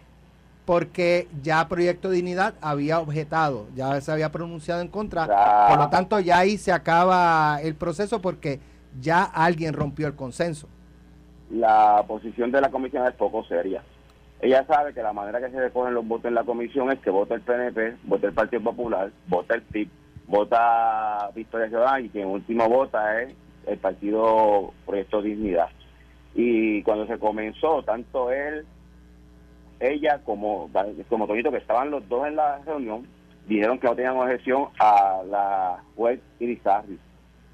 porque 0.66 1.28
ya 1.42 1.66
Proyecto 1.66 2.10
Dignidad 2.10 2.52
había 2.60 3.00
objetado, 3.00 3.68
ya 3.74 3.98
se 4.02 4.12
había 4.12 4.30
pronunciado 4.30 4.82
en 4.82 4.88
contra, 4.88 5.26
Ya. 5.26 5.68
por 5.68 5.78
lo 5.78 5.88
tanto 5.88 6.20
ya 6.20 6.40
ahí 6.40 6.58
se 6.58 6.72
acaba 6.72 7.58
el 7.62 7.74
proceso 7.74 8.20
porque 8.20 8.60
ya 9.00 9.22
alguien 9.24 9.72
rompió 9.72 10.06
el 10.08 10.14
consenso. 10.14 10.68
La 11.50 12.04
posición 12.06 12.52
de 12.52 12.60
la 12.60 12.70
comisión 12.70 13.06
es 13.06 13.14
poco 13.14 13.44
seria. 13.46 13.82
Ella 14.42 14.66
sabe 14.66 14.92
que 14.92 15.02
la 15.02 15.14
manera 15.14 15.40
que 15.40 15.50
se 15.50 15.58
recogen 15.58 15.94
los 15.94 16.06
votos 16.06 16.26
en 16.26 16.34
la 16.34 16.44
comisión 16.44 16.92
es 16.92 16.98
que 16.98 17.08
vota 17.08 17.34
el 17.34 17.40
PNP, 17.40 17.96
vota 18.04 18.26
el 18.26 18.34
Partido 18.34 18.62
Popular, 18.62 19.10
vota 19.26 19.54
el 19.54 19.62
PIB, 19.62 19.88
vota 20.28 21.30
Victoria 21.34 21.68
Ciudadana 21.68 22.00
y 22.00 22.08
quien 22.10 22.26
último 22.28 22.68
vota 22.68 23.20
es 23.22 23.34
el 23.66 23.78
Partido 23.78 24.72
Proyecto 24.86 25.20
Dignidad. 25.22 25.68
Y 26.34 26.82
cuando 26.84 27.06
se 27.06 27.18
comenzó, 27.18 27.82
tanto 27.82 28.30
él, 28.30 28.64
ella 29.80 30.20
como, 30.24 30.70
como 31.08 31.26
Toñito, 31.26 31.50
que 31.50 31.58
estaban 31.58 31.90
los 31.90 32.06
dos 32.08 32.26
en 32.26 32.36
la 32.36 32.58
reunión, 32.64 33.06
dijeron 33.46 33.78
que 33.78 33.86
no 33.88 33.94
tenían 33.96 34.16
objeción 34.16 34.68
a 34.78 35.22
la 35.28 35.82
juez 35.96 36.20
Irizarry. 36.38 36.98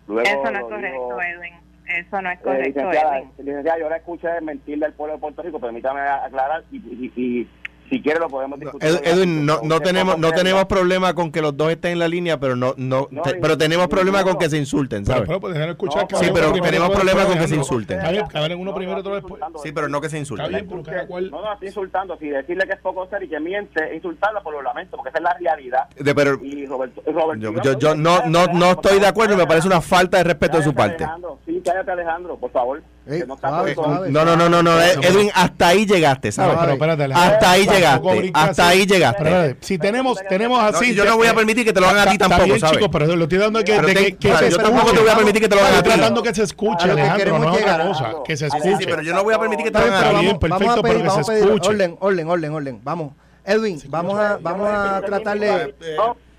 Luego 0.06 0.22
Eso 0.28 0.50
no 0.50 0.58
es 0.58 0.64
correcto, 0.64 0.98
dijo- 1.06 1.22
Edwin. 1.22 1.54
Eso 1.86 2.22
no 2.22 2.30
es 2.30 2.38
eh, 2.38 2.42
correcto, 2.42 2.66
licenciada, 2.80 3.18
Edwin. 3.18 3.30
licenciada, 3.38 3.78
yo 3.78 3.88
la 3.90 3.96
escuché 3.96 4.40
mentirle 4.40 4.86
al 4.86 4.92
pueblo 4.94 5.14
de 5.14 5.20
Puerto 5.20 5.42
Rico, 5.42 5.60
permítame 5.60 6.00
aclarar 6.00 6.64
y, 6.72 6.76
y- 6.76 7.12
y 7.14 7.48
si 7.90 8.00
quiere 8.00 8.18
lo 8.20 8.28
podemos 8.28 8.58
discutir. 8.58 8.88
Ed- 8.88 9.00
Edwin, 9.04 9.44
no, 9.46 9.60
no 9.62 9.80
tenemos 9.80 10.18
no 10.18 10.32
tenemos 10.32 10.64
problema 10.64 11.14
con 11.14 11.30
que 11.30 11.40
los 11.42 11.56
dos 11.56 11.70
estén 11.70 11.92
en 11.92 11.98
la 11.98 12.08
línea, 12.08 12.38
pero 12.40 12.56
no 12.56 12.74
no, 12.76 13.08
No, 13.10 13.22
te- 13.22 13.30
y- 13.36 13.40
pero 13.40 13.56
tenemos 13.58 13.86
y- 13.86 13.88
problema 13.88 14.20
no. 14.20 14.26
con 14.28 14.38
que 14.38 14.48
se 14.50 14.56
insulten, 14.56 15.04
¿sabes? 15.06 15.28
pero 15.28 15.52
déjalo 15.52 15.72
escuchar. 15.72 16.02
No, 16.02 16.08
que 16.08 16.16
Sí, 16.16 16.30
pero 16.32 16.52
tenemos 16.52 16.90
problema 16.90 17.24
con 17.24 17.38
que 17.38 17.48
se 17.48 17.54
insulten. 17.56 17.98
Está 18.00 18.10
uno 18.56 18.70
No, 18.70 18.74
primero, 18.74 18.98
otro 19.00 19.14
después. 19.14 19.42
Sí, 19.62 19.72
pero 19.72 19.88
no 19.88 20.00
que 20.00 20.08
se 20.08 20.16
Está 20.16 20.22
insulten. 20.22 20.48
bien, 20.48 20.66
pero 20.68 20.82
cada 20.82 21.06
cual. 21.06 21.30
No, 21.30 21.42
no, 21.42 21.52
estoy 21.52 21.68
insultando. 21.68 22.16
Si 22.18 22.28
decirle 22.28 22.64
que 22.66 22.72
es 22.74 22.80
poco 22.80 23.06
serio 23.08 23.26
y 23.26 23.30
que 23.30 23.40
miente, 23.40 23.94
insultarla 23.94 24.40
por 24.42 24.52
lo 24.54 24.62
lamento, 24.62 24.96
porque 24.96 25.10
esa 25.10 25.18
es 25.18 25.24
la 25.24 25.34
realidad. 25.34 25.88
De- 25.96 26.14
pero 26.14 26.38
Y 26.42 26.66
Roberto, 26.66 27.02
yo, 27.38 27.52
yo, 27.62 27.78
yo 27.78 27.94
no, 27.94 28.26
no, 28.26 28.46
no 28.46 28.70
estoy 28.72 28.98
de 29.00 29.06
acuerdo 29.06 29.34
y 29.34 29.36
me 29.36 29.46
parece 29.46 29.66
una 29.66 29.80
falta 29.80 30.18
de 30.18 30.24
respeto 30.24 30.56
de 30.58 30.62
su 30.64 30.74
parte. 30.74 31.04
Alejandro. 31.04 31.38
Sí, 31.46 31.60
cállate, 31.64 31.90
Alejandro, 31.90 32.36
por 32.36 32.50
favor. 32.50 32.82
Ey, 33.06 33.22
no 33.26 33.36
suave, 33.36 33.74
suave. 33.74 34.10
No, 34.10 34.24
no, 34.24 34.34
no, 34.34 34.48
no, 34.48 34.62
no, 34.62 34.80
Ed- 34.80 34.98
Edwin, 35.04 35.30
hasta 35.34 35.68
ahí 35.68 35.84
llegaste, 35.84 36.28
No, 36.28 36.32
¿sabes? 36.32 36.56
pero 36.58 36.72
espérate, 36.72 37.04
Alejandro. 37.04 37.34
Hasta 37.34 37.50
ahí 37.50 37.66
llegaste, 37.66 38.30
hasta 38.32 38.68
ahí 38.68 38.86
llegaste. 38.86 39.22
Pero, 39.24 39.56
si 39.60 39.78
tenemos, 39.78 40.18
tenemos 40.28 40.58
No, 40.62 40.68
así. 40.78 40.94
yo 40.94 41.04
no 41.04 41.16
voy 41.18 41.26
a 41.26 41.34
permitir 41.34 41.64
que 41.66 41.72
te 41.74 41.80
lo 41.80 41.88
hagan 41.88 42.08
a 42.08 42.10
ti 42.10 42.16
tampoco, 42.18 42.44
bien, 42.44 42.60
¿sabes? 42.60 42.76
chicos, 42.78 42.88
pero 42.90 43.14
lo 43.14 43.24
estoy 43.24 43.38
dando 43.38 43.62
que, 43.62 43.72
de 43.78 43.94
se 44.18 44.50
yo 44.50 44.56
tampoco 44.56 44.76
escuche. 44.76 44.94
te 44.96 45.00
voy 45.02 45.10
a 45.10 45.16
permitir 45.16 45.42
que 45.42 45.48
te 45.48 45.54
lo 45.54 45.60
hagan 45.60 45.74
a 45.74 45.76
Estoy 45.76 45.92
ti. 45.92 45.98
tratando 45.98 46.22
que 46.22 46.34
se 46.34 46.42
escuche, 46.44 46.84
que 46.86 46.90
Alejandro, 46.92 47.18
queremos 47.18 47.40
no 47.40 47.46
es 47.48 47.60
otra 47.62 47.72
llegar. 47.72 47.88
cosa. 47.88 48.12
Que 48.24 48.36
se 48.38 48.46
escuche. 48.46 48.76
Sí, 48.78 48.84
pero 48.86 49.02
yo 49.02 49.14
no 49.14 49.22
voy 49.24 49.34
a 49.34 49.38
permitir 49.38 49.64
que 49.66 49.70
te 49.70 49.78
lo 49.78 49.84
hagan 49.84 49.94
a 49.94 49.98
ti. 49.98 50.24
bien, 50.24 50.38
vamos, 50.40 50.40
vamos 50.40 50.58
perfecto, 50.58 50.80
a 50.80 50.82
pedir, 50.82 50.94
pero 50.96 51.02
que 51.02 51.08
vamos 51.08 51.26
se 51.26 51.32
a 51.32 51.34
pedir 51.34 51.46
escuche. 51.48 51.68
orden, 51.70 51.96
orden, 52.00 52.28
orden, 52.28 52.52
orden. 52.54 52.80
Vamos. 52.82 53.12
Edwin, 53.44 53.78
vamos 53.88 54.18
a, 54.18 54.38
vamos 54.40 54.68
a 54.70 55.02
tratarle 55.02 55.74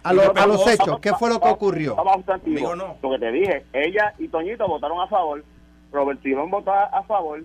a, 0.04 0.14
lo- 0.14 0.34
a 0.36 0.46
los 0.48 0.68
hechos. 0.68 1.00
¿Qué 1.00 1.14
fue 1.14 1.30
lo 1.30 1.40
que 1.40 1.48
ocurrió? 1.50 1.96
Vamos 1.96 2.24
a 2.28 2.38
no. 2.76 2.98
Lo 3.04 3.10
que 3.12 3.20
te 3.20 3.32
dije, 3.32 3.66
ella 3.74 4.14
y 4.18 4.28
Toñito 4.28 4.68
votaron 4.68 5.00
a 5.02 5.08
favor, 5.08 5.44
Roberto 5.96 6.28
Iván 6.28 6.52
votó 6.52 6.72
a, 6.72 6.84
a 6.86 7.04
favor, 7.04 7.42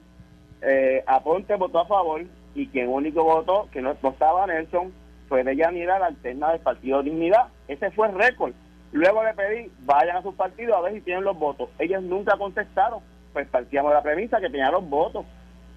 eh, 0.62 1.02
Aponte 1.06 1.54
votó 1.54 1.78
a 1.80 1.86
favor, 1.86 2.22
y 2.54 2.66
quien 2.66 2.88
único 2.88 3.24
votó, 3.24 3.68
que 3.72 3.80
no, 3.80 3.96
no 4.02 4.08
estaba 4.10 4.46
Nelson, 4.46 4.92
fue 5.28 5.44
de 5.44 5.56
Yanira, 5.56 5.98
la 5.98 6.06
alterna 6.06 6.50
del 6.50 6.60
Partido 6.60 7.02
Dignidad. 7.02 7.46
Ese 7.68 7.90
fue 7.92 8.08
el 8.08 8.14
récord. 8.18 8.52
Luego 8.92 9.22
le 9.22 9.32
pedí, 9.34 9.70
vayan 9.84 10.16
a 10.16 10.22
sus 10.22 10.34
partidos 10.34 10.76
a 10.76 10.80
ver 10.80 10.94
si 10.94 11.00
tienen 11.02 11.22
los 11.22 11.38
votos. 11.38 11.68
Ellos 11.78 12.02
nunca 12.02 12.36
contestaron. 12.36 13.00
Pues 13.32 13.46
partíamos 13.46 13.92
de 13.92 13.94
la 13.94 14.02
premisa 14.02 14.40
que 14.40 14.50
tenían 14.50 14.72
los 14.72 14.88
votos. 14.90 15.24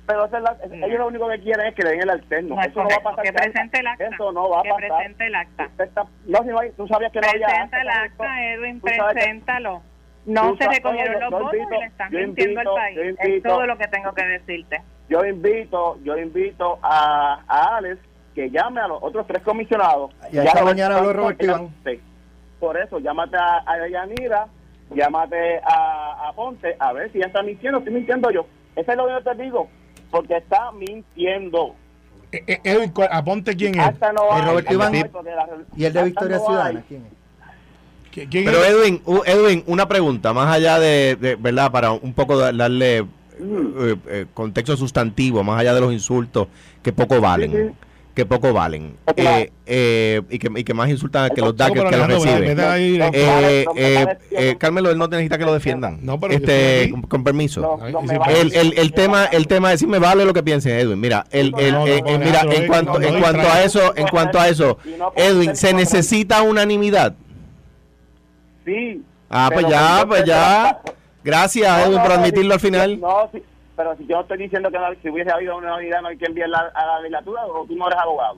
Pero 0.08 0.26
esa 0.26 0.38
es 0.38 0.44
la- 0.44 0.58
No. 0.76 0.86
ellos 0.88 0.98
lo 1.00 1.08
único 1.08 1.30
que 1.30 1.40
quieren 1.42 1.68
es 1.68 1.76
que 1.76 1.84
le 1.84 1.92
den 1.92 2.02
el 2.02 2.10
alterno. 2.10 2.56
No 2.56 2.62
es 2.62 2.68
Eso 2.70 2.82
no 2.82 2.90
va 2.90 2.96
a 2.96 3.04
pasar. 3.04 3.24
Que 3.24 3.32
presente 3.34 3.80
el 3.80 3.88
acta. 3.88 4.06
Eso 4.08 4.32
no 4.32 4.50
va 4.50 4.60
a 4.60 4.64
que 4.64 4.70
pasar. 4.70 4.88
presente 4.90 5.28
el 5.28 5.36
acta. 5.36 5.70
Está- 5.78 6.06
no, 6.26 6.40
si 6.40 6.48
no 6.48 6.60
hay- 6.60 6.72
tú 6.72 6.88
sabías 6.88 7.12
que 7.12 7.22
no 7.22 7.28
había 7.30 7.46
Presenta 7.46 7.82
el 7.82 7.90
acta, 7.90 8.44
Edwin, 8.54 8.82
que- 8.82 8.92
preséntalo. 9.14 9.82
No 10.26 10.56
se 10.58 10.68
recogieron 10.68 11.14
yo- 11.16 11.20
los 11.20 11.30
yo 11.32 11.38
votos 11.38 11.54
invito- 11.54 11.76
y 11.76 11.80
le 11.80 11.86
están 11.86 12.12
yo 12.12 12.20
mintiendo 12.20 12.62
invito- 12.62 12.70
al 12.70 12.76
país. 12.84 12.96
yo 12.96 13.02
Es 13.04 13.28
invito- 13.30 13.50
todo 13.50 13.66
lo 13.68 13.78
que 13.78 13.88
tengo 13.88 14.14
que 14.14 14.24
decirte. 14.26 14.82
yo 15.10 15.26
invito, 15.26 15.98
yo 16.04 16.18
invito 16.18 16.80
a, 16.82 17.42
a 17.48 17.78
Alex 17.78 18.00
que 18.34 18.50
llame 18.50 18.82
a 18.82 18.88
los 18.88 19.04
otros 19.04 19.28
tres 19.28 19.44
comisionados. 19.44 20.12
Y 20.32 20.38
esta 20.38 20.54
Llama- 20.56 20.72
mañana 20.72 20.98
habló 20.98 21.14
Roberto 21.14 21.46
Iván. 21.46 21.70
Por 22.60 22.78
eso, 22.78 23.00
llámate 23.00 23.36
a, 23.38 23.58
a 23.66 23.88
Yanira, 23.90 24.48
llámate 24.96 25.60
a, 25.60 26.30
a 26.30 26.34
Ponte, 26.34 26.76
a 26.80 26.94
ver 26.94 27.12
si 27.12 27.20
ya 27.20 27.26
está 27.26 27.44
mintiendo, 27.44 27.80
estoy 27.80 27.94
mintiendo 27.94 28.32
yo. 28.32 28.46
Eso 28.76 28.92
es 28.92 28.98
lo 28.98 29.06
que 29.08 29.30
te 29.36 29.44
digo, 29.44 29.68
porque 30.10 30.38
está 30.38 30.72
mintiendo. 30.72 31.76
Eh, 32.32 32.44
eh, 32.48 32.60
Edwin, 32.64 32.90
¿cuál- 32.92 33.10
aponte 33.12 33.56
quién 33.56 33.76
es. 33.80 33.86
Hasta 33.86 34.12
no 34.14 34.22
Roberto 34.42 34.74
Iván 34.74 34.94
hay, 34.96 35.02
la- 35.04 35.48
¿Y 35.76 35.86
el 35.86 35.94
de 35.94 36.04
Victoria 36.06 36.38
no. 36.38 36.46
Ciudadana? 36.46 36.84
¿Quién 36.88 37.06
es? 37.06 37.12
¿Qui- 38.14 38.28
¿Quién 38.30 38.46
Pero? 38.46 38.64
Edwin, 38.64 39.02
Edwin, 39.26 39.64
una 39.68 39.88
pregunta, 39.88 40.34
más 40.34 40.54
allá 40.54 40.80
de, 40.80 41.18
de- 41.20 41.36
¿verdad? 41.36 41.72
Para 41.72 41.92
un 41.92 42.14
poco 42.14 42.38
da- 42.38 42.52
darle 42.52 43.04
Mm. 43.04 43.68
eh, 43.80 43.96
eh, 44.10 44.26
contexto 44.34 44.78
sustantivo, 44.78 45.44
más 45.44 45.60
allá 45.60 45.74
de 45.74 45.82
los 45.82 45.92
insultos, 45.92 46.48
que 46.84 46.94
poco 46.94 47.20
valen. 47.20 47.52
Sí, 47.52 47.58
sí. 47.58 47.74
Que 48.14 48.28
poco 48.28 48.54
valen. 48.54 48.96
Eh, 49.16 49.50
eh, 49.66 50.22
y, 50.30 50.38
que, 50.38 50.48
y 50.56 50.64
que 50.64 50.74
más 50.76 50.88
insultan 50.88 51.32
que 51.34 51.42
los 51.42 51.58
da 51.58 51.66
que 51.70 51.74
que 51.74 51.80
los 51.80 51.88
Alejandro, 51.94 52.20
recibe. 52.24 52.42
vete 52.50 52.62
ahí, 52.62 52.98
No, 53.00 53.06
eh, 53.06 53.12
no, 53.26 53.32
vale, 53.34 53.62
Eh, 53.62 53.66
no 53.66 53.74
me 53.74 53.82
eh, 53.82 54.06
vale, 54.06 54.20
eh, 54.52 54.56
Carmelo, 54.60 54.92
él 54.92 54.98
no 55.00 55.08
necesita 55.08 55.40
que 55.40 55.46
lo 55.46 55.54
defiendan. 55.56 55.98
No, 56.04 56.20
pero 56.20 56.34
yo 56.34 56.38
este, 56.38 56.94
con, 57.10 57.24
permiso. 57.24 57.62
No, 57.62 57.90
no 57.90 58.02
vale. 58.20 58.40
El, 58.40 58.54
el, 58.56 58.78
el 58.78 58.94
tema 58.94 59.26
el 59.26 59.48
tema 59.48 59.74
es 59.74 59.80
si 59.80 59.88
me 59.88 59.98
vale 59.98 60.26
lo 60.26 60.34
que 60.34 60.44
piense 60.44 60.80
Edwin 60.80 61.00
mira 61.00 61.26
el, 61.32 61.56
el, 61.58 61.72
No, 61.74 61.88
no, 61.88 61.96
no, 62.12 62.20
mira 62.20 62.42
en 62.52 62.68
cuanto 62.68 63.02
en 63.02 63.20
cuanto 63.20 63.48
a 63.52 63.64
eso 63.64 63.94
en 63.98 64.08
cuanto 64.08 64.40
a 64.40 64.48
eso 64.48 64.78
Edwin 65.16 65.56
se 65.56 65.74
necesita 65.74 66.44
unanimidad 66.44 67.16
Sí. 68.66 69.04
ah 69.30 69.50
pues 69.54 69.68
ya 69.68 70.06
pues 70.08 70.24
ya 70.26 70.80
gracias 71.24 71.78
No, 71.78 71.84
Edwin 71.86 71.96
no, 71.98 72.02
por 72.04 72.10
no, 72.10 72.16
admitirlo 72.20 72.54
al 72.54 72.60
final 72.60 73.00
No, 73.00 73.30
sí, 73.32 73.44
pero 73.76 73.96
si 73.98 74.06
yo 74.08 74.22
estoy 74.22 74.38
diciendo 74.38 74.70
que 74.72 74.78
no- 74.78 74.94
si 75.02 75.10
hubiese 75.10 75.32
habido 75.32 75.58
una 75.58 75.76
unidad 75.76 76.02
no 76.02 76.08
hay 76.10 76.18
que 76.18 76.26
enviarla 76.26 76.72
a 76.76 76.86
la 76.86 76.98
legislatura 77.00 77.46
o 77.46 77.66
tú 77.66 77.76
no 77.76 77.88
eres 77.88 78.00
abogado. 78.00 78.36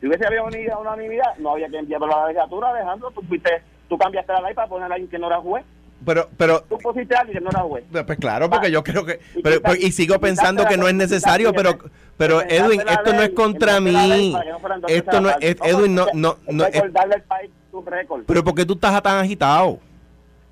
Si 0.00 0.08
hubiese 0.08 0.26
habido 0.26 0.44
unidad, 0.46 0.80
una 0.80 0.94
unidad, 0.94 1.36
no 1.38 1.52
había 1.52 1.68
que 1.68 1.78
enviarlo 1.78 2.06
a 2.06 2.20
la 2.22 2.26
legislatura, 2.26 2.70
Alejandro. 2.70 3.12
Tú, 3.12 3.22
fuiste, 3.22 3.62
tú 3.88 3.96
cambiaste 3.96 4.32
la 4.32 4.40
ley 4.40 4.52
para 4.54 4.66
poner 4.66 4.90
a 4.90 4.94
alguien 4.96 5.08
que 5.08 5.16
no 5.18 5.28
era 5.28 5.38
juez. 5.40 5.64
pero 6.04 6.28
pero 6.36 6.62
Tú 6.62 6.76
pusiste 6.78 7.14
a 7.14 7.20
alguien 7.20 7.38
que 7.38 7.44
no 7.44 7.50
era 7.50 7.60
juez. 7.60 7.84
pues 8.04 8.18
claro 8.18 8.50
porque 8.50 8.72
yo 8.72 8.82
creo 8.82 9.04
que 9.04 9.20
Y 9.36 9.42
pero, 9.42 9.62
pero- 9.62 9.76
y 9.76 9.92
sigo 9.92 10.18
pensando 10.18 10.64
que 10.66 10.76
no 10.76 10.88
es 10.88 10.94
necesario 10.94 11.52
pero 11.52 11.78
pero 12.16 12.42
Edwin 12.42 12.80
esto 12.80 13.12
no 13.12 13.22
es 13.22 13.30
contra 13.30 13.78
mí 13.80 14.32
no 14.34 14.88
esto 14.88 15.20
no 15.20 15.30
es. 15.30 15.36
Edwin 15.62 15.94
no 15.94 16.06
no 16.14 16.36
no 16.48 16.64
es- 16.64 16.74
recordarle 16.74 17.14
al 17.14 17.22
país 17.22 17.50
récord. 17.86 18.22
pero 18.26 18.42
¿por 18.44 18.54
qué 18.54 18.64
tú 18.64 18.74
estás 18.74 19.02
tan 19.02 19.18
agitado? 19.18 19.78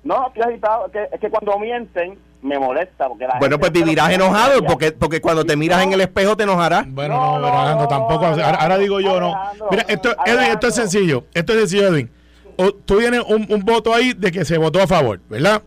No, 0.03 0.27
estoy 0.27 0.43
agitado. 0.43 0.87
Es 0.87 0.91
que, 0.91 1.07
es 1.15 1.19
que 1.21 1.29
cuando 1.29 1.57
mienten 1.59 2.17
me 2.41 2.57
molesta. 2.57 3.07
Porque 3.07 3.27
la 3.27 3.37
Bueno, 3.39 3.59
pues 3.59 3.71
vivirás 3.71 4.09
enojado 4.11 4.63
porque 4.65 4.91
porque 4.91 5.21
cuando 5.21 5.45
te 5.45 5.55
miras 5.55 5.83
en 5.83 5.93
el 5.93 6.01
espejo 6.01 6.35
te 6.35 6.43
enojarás. 6.43 6.85
Bueno, 6.91 7.15
No, 7.15 7.39
no, 7.39 7.47
no, 7.47 7.51
pero 7.63 7.75
no, 7.75 7.87
tampoco. 7.87 8.35
no, 8.35 8.43
ahora, 8.43 8.77
digo 8.79 8.99
yo, 8.99 9.19
no. 9.19 9.35
Mira, 9.69 9.85
esto, 9.87 10.15
Edwin, 10.25 10.51
esto 10.51 10.67
es 10.67 10.75
sencillo. 10.75 11.25
Esto 11.33 11.53
es 11.53 11.59
sencillo, 11.59 11.87
Edwin. 11.89 12.09
O- 12.57 12.71
tú 12.73 12.97
tienes 12.99 13.21
un, 13.27 13.45
un 13.49 13.61
voto 13.61 13.93
ahí 13.93 14.13
de 14.13 14.31
que 14.31 14.43
se 14.43 14.57
votó 14.57 14.81
a 14.81 14.87
favor, 14.87 15.19
¿verdad? 15.29 15.61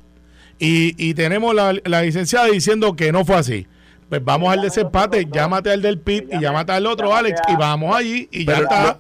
Y, 0.59 0.95
y 1.11 1.15
tenemos 1.15 1.55
la, 1.55 1.73
la 1.85 2.03
licenciada 2.03 2.47
diciendo 2.47 2.95
que 2.97 3.13
no 3.13 3.25
fue 3.25 3.37
así. 3.37 3.67
Pues 4.15 4.25
vamos 4.25 4.53
al 4.53 4.61
desempate, 4.61 5.27
llámate 5.29 5.73
al 5.73 5.83
del 5.83 5.99
PIT 5.99 6.35
y 6.35 6.39
llámate 6.39 6.71
al 6.71 6.87
otro, 6.87 7.13
Alex, 7.13 7.43
y 7.49 7.57
vamos 7.57 7.97
allí 7.97 8.29
y 8.31 8.47
ya 8.47 8.59
está. 8.59 8.99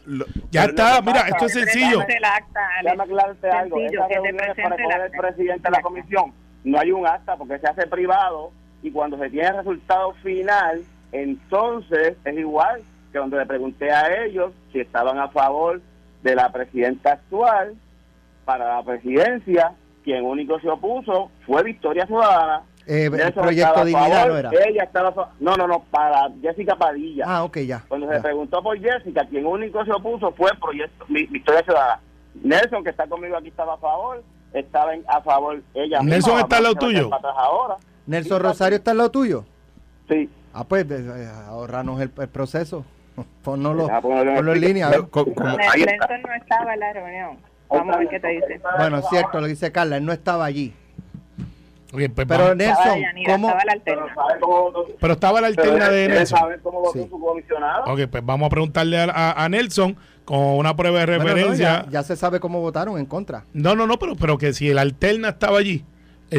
Ya 0.51 0.65
está, 0.65 1.01
mira, 1.03 1.21
esto 1.29 1.47
es 1.47 1.53
sencillo. 1.53 2.01
Déjame 2.01 3.03
aclararte 3.05 3.49
algo. 3.49 3.77
Para 3.97 4.09
presente 4.19 4.83
el 5.05 5.11
presidente 5.13 5.63
de 5.63 5.71
la 5.71 5.83
comisión, 5.83 6.33
no 6.65 6.81
hay 6.81 6.91
un 6.91 7.07
acta 7.07 7.37
porque 7.37 7.61
se 7.61 7.69
hace 7.69 7.87
privado 7.87 8.51
y 8.83 8.91
cuando 8.91 9.17
se 9.17 9.31
tiene 9.31 9.51
el 9.51 9.57
resultado 9.59 10.15
final, 10.15 10.83
entonces 11.13 12.17
es 12.25 12.37
igual 12.37 12.83
que 13.13 13.19
donde 13.19 13.39
le 13.39 13.47
pregunté 13.47 13.93
a 13.93 14.25
ellos 14.25 14.51
si 14.73 14.81
estaban 14.81 15.21
a 15.21 15.29
favor 15.29 15.81
de 16.25 16.35
la 16.35 16.51
presidenta 16.51 17.13
actual 17.13 17.77
para 18.45 18.79
la 18.79 18.83
presidencia, 18.83 19.75
quien 20.03 20.25
único 20.25 20.59
se 20.59 20.69
opuso 20.69 21.31
fue 21.47 21.63
Victoria 21.63 22.05
Ciudadana. 22.05 22.63
Eh, 22.87 23.07
el 23.07 23.33
proyecto 23.33 23.85
Dignidad 23.85 24.11
favor, 24.11 24.33
no 24.33 24.39
era. 24.39 24.51
Ella 24.67 24.83
estaba 24.85 25.33
No, 25.41 25.57
no, 25.57 25.67
no, 25.67 25.85
para 25.91 26.29
Jessica 26.43 26.77
Padilla. 26.77 27.25
Ah, 27.27 27.45
ok, 27.45 27.59
ya. 27.61 27.83
Cuando 27.89 28.09
ya. 28.11 28.17
se 28.17 28.21
preguntó 28.23 28.63
por 28.63 28.79
Jessica, 28.79 29.27
quien 29.29 29.47
único 29.47 29.85
se 29.85 29.93
opuso 29.93 30.33
fue 30.33 30.51
el 30.51 30.59
proyecto 30.59 31.05
Victoria 31.09 31.63
Ciudadana. 31.63 32.01
Nelson, 32.43 32.85
que 32.85 32.91
está 32.91 33.07
conmigo 33.07 33.37
aquí, 33.37 33.49
estaba 33.49 33.75
a 33.75 33.79
favor. 33.79 34.23
Estaba 34.53 34.95
en- 34.95 35.05
a 35.09 35.21
favor 35.21 35.63
ella 35.75 35.99
misma, 36.01 36.11
Nelson 36.15 36.39
está 36.41 36.57
al 36.59 36.63
lado 36.65 36.75
tuyo. 36.77 37.11
ahora. 37.37 37.77
Nelson 38.07 38.41
Rosario 38.43 38.77
está 38.77 38.91
al 38.93 38.99
lado 38.99 39.11
tuyo. 39.11 39.45
Sí. 40.09 40.29
Ah, 40.53 40.65
pues 40.65 40.85
eh, 40.91 41.29
ahorranos 41.49 42.01
el, 42.01 42.11
el 42.19 42.29
proceso. 42.29 42.85
Ponnoslo, 43.43 43.89
Ah, 43.91 44.01
ponlo 44.01 44.23
en 44.23 44.35
ponlo 44.37 44.53
en 44.53 44.61
línea. 44.61 44.91
Nelson 44.91 45.13
no 45.35 46.35
estaba 46.35 46.75
en 46.75 46.81
la 46.81 46.93
reunión. 46.93 47.39
Vamos 47.69 47.95
a 47.97 47.99
ver 47.99 48.09
qué 48.09 48.21
te 48.21 48.29
dice. 48.29 48.61
Bueno, 48.79 48.99
es 48.99 49.09
cierto, 49.09 49.41
lo 49.41 49.47
dice 49.47 49.73
Carla, 49.73 49.97
él 49.97 50.05
no 50.05 50.13
estaba 50.13 50.45
allí. 50.45 50.75
Pues 51.95 52.11
Pero 52.15 52.27
vamos. 52.29 52.61
Estaba 52.61 52.85
Nelson, 52.85 53.01
Yanira, 53.01 53.33
¿cómo? 53.35 53.49
estaba 53.49 53.65
la 53.65 53.81
Pero 53.85 54.07
cómo 54.41 54.73
Pero 55.01 55.13
estaba 55.13 55.41
la 55.41 55.47
alterna 55.47 55.89
de 55.91 56.09
Nelson. 56.09 56.39
saber 56.39 56.61
cómo 56.61 56.81
votó 56.81 56.99
Sí. 56.99 57.07
su 57.09 57.21
comisionado. 57.21 57.85
Ok, 57.93 58.01
pues 58.11 58.25
vamos 58.27 58.47
a 58.47 58.51
preguntarle 58.51 58.99
a, 58.99 59.05
a- 59.05 59.45
a 59.45 59.49
Nelson 59.49 59.97
con 60.25 60.39
una 60.39 60.75
prueba 60.75 61.01
de 61.01 61.07
Bueno, 61.07 61.23
no, 61.25 61.29
referencia. 61.35 61.85
ya, 61.85 61.91
ya 61.91 62.03
se 62.03 62.17
sabe 62.17 62.41
cómo 62.41 62.61
votaron 62.61 62.99
en 62.99 63.07
contra. 63.07 63.45
No, 63.53 63.75
no, 63.77 63.87
no, 63.87 63.99
pero, 63.99 64.17
pero 64.17 64.39
que 64.39 64.53
si 64.53 64.71
el 64.71 64.79
alterna 64.79 65.29
estaba 65.31 65.59
allí, 65.59 65.85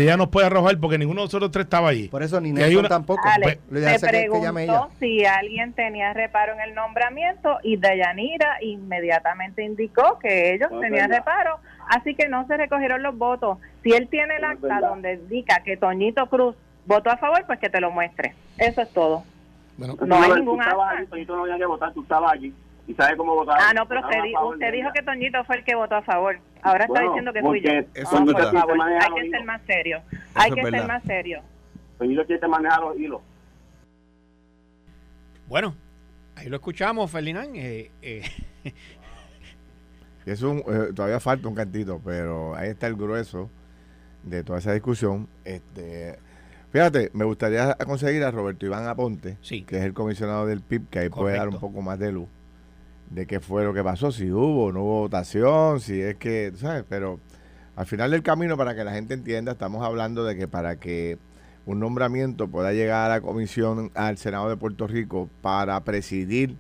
ella 0.02 0.18
nos 0.18 0.30
puede 0.30 0.48
arrojar 0.48 0.78
porque 0.80 0.98
ninguno 0.98 1.22
de 1.22 1.26
nosotros 1.26 1.52
tres 1.52 1.66
estaba 1.66 1.90
allí. 1.90 2.08
Por 2.10 2.24
eso 2.24 2.40
ni 2.42 2.52
Nelson 2.52 2.80
una- 2.80 2.90
tampoco. 2.90 3.22
Alex, 3.28 3.60
Lo 3.70 3.80
ideal 3.80 3.92
me 3.92 3.96
es 3.96 4.02
que, 4.04 4.30
que 4.32 4.42
llame 4.42 4.64
ella. 4.64 4.74
preguntó 4.74 4.96
si 5.00 5.26
alguien 5.26 5.74
tenía 5.74 6.14
reparo 6.14 6.54
en 6.54 6.62
el 6.62 6.76
nombramiento 6.76 7.58
y 7.64 7.78
Dayanira 7.78 8.58
inmediatamente 8.62 9.64
indicó 9.64 10.20
que 10.20 10.54
ellos 10.54 10.70
No 10.72 10.78
es 10.78 10.84
tenían 10.90 11.10
verdad. 11.10 11.20
reparo, 11.26 11.60
así 11.90 12.16
que 12.16 12.28
no 12.30 12.46
se 12.48 12.58
recogieron 12.58 13.04
los 13.04 13.18
votos. 13.18 13.58
Si 13.84 13.92
él 13.92 14.08
tiene 14.10 14.36
el 14.36 14.42
No 14.42 14.48
es 14.52 14.56
acta 14.56 14.68
verdad. 14.76 14.90
donde 14.90 15.14
indica 15.14 15.62
que 15.64 15.78
Toñito 15.78 16.28
Cruz 16.28 16.56
votó 16.86 17.10
a 17.10 17.18
favor, 17.18 17.44
pues 17.48 17.60
que 17.60 17.70
te 17.70 17.80
lo 17.82 17.92
muestre. 17.92 18.34
Eso 18.58 18.82
es 18.82 18.90
todo. 18.92 19.24
Bueno, 19.78 19.96
No 20.06 20.16
hay 20.22 20.32
ningún 20.36 20.62
acta. 20.62 20.90
allí, 20.92 21.06
Toñito 21.08 21.36
no 21.36 21.44
había 21.44 21.58
que 21.58 21.66
votar, 21.66 21.94
tú 21.94 22.02
estabas 22.02 22.32
allí. 22.34 22.54
Y 22.88 22.94
sabes 22.94 23.16
cómo 23.18 23.34
votar. 23.36 23.58
Ah, 23.60 23.74
no, 23.74 23.88
pero 23.88 24.02
usted, 24.02 24.22
di- 24.24 24.34
usted 24.38 24.72
dijo 24.72 24.90
que 24.94 25.02
Toñito 25.02 25.44
fue 25.46 25.58
el 25.58 25.64
que 25.64 25.74
votó 25.76 25.96
a 25.96 26.02
favor. 26.04 26.38
Ahora 26.62 26.86
está 26.86 27.02
diciendo 27.02 27.34
que 27.34 27.42
fui 27.42 27.62
yo. 27.62 27.72
eso 27.72 28.10
Vamos, 28.12 28.30
es 28.30 28.36
verdad. 28.36 28.52
favor, 28.54 28.78
hay 28.82 29.24
que 29.24 29.30
ser 29.32 29.44
más 29.44 29.62
serio. 29.66 30.02
Hay 30.36 30.52
que 30.52 30.64
ser 30.70 30.88
más 30.88 31.04
serio. 31.04 31.42
Toñito 31.98 32.26
quiere 32.26 32.48
manejar 32.48 32.82
los 32.82 32.98
hilos. 33.00 33.22
Bueno, 35.48 35.76
ahí 36.36 36.48
lo 36.50 36.56
escuchamos, 36.58 37.10
Ferdinand. 37.12 37.56
Eh, 37.56 37.92
eh, 38.02 38.24
eso 40.26 40.54
eh, 40.58 40.92
todavía 40.96 41.20
falta 41.20 41.48
un 41.48 41.56
cantito, 41.56 42.02
pero 42.04 42.56
ahí 42.56 42.70
está 42.70 42.88
el 42.88 42.96
grueso 42.96 43.50
de 44.24 44.44
toda 44.44 44.60
esa 44.60 44.74
discusión. 44.74 45.28
Este, 45.44 46.18
fíjate, 46.72 47.12
me 47.14 47.26
gustaría 47.26 47.76
conseguir 47.86 48.24
a 48.24 48.32
Roberto 48.32 48.66
Iván 48.66 48.88
Aponte, 48.88 49.38
Sí. 49.42 49.64
que 49.64 49.78
es 49.78 49.84
el 49.84 49.94
comisionado 49.94 50.46
del 50.48 50.62
PIB, 50.62 50.90
que 50.90 51.00
ahí 51.00 51.10
puede 51.10 51.38
dar 51.38 51.50
un 51.50 51.60
poco 51.60 51.82
más 51.82 52.00
de 52.00 52.12
luz 52.12 52.28
de 53.10 53.26
qué 53.28 53.40
fue 53.40 53.64
lo 53.64 53.74
que 53.74 53.84
pasó, 53.84 54.12
si 54.12 54.32
hubo 54.32 54.72
no 54.72 54.82
hubo 54.82 55.00
votación, 55.02 55.80
si 55.80 56.02
es 56.02 56.16
que, 56.16 56.52
tú 56.52 56.60
¿sabes? 56.60 56.84
Pero 56.90 57.20
al 57.76 57.86
final 57.86 58.12
del 58.12 58.24
camino, 58.24 58.58
para 58.58 58.76
que 58.76 58.84
la 58.84 58.94
gente 58.94 59.14
entienda, 59.14 59.54
estamos 59.54 59.84
hablando 59.84 60.24
de 60.24 60.36
que 60.36 60.48
para 60.48 60.78
que 60.78 61.18
un 61.66 61.80
nombramiento 61.80 62.48
pueda 62.48 62.74
llegar 62.74 63.10
a 63.10 63.16
la 63.16 63.22
comisión, 63.22 63.92
al 63.96 64.18
Senado 64.18 64.50
de 64.50 64.58
Puerto 64.58 64.88
Rico, 64.88 65.30
para 65.42 65.84
presidir 65.84 66.56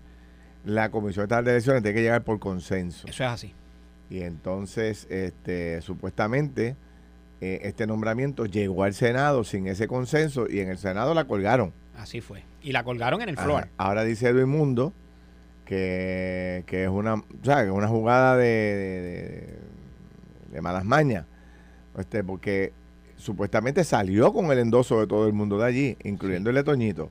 la 0.65 0.89
Comisión 0.89 1.27
de 1.27 1.35
Elecciones, 1.37 1.83
tiene 1.83 1.95
que 1.95 2.01
llegar 2.01 2.23
por 2.23 2.39
consenso. 2.39 3.07
eso 3.07 3.23
es 3.23 3.29
así. 3.29 3.53
Y 4.09 4.21
entonces, 4.21 5.07
este, 5.09 5.81
supuestamente, 5.81 6.75
eh, 7.41 7.59
este 7.63 7.85
nombramiento 7.85 8.45
llegó 8.45 8.83
al 8.83 8.93
Senado 8.93 9.43
sin 9.43 9.67
ese 9.67 9.87
consenso 9.87 10.47
y 10.49 10.59
en 10.59 10.69
el 10.69 10.77
Senado 10.77 11.13
la 11.13 11.25
colgaron. 11.25 11.71
Así 11.97 12.21
fue. 12.21 12.43
Y 12.61 12.71
la 12.71 12.83
colgaron 12.83 13.21
en 13.21 13.29
el 13.29 13.35
Ajá. 13.35 13.45
floor. 13.45 13.67
Ahora 13.77 14.03
dice 14.03 14.27
Edwin 14.29 14.49
Mundo 14.49 14.93
que, 15.65 16.63
que 16.67 16.83
es 16.83 16.89
una, 16.89 17.15
o 17.15 17.23
sea, 17.43 17.63
que 17.63 17.69
es 17.69 17.75
una 17.75 17.87
jugada 17.87 18.37
de, 18.37 19.59
de, 20.51 20.61
malas 20.61 20.85
mañas. 20.85 21.25
Este, 21.97 22.23
porque 22.23 22.71
supuestamente 23.17 23.83
salió 23.83 24.31
con 24.31 24.51
el 24.51 24.59
endoso 24.59 24.99
de 24.99 25.07
todo 25.07 25.27
el 25.27 25.33
mundo 25.33 25.57
de 25.57 25.65
allí, 25.65 25.97
incluyendo 26.03 26.49
el 26.49 26.63
Toñito. 26.63 27.09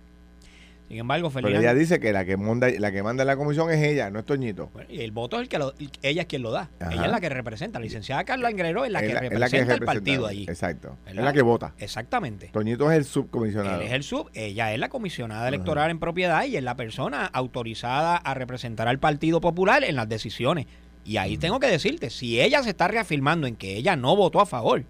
Sin 0.88 0.98
embargo, 0.98 1.30
Pero 1.30 1.46
Ferdinand. 1.48 1.64
ella 1.64 1.74
dice 1.74 1.98
que 1.98 2.12
la 2.12 2.24
que 2.26 2.36
manda, 2.36 2.68
la 2.78 2.92
que 2.92 3.02
manda 3.02 3.24
la 3.24 3.36
comisión 3.36 3.70
es 3.70 3.82
ella, 3.82 4.10
no 4.10 4.18
es 4.18 4.26
Toñito. 4.26 4.68
Bueno, 4.74 4.88
y 4.92 5.00
el 5.00 5.12
voto 5.12 5.36
es 5.36 5.42
el 5.44 5.48
que 5.48 5.58
lo, 5.58 5.72
ella 6.02 6.22
es 6.22 6.28
quien 6.28 6.42
lo 6.42 6.50
da. 6.50 6.70
Ajá. 6.78 6.92
Ella 6.92 7.06
es 7.06 7.10
la 7.10 7.20
que 7.20 7.28
representa. 7.30 7.78
La 7.78 7.84
licenciada 7.84 8.22
Carla 8.24 8.50
Ingrero 8.50 8.84
es 8.84 8.92
la 8.92 9.00
que 9.00 9.06
Es 9.06 9.14
representa 9.14 9.46
es 9.46 9.52
el 9.54 9.68
representa- 9.68 9.86
partido 9.86 10.26
allí. 10.26 10.42
Exacto. 10.48 10.96
Es 11.06 11.14
la 11.14 11.32
que 11.32 11.40
vota. 11.42 11.74
Exactamente. 11.78 12.50
Toñito 12.52 12.90
es 12.92 12.98
el 12.98 13.04
subcomisionado. 13.06 13.80
Él 13.80 13.86
es 13.86 13.92
el 13.92 14.02
sub, 14.02 14.28
ella 14.34 14.72
es 14.74 14.78
la 14.78 14.90
comisionada 14.90 15.48
electoral 15.48 15.90
en 15.90 15.98
propiedad 15.98 16.44
y 16.44 16.56
es 16.56 16.62
la 16.62 16.76
persona 16.76 17.24
autorizada 17.26 18.16
a 18.16 18.34
representar 18.34 18.86
al 18.86 18.98
Partido 18.98 19.40
Popular 19.40 19.84
en 19.84 19.96
las 19.96 20.08
decisiones. 20.08 20.66
Y 21.06 21.16
ahí 21.16 21.38
tengo 21.38 21.60
que 21.60 21.66
decirte, 21.66 22.10
si 22.10 22.40
ella 22.40 22.62
se 22.62 22.70
está 22.70 22.88
reafirmando 22.88 23.46
en 23.46 23.56
que 23.56 23.76
ella 23.76 23.96
no 23.96 24.14
votó 24.16 24.40
a 24.40 24.46
favor, 24.46 24.84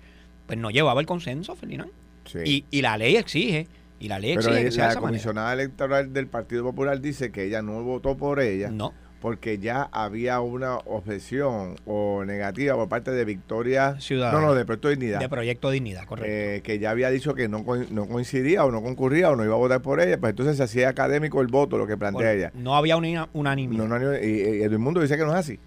pues 0.47 0.59
no 0.59 0.71
llevaba 0.71 1.01
el 1.01 1.07
consenso, 1.07 1.55
Ferdinand. 1.57 1.91
Sí. 2.25 2.39
Y, 2.45 2.65
y 2.79 2.83
la 2.83 2.97
ley 2.97 3.17
exige, 3.17 3.67
y 4.01 4.09
la 4.09 4.19
ley 4.19 4.35
Pero 4.37 4.51
la 4.51 4.61
manera. 4.61 4.95
comisionada 5.01 5.53
electoral 5.53 6.13
del 6.13 6.27
Partido 6.27 6.63
Popular 6.65 7.01
dice 7.01 7.31
que 7.31 7.45
ella 7.45 7.63
no 7.63 7.83
votó 7.83 8.17
por 8.17 8.41
ella 8.41 8.71
No, 8.71 8.93
porque 9.21 9.59
ya 9.59 9.89
había 9.93 10.41
una 10.41 10.77
objeción 10.77 11.77
o 11.87 12.25
negativa 12.27 12.75
por 12.75 12.89
parte 12.91 13.11
de 13.13 13.25
Victoria 13.25 13.99
Ciudadana. 14.01 14.39
No, 14.41 14.47
no, 14.49 14.55
de 14.55 14.65
Proyecto 14.67 14.89
Dignidad. 14.91 15.21
de 15.21 15.29
Proyecto 15.31 15.71
Dignidad, 15.71 16.05
correcto. 16.05 16.31
eh, 16.31 16.61
que 16.63 16.79
ya 16.79 16.91
había 16.91 17.09
dicho 17.11 17.35
que 17.35 17.49
no, 17.49 17.65
no 17.91 18.07
coincidía 18.09 18.65
o 18.67 18.71
no 18.71 18.83
concurría 18.83 19.31
o 19.31 19.37
no 19.37 19.45
iba 19.45 19.55
a 19.55 19.59
votar 19.59 19.81
por 19.81 20.01
ella, 20.01 20.19
pues 20.19 20.31
entonces 20.31 20.57
se 20.59 20.63
hacía 20.65 20.91
académico 20.91 21.41
el 21.41 21.47
voto, 21.47 21.79
lo 21.79 21.87
que 21.87 21.97
plantea 21.97 22.27
Bueno, 22.27 22.39
ella. 22.39 22.53
no 22.55 22.75
había 22.77 22.97
una 22.99 23.29
unanimidad. 23.33 23.85
No, 23.87 23.99
no, 23.99 24.15
y, 24.19 24.27
y 24.27 24.63
el 24.63 24.79
mundo 24.79 25.01
dice 25.01 25.17
que 25.17 25.23
no 25.25 25.31
es 25.31 25.37
así. 25.39 25.59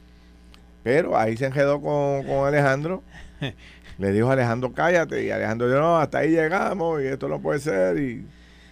Pero 0.83 1.17
ahí 1.17 1.35
se 1.35 1.45
enredó 1.47 1.81
con, 1.81 2.23
con 2.25 2.47
Alejandro. 2.47 3.03
Le 3.97 4.11
dijo 4.11 4.29
a 4.29 4.33
Alejandro, 4.33 4.71
cállate. 4.73 5.23
Y 5.23 5.31
Alejandro 5.31 5.67
dijo, 5.67 5.79
no, 5.79 5.97
hasta 5.97 6.19
ahí 6.19 6.29
llegamos 6.31 7.01
y 7.01 7.05
esto 7.07 7.27
no 7.27 7.39
puede 7.41 7.59
ser. 7.59 7.97
Y, 7.99 8.25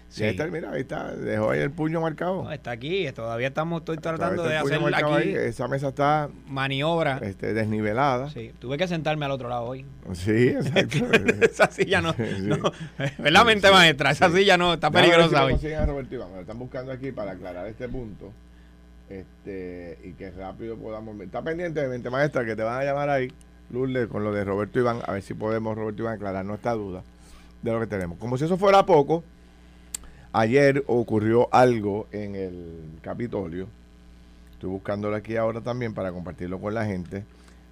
Sí. 0.08 0.22
y 0.22 0.28
ahí 0.28 0.32
está, 0.32 0.46
mira, 0.48 0.72
ahí 0.72 0.82
está. 0.82 1.14
Dejó 1.14 1.50
ahí 1.50 1.60
el 1.60 1.72
puño 1.72 2.00
marcado. 2.00 2.44
No, 2.44 2.52
está 2.52 2.72
aquí, 2.72 3.12
todavía 3.12 3.48
estamos 3.48 3.82
estoy 3.82 3.98
tratando 3.98 4.44
de 4.44 4.56
hacer 4.56 4.80
aquí 4.94 5.04
ahí. 5.12 5.34
Esa 5.36 5.68
mesa 5.68 5.90
está 5.90 6.30
maniobra. 6.48 7.18
este, 7.24 7.54
desnivelada. 7.54 8.30
Sí, 8.30 8.48
Sí, 8.50 8.54
tuve 8.60 8.78
que 8.78 8.88
sentarme 8.88 9.26
al 9.26 9.32
otro 9.32 9.50
lado 9.50 9.64
hoy. 9.66 9.84
exacto. 10.08 10.98
esa 11.42 11.70
silla 11.72 12.02
no, 12.02 12.14
Sí. 12.18 12.24
no 12.44 12.58
¿verdad, 13.18 13.46
mente 13.46 13.68
Sí, 13.68 13.74
maestra? 13.74 14.12
Esa 14.12 14.30
sí. 14.30 14.38
silla 14.38 14.58
no, 14.58 14.76
está 14.76 14.90
peligrosa 14.92 15.44
hoy. 15.44 15.54
a 15.74 15.86
Roberto 15.86 16.16
Iván. 16.16 16.30
Me 16.30 16.36
lo 16.36 16.42
están 16.42 16.60
buscando 16.60 16.92
aquí 16.94 17.12
para 17.12 17.32
aclarar 17.32 17.66
este 17.68 17.90
punto. 17.90 18.32
Este, 19.10 20.00
y 20.04 20.14
que 20.14 20.32
rápido 20.32 20.78
podamos. 20.78 21.20
Está 21.20 21.42
pendiente 21.42 21.82
de 21.82 21.88
mente 21.90 22.10
maestra 22.10 22.46
que 22.46 22.56
te 22.56 22.64
van 22.64 22.80
a 22.80 22.84
llamar 22.86 23.10
ahí, 23.10 23.32
Lourdes, 23.70 24.08
con 24.08 24.24
lo 24.24 24.32
de 24.32 24.44
Roberto 24.44 24.80
Iván, 24.80 25.00
a 25.06 25.14
ver 25.14 25.22
si 25.22 25.34
podemos, 25.34 25.76
Roberto 25.76 26.02
Iván, 26.04 26.16
aclarar 26.16 26.46
nuestra 26.46 26.74
duda 26.74 27.04
de 27.62 27.72
lo 27.72 27.80
que 27.80 27.88
tenemos. 27.88 28.18
Como 28.20 28.38
si 28.38 28.46
eso 28.46 28.58
fuera 28.58 28.86
poco, 28.86 29.24
ayer 30.34 30.84
ocurrió 30.88 31.48
algo 31.54 32.08
en 32.12 32.36
el 32.36 33.00
Capitolio. 33.02 33.68
Estoy 34.54 34.70
buscándolo 34.70 35.16
aquí 35.16 35.36
ahora 35.36 35.62
también 35.62 35.94
para 35.94 36.12
compartirlo 36.12 36.60
con 36.60 36.74
la 36.74 36.86
gente. 36.86 37.24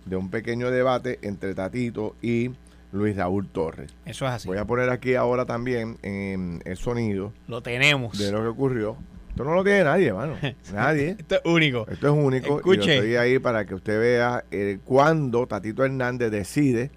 De 0.06 0.16
un 0.18 0.30
pequeño 0.30 0.70
debate 0.70 1.20
entre 1.22 1.56
Tatito 1.56 2.16
y 2.22 2.52
Luis 2.91 3.16
Raúl 3.16 3.48
Torres. 3.48 3.94
Eso 4.06 4.26
es 4.26 4.32
así. 4.32 4.48
Voy 4.50 4.58
a 4.58 4.66
poner 4.66 4.89
aquí 4.89 5.16
ahora 5.16 5.46
también 5.46 5.98
en 6.02 6.62
el 6.66 6.76
sonido 6.76 7.32
Lo 7.48 7.62
tenemos. 7.62 8.18
de 8.18 8.32
lo 8.32 8.41
que 8.41 8.48
ocurrió. 8.48 8.98
Esto 9.34 9.44
no 9.46 9.56
lo 9.56 9.64
tiene 9.64 9.84
nadie, 9.84 10.08
hermano. 10.10 10.36
Nadie. 10.74 11.16
Esto 11.18 11.36
es 11.36 11.42
único. 11.46 11.88
Esto 11.90 12.08
es 12.08 12.14
único. 12.14 12.54
Y 12.54 12.58
Escuche. 12.58 12.96
estoy 12.98 13.16
ahí 13.16 13.40
para 13.40 13.66
que 13.66 13.74
usted 13.74 14.00
vea 14.00 14.46
eh, 14.52 14.78
cuando 14.86 15.48
Tatito 15.48 15.84
Hernández 15.84 16.30
decide 16.30 16.92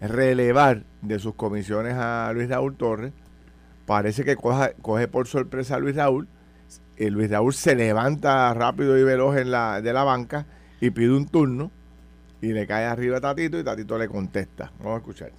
relevar 0.00 0.82
de 1.02 1.18
sus 1.18 1.34
comisiones 1.34 1.94
a 1.94 2.32
Luis 2.34 2.48
Raúl 2.48 2.76
Torres. 2.76 3.12
Parece 3.86 4.24
que 4.24 4.36
coja- 4.36 4.72
coge 4.82 5.06
por 5.08 5.26
sorpresa 5.28 5.76
a 5.76 5.78
Luis 5.78 5.94
Raúl. 5.96 6.26
Eh, 6.96 7.10
Luis 7.10 7.30
Raúl 7.30 7.54
se 7.54 7.74
levanta 7.76 8.52
rápido 8.54 8.98
y 8.98 9.04
veloz 9.04 9.36
en 9.36 9.50
la, 9.50 9.80
de 9.80 9.92
la 9.92 10.04
banca 10.04 10.46
y 10.80 10.90
pide 10.90 11.10
un 11.12 11.26
turno 11.26 11.70
y 12.40 12.48
le 12.52 12.66
cae 12.66 12.84
arriba 12.84 13.18
a 13.18 13.20
Tatito 13.20 13.58
y 13.58 13.64
Tatito 13.64 13.96
le 13.96 14.08
contesta. 14.08 14.72
Vamos 14.78 14.94
a 14.94 14.98
escuchar. 14.98 15.30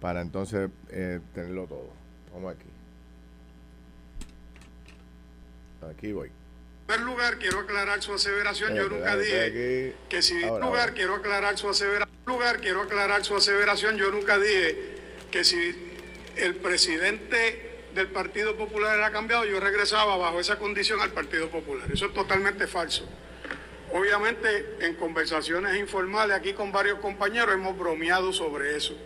Para 0.00 0.20
entonces 0.20 0.68
eh, 0.90 1.20
tenerlo 1.34 1.66
todo. 1.66 1.88
Vamos 2.34 2.54
aquí. 2.54 2.66
Aquí 5.90 6.12
voy. 6.12 6.28
En 6.28 6.86
primer 6.86 7.06
lugar, 7.06 7.38
quiero 7.38 7.60
aclarar 7.60 8.02
su 8.02 8.14
aseveración. 8.14 8.74
Yo 8.74 8.88
nunca 8.88 9.16
dije 9.16 9.94
que 10.08 10.22
si 10.22 10.40
lugar 10.40 10.94
quiero 10.94 11.16
aclarar 11.16 11.58
su 11.58 11.68
aseveración. 11.68 12.16
lugar 12.26 12.60
quiero 12.60 12.82
aclarar 12.82 13.24
su 13.24 13.36
aseveración. 13.36 13.96
Yo 13.96 14.10
nunca 14.10 14.38
dije 14.38 14.96
que 15.30 15.42
si 15.42 15.74
el 16.36 16.54
presidente 16.56 17.82
del 17.94 18.08
Partido 18.08 18.56
Popular 18.56 18.96
era 18.96 19.10
cambiado, 19.10 19.44
yo 19.44 19.58
regresaba 19.58 20.16
bajo 20.16 20.38
esa 20.38 20.58
condición 20.58 21.00
al 21.00 21.10
Partido 21.10 21.48
Popular. 21.48 21.90
Eso 21.90 22.06
es 22.06 22.14
totalmente 22.14 22.66
falso. 22.66 23.08
Obviamente, 23.92 24.76
en 24.80 24.94
conversaciones 24.94 25.76
informales 25.76 26.36
aquí 26.36 26.52
con 26.52 26.70
varios 26.70 26.98
compañeros 26.98 27.54
hemos 27.54 27.76
bromeado 27.76 28.32
sobre 28.32 28.76
eso. 28.76 28.96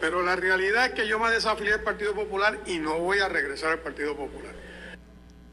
Pero 0.00 0.22
la 0.22 0.36
realidad 0.36 0.86
es 0.86 0.92
que 0.92 1.06
yo 1.06 1.18
me 1.18 1.30
desafilié 1.30 1.72
del 1.72 1.82
Partido 1.82 2.12
Popular 2.14 2.58
y 2.66 2.78
no 2.78 2.98
voy 2.98 3.20
a 3.20 3.28
regresar 3.28 3.72
al 3.72 3.78
Partido 3.78 4.16
Popular. 4.16 4.52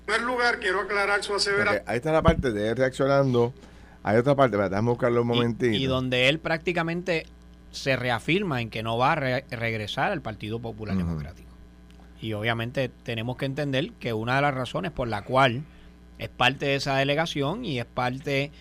En 0.09 0.15
primer 0.15 0.27
lugar, 0.33 0.59
quiero 0.59 0.81
aclarar 0.81 1.23
su 1.23 1.35
aseveración. 1.35 1.83
Ahí 1.85 1.97
está 1.97 2.11
la 2.11 2.23
parte 2.23 2.51
de 2.51 2.69
él 2.69 2.75
reaccionando. 2.75 3.53
Hay 4.01 4.17
otra 4.17 4.33
parte, 4.35 4.57
pero 4.57 4.67
déjame 4.69 4.89
buscarlo 4.89 5.21
un 5.21 5.27
Y- 5.31 5.35
momentito. 5.35 5.75
Y, 5.75 5.85
donde 5.85 6.29
él 6.29 6.39
prácticamente 6.39 7.27
se 7.71 7.95
reafirma 7.95 8.59
en 8.61 8.71
que 8.71 8.81
no 8.81 8.97
va 8.97 9.11
a 9.11 9.15
re- 9.15 9.45
regresar 9.51 10.11
al 10.11 10.21
Partido 10.21 10.59
Popular. 10.59 10.97
Democrático. 10.97 11.47
Y 12.21 12.33
obviamente 12.33 12.89
tenemos 13.03 13.37
que 13.37 13.45
entender 13.45 13.91
que 13.99 14.13
una 14.13 14.37
de 14.37 14.41
las 14.41 14.53
razones 14.55 14.91
por 14.91 15.07
la 15.07 15.21
cual 15.23 15.61
es 16.17 16.29
parte 16.29 16.65
de 16.65 16.75
esa 16.75 16.95
delegación 16.97 17.63
y 17.63 17.79
es 17.79 17.85
parte, 17.85 18.51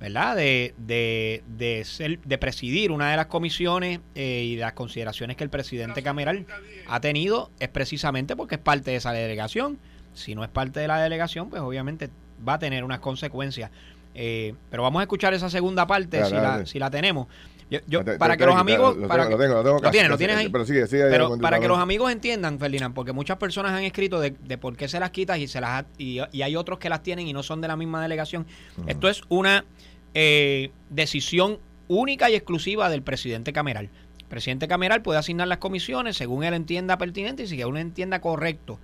¿verdad?, 0.00 0.36
de, 0.36 0.72
de, 0.78 1.42
de, 1.48 1.84
ser, 1.84 2.20
de 2.20 2.38
presidir 2.38 2.92
una 2.92 3.10
de 3.10 3.16
las 3.16 3.26
comisiones 3.26 3.98
eh, 4.14 4.44
y 4.44 4.56
las 4.56 4.74
consideraciones 4.74 5.36
que 5.36 5.42
el 5.44 5.50
presidente 5.50 6.02
Cameral 6.04 6.46
ha 6.88 7.00
tenido 7.00 7.50
es 7.58 7.68
precisamente 7.68 8.36
porque 8.36 8.54
es 8.54 8.60
parte 8.60 8.92
de 8.92 8.98
esa 8.98 9.12
delegación. 9.12 9.78
Si 10.14 10.34
no 10.34 10.44
es 10.44 10.50
parte 10.50 10.80
de 10.80 10.88
la 10.88 11.00
delegación, 11.00 11.48
pues 11.50 11.62
obviamente 11.62 12.10
va 12.46 12.54
a 12.54 12.58
tener 12.58 12.84
unas 12.84 13.00
consecuencias. 13.00 13.70
Eh, 14.14 14.54
pero 14.70 14.82
vamos 14.82 15.00
a 15.00 15.04
escuchar 15.04 15.32
esa 15.34 15.48
segunda 15.48 15.86
parte 15.86 16.18
si, 16.26 16.34
la, 16.34 16.66
si 16.66 16.78
la 16.78 16.90
tenemos. 16.90 17.26
Yo, 17.70 17.78
yo- 17.86 18.04
Te- 18.04 18.12
te- 18.12 18.18
para 18.18 18.34
te- 18.34 18.40
que 18.40 18.46
los 18.46 18.56
amigos... 18.56 18.94
Lo 18.98 19.08
para 19.08 19.24
tengo, 19.24 19.38
que- 19.38 19.42
lo 19.44 19.48
tengo, 19.48 19.54
lo 19.54 19.62
tengo 19.64 19.74
lo 19.76 19.80
casi, 19.80 19.92
tienes, 19.92 20.10
lo 20.10 20.14
casi, 20.16 20.18
tienes 20.26 20.36
ahí. 20.36 20.48
Pero 20.50 20.66
sigue, 20.66 20.86
sigue. 20.86 21.04
Pero 21.08 21.28
con 21.30 21.38
tu 21.38 21.42
para 21.42 21.58
que 21.58 21.68
los 21.68 21.78
amigos 21.78 22.12
entiendan, 22.12 22.58
Ferdinand, 22.58 22.94
porque 22.94 23.12
muchas 23.12 23.38
personas 23.38 23.72
han 23.72 23.84
escrito 23.84 24.20
de, 24.20 24.32
de 24.32 24.58
por 24.58 24.76
qué 24.76 24.88
se 24.88 25.00
las 25.00 25.10
quitas 25.10 25.38
y 25.38 25.48
se 25.48 25.60
las 25.62 25.70
ha- 25.70 25.86
y, 25.96 26.18
y 26.32 26.42
hay 26.42 26.56
otros 26.56 26.78
que 26.78 26.90
las 26.90 27.02
tienen 27.02 27.26
y 27.26 27.32
no 27.32 27.42
son 27.42 27.62
de 27.62 27.68
la 27.68 27.76
misma 27.76 28.02
delegación. 28.02 28.46
Esto 28.86 29.08
es 29.08 29.22
una 29.30 29.64
eh, 30.12 30.70
decisión 30.90 31.58
única 31.88 32.28
y 32.28 32.34
exclusiva 32.34 32.90
del 32.90 33.00
presidente 33.00 33.54
Cameral. 33.54 33.88
El 34.18 34.26
presidente 34.26 34.68
Cameral 34.68 35.00
puede 35.00 35.18
asignar 35.18 35.48
las 35.48 35.58
comisiones 35.58 36.16
según 36.18 36.44
él 36.44 36.52
entienda 36.52 36.98
pertinente 36.98 37.44
y 37.44 37.46
si 37.46 37.60
él 37.62 37.74
entienda 37.78 38.20
correcto. 38.20 38.78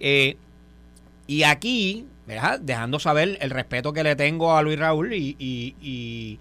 Eh, 0.00 0.36
y 1.28 1.44
aquí, 1.44 2.06
¿verdad? 2.26 2.58
dejando 2.58 2.98
saber 2.98 3.38
el 3.40 3.50
respeto 3.50 3.92
que 3.92 4.02
le 4.02 4.16
tengo 4.16 4.56
a 4.56 4.62
Luis 4.62 4.78
Raúl 4.78 5.12
y, 5.12 5.36
y- 5.38 5.76
y- 5.80 6.38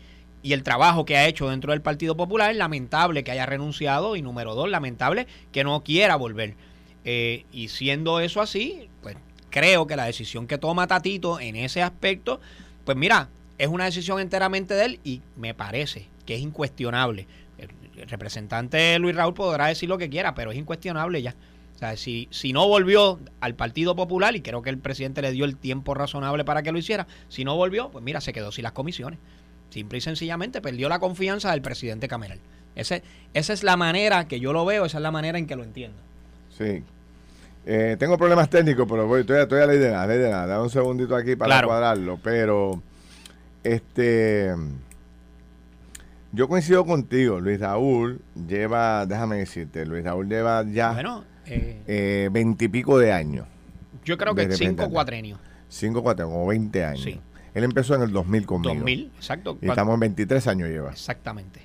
el 0.54 0.64
trabajo 0.64 1.04
que 1.04 1.18
ha 1.18 1.28
hecho 1.28 1.50
dentro 1.50 1.74
del 1.74 1.82
Partido 1.82 2.16
Popular, 2.16 2.56
lamentable 2.56 3.24
que 3.26 3.32
haya 3.32 3.46
renunciado 3.46 4.16
y 4.16 4.22
número 4.22 4.56
dos, 4.56 4.70
lamentable 4.70 5.28
que 5.52 5.66
no 5.66 5.84
quiera 5.84 6.16
volver. 6.16 6.56
Eh, 7.04 7.44
y 7.52 7.68
siendo 7.68 8.22
eso 8.22 8.42
así, 8.42 8.90
pues 9.04 9.18
creo 9.50 9.88
que 9.88 9.98
la 9.98 10.06
decisión 10.06 10.48
que 10.48 10.58
toma 10.58 10.88
Tatito 10.88 11.42
en 11.42 11.58
ese 11.58 11.82
aspecto, 11.84 12.40
pues 12.86 12.96
mira, 12.98 13.28
es 13.58 13.68
una 13.68 13.86
decisión 13.86 14.22
enteramente 14.22 14.74
de 14.74 14.86
él 14.86 15.00
y 15.04 15.22
me 15.36 15.54
parece 15.54 16.08
que 16.26 16.36
es 16.36 16.42
incuestionable. 16.42 17.28
El, 17.58 17.70
el 18.02 18.08
representante 18.08 18.98
Luis 19.00 19.16
Raúl 19.18 19.34
podrá 19.34 19.68
decir 19.68 19.90
lo 19.90 19.98
que 19.98 20.10
quiera, 20.10 20.34
pero 20.34 20.52
es 20.52 20.58
incuestionable 20.58 21.22
ya. 21.22 21.36
O 21.78 21.80
sea, 21.80 21.96
si, 21.96 22.28
si 22.32 22.54
no 22.54 22.68
volvió 22.68 23.20
al 23.40 23.54
Partido 23.54 23.96
Popular, 23.96 24.36
y 24.36 24.42
creo 24.42 24.64
que 24.64 24.72
el 24.72 24.80
presidente 24.80 25.22
le 25.22 25.32
dio 25.32 25.46
el 25.46 25.56
tiempo 25.56 25.94
razonable 25.94 26.44
para 26.44 26.64
que 26.64 26.72
lo 26.72 26.80
hiciera, 26.80 27.06
si 27.30 27.46
no 27.46 27.56
volvió, 27.56 27.90
pues 27.92 28.04
mira, 28.04 28.20
se 28.20 28.34
quedó 28.34 28.52
sin 28.52 28.64
las 28.64 28.72
comisiones. 28.72 29.20
Simple 29.70 30.00
y 30.00 30.02
sencillamente 30.02 30.60
perdió 30.60 30.90
la 30.90 30.98
confianza 31.00 31.52
del 31.52 31.62
presidente 31.62 32.08
Cameral. 32.08 32.40
Ese, 32.76 33.04
esa 33.34 33.54
es 33.54 33.64
la 33.64 33.78
manera 33.78 34.28
que 34.28 34.40
yo 34.40 34.54
lo 34.54 34.66
veo, 34.66 34.86
esa 34.86 34.98
es 34.98 35.02
la 35.04 35.12
manera 35.12 35.38
en 35.38 35.46
que 35.46 35.56
lo 35.56 35.64
entiendo. 35.64 35.98
Sí. 36.58 36.84
Eh, 37.68 37.96
tengo 38.00 38.18
problemas 38.18 38.50
técnicos, 38.50 38.88
pero 38.90 39.06
voy, 39.06 39.22
estoy, 39.22 39.40
estoy 39.40 39.62
a 39.62 39.68
ley 39.68 39.78
de 39.78 39.92
nada, 39.92 40.08
ley 40.08 40.18
de 40.18 40.30
nada. 40.32 40.48
Dame 40.48 40.64
un 40.64 40.70
segundito 40.72 41.16
aquí 41.16 41.36
para 41.36 41.50
Claro. 41.52 41.68
cuadrarlo. 41.68 42.20
Pero, 42.24 42.82
este. 43.64 44.52
Yo 46.32 46.48
coincido 46.48 46.86
contigo, 46.86 47.40
Luis 47.40 47.60
Raúl 47.60 48.20
lleva, 48.48 49.06
déjame 49.06 49.38
decirte, 49.38 49.86
Luis 49.86 50.04
Raúl 50.04 50.28
lleva 50.28 50.64
ya 50.70 50.92
Bueno, 50.94 51.24
eh, 51.48 51.82
eh, 51.88 52.30
veintipico 52.32 52.98
de 53.00 53.12
años. 53.12 53.48
yo 54.06 54.18
creo 54.18 54.36
que 54.36 54.52
cinco 54.52 54.90
cuatrenios. 54.90 55.40
Cinco, 55.70 56.02
cuatro, 56.02 56.28
como 56.28 56.48
20 56.48 56.86
años. 56.86 57.04
Sí. 57.04 57.20
Él 57.54 57.64
empezó 57.64 57.96
en 57.96 58.04
el 58.04 58.12
2000 58.12 58.46
conmigo. 58.46 58.74
2000, 58.76 59.12
exacto. 59.18 59.58
Y 59.62 59.68
estamos 59.68 59.96
en 59.96 60.00
23 60.00 60.48
años 60.48 60.70
lleva. 60.70 60.92
Exactamente. 60.92 61.60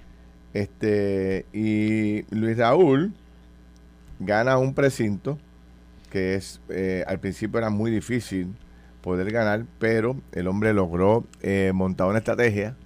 Este, 0.52 1.46
y 1.52 2.22
Luis 2.34 2.56
Raúl 2.56 3.12
gana 4.18 4.58
un 4.58 4.74
precinto 4.74 5.38
que 6.10 6.34
es, 6.34 6.60
eh, 6.68 7.04
al 7.06 7.20
principio 7.20 7.58
era 7.58 7.70
muy 7.70 7.90
difícil 7.90 8.54
poder 9.00 9.30
ganar, 9.32 9.64
pero 9.78 10.16
el 10.32 10.46
hombre 10.46 10.74
logró 10.74 11.24
eh, 11.40 11.72
montar 11.74 12.06
una 12.08 12.18
estrategia 12.18 12.76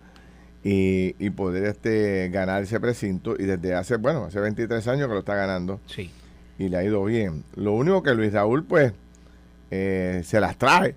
y, 0.63 1.17
y 1.19 1.31
poder 1.31 1.65
este, 1.65 2.29
ganar 2.31 2.63
ese 2.63 2.79
precinto 2.79 3.35
y 3.39 3.45
desde 3.45 3.75
hace, 3.75 3.97
bueno, 3.97 4.25
hace 4.25 4.39
23 4.39 4.87
años 4.89 5.09
que 5.09 5.15
lo 5.15 5.21
está 5.21 5.35
ganando 5.35 5.81
Sí. 5.87 6.11
Y 6.59 6.69
le 6.69 6.77
ha 6.79 6.85
ido 6.85 7.05
bien. 7.05 7.45
Lo 7.55 7.73
único 7.73 8.03
que 8.03 8.15
Luis 8.15 8.33
Raúl, 8.33 8.65
pues, 8.65 8.93
eh, 9.71 10.23
se 10.25 10.41
las 10.41 10.57
trae. 10.57 10.95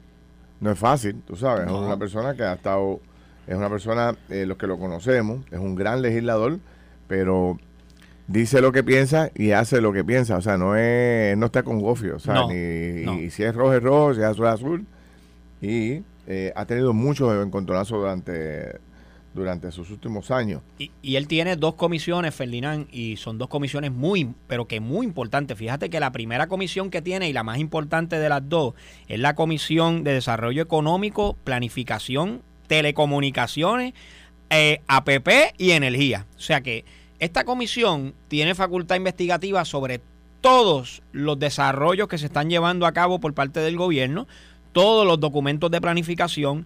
No 0.61 0.71
es 0.71 0.79
fácil, 0.79 1.21
tú 1.25 1.35
sabes. 1.35 1.65
No. 1.65 1.79
Es 1.79 1.85
una 1.87 1.97
persona 1.97 2.35
que 2.35 2.43
ha 2.43 2.53
estado, 2.53 2.99
es 3.47 3.55
una 3.55 3.69
persona, 3.69 4.15
eh, 4.29 4.45
los 4.45 4.57
que 4.57 4.67
lo 4.67 4.77
conocemos, 4.77 5.45
es 5.51 5.59
un 5.59 5.75
gran 5.75 6.01
legislador, 6.01 6.59
pero 7.07 7.57
dice 8.27 8.61
lo 8.61 8.71
que 8.71 8.83
piensa 8.83 9.31
y 9.35 9.51
hace 9.51 9.81
lo 9.81 9.91
que 9.93 10.03
piensa. 10.03 10.37
O 10.37 10.41
sea, 10.41 10.57
no 10.57 10.75
es, 10.75 11.37
no 11.37 11.45
está 11.47 11.63
con 11.63 11.79
gofio. 11.81 12.17
O 12.17 12.19
sea, 12.19 12.33
No, 12.35 12.49
ni, 12.49 13.03
no. 13.05 13.13
y 13.19 13.29
si 13.29 13.43
es 13.43 13.55
rojo 13.55 13.73
es 13.73 13.81
rojo, 13.83 14.13
si 14.13 14.19
es 14.19 14.25
azul 14.25 14.45
es 14.47 14.53
azul. 14.53 14.85
Y 15.61 16.03
eh, 16.27 16.53
ha 16.55 16.65
tenido 16.65 16.93
muchos 16.93 17.33
encontronazos 17.45 17.99
durante, 17.99 18.77
durante 19.39 19.71
sus 19.71 19.89
últimos 19.89 20.29
años. 20.31 20.61
Y, 20.77 20.91
y 21.01 21.15
él 21.15 21.27
tiene 21.27 21.55
dos 21.55 21.75
comisiones, 21.75 22.35
Ferdinand, 22.35 22.87
y 22.91 23.17
son 23.17 23.37
dos 23.37 23.47
comisiones 23.47 23.91
muy, 23.91 24.33
pero 24.47 24.67
que 24.67 24.79
muy 24.79 25.05
importantes. 25.05 25.57
Fíjate 25.57 25.89
que 25.89 25.99
la 25.99 26.11
primera 26.11 26.47
comisión 26.47 26.89
que 26.89 27.01
tiene 27.01 27.29
y 27.29 27.33
la 27.33 27.43
más 27.43 27.57
importante 27.57 28.19
de 28.19 28.29
las 28.29 28.47
dos 28.47 28.73
es 29.07 29.19
la 29.19 29.35
Comisión 29.35 30.03
de 30.03 30.13
Desarrollo 30.13 30.61
Económico, 30.61 31.35
Planificación, 31.43 32.41
Telecomunicaciones, 32.67 33.93
eh, 34.49 34.81
APP 34.87 35.53
y 35.57 35.71
Energía. 35.71 36.25
O 36.37 36.41
sea 36.41 36.61
que 36.61 36.85
esta 37.19 37.43
comisión 37.43 38.13
tiene 38.27 38.55
facultad 38.55 38.95
investigativa 38.95 39.65
sobre 39.65 40.01
todos 40.41 41.01
los 41.11 41.37
desarrollos 41.37 42.07
que 42.07 42.17
se 42.17 42.27
están 42.27 42.49
llevando 42.49 42.85
a 42.85 42.93
cabo 42.93 43.19
por 43.19 43.33
parte 43.33 43.59
del 43.59 43.77
gobierno, 43.77 44.27
todos 44.71 45.05
los 45.05 45.19
documentos 45.19 45.69
de 45.71 45.81
planificación, 45.81 46.65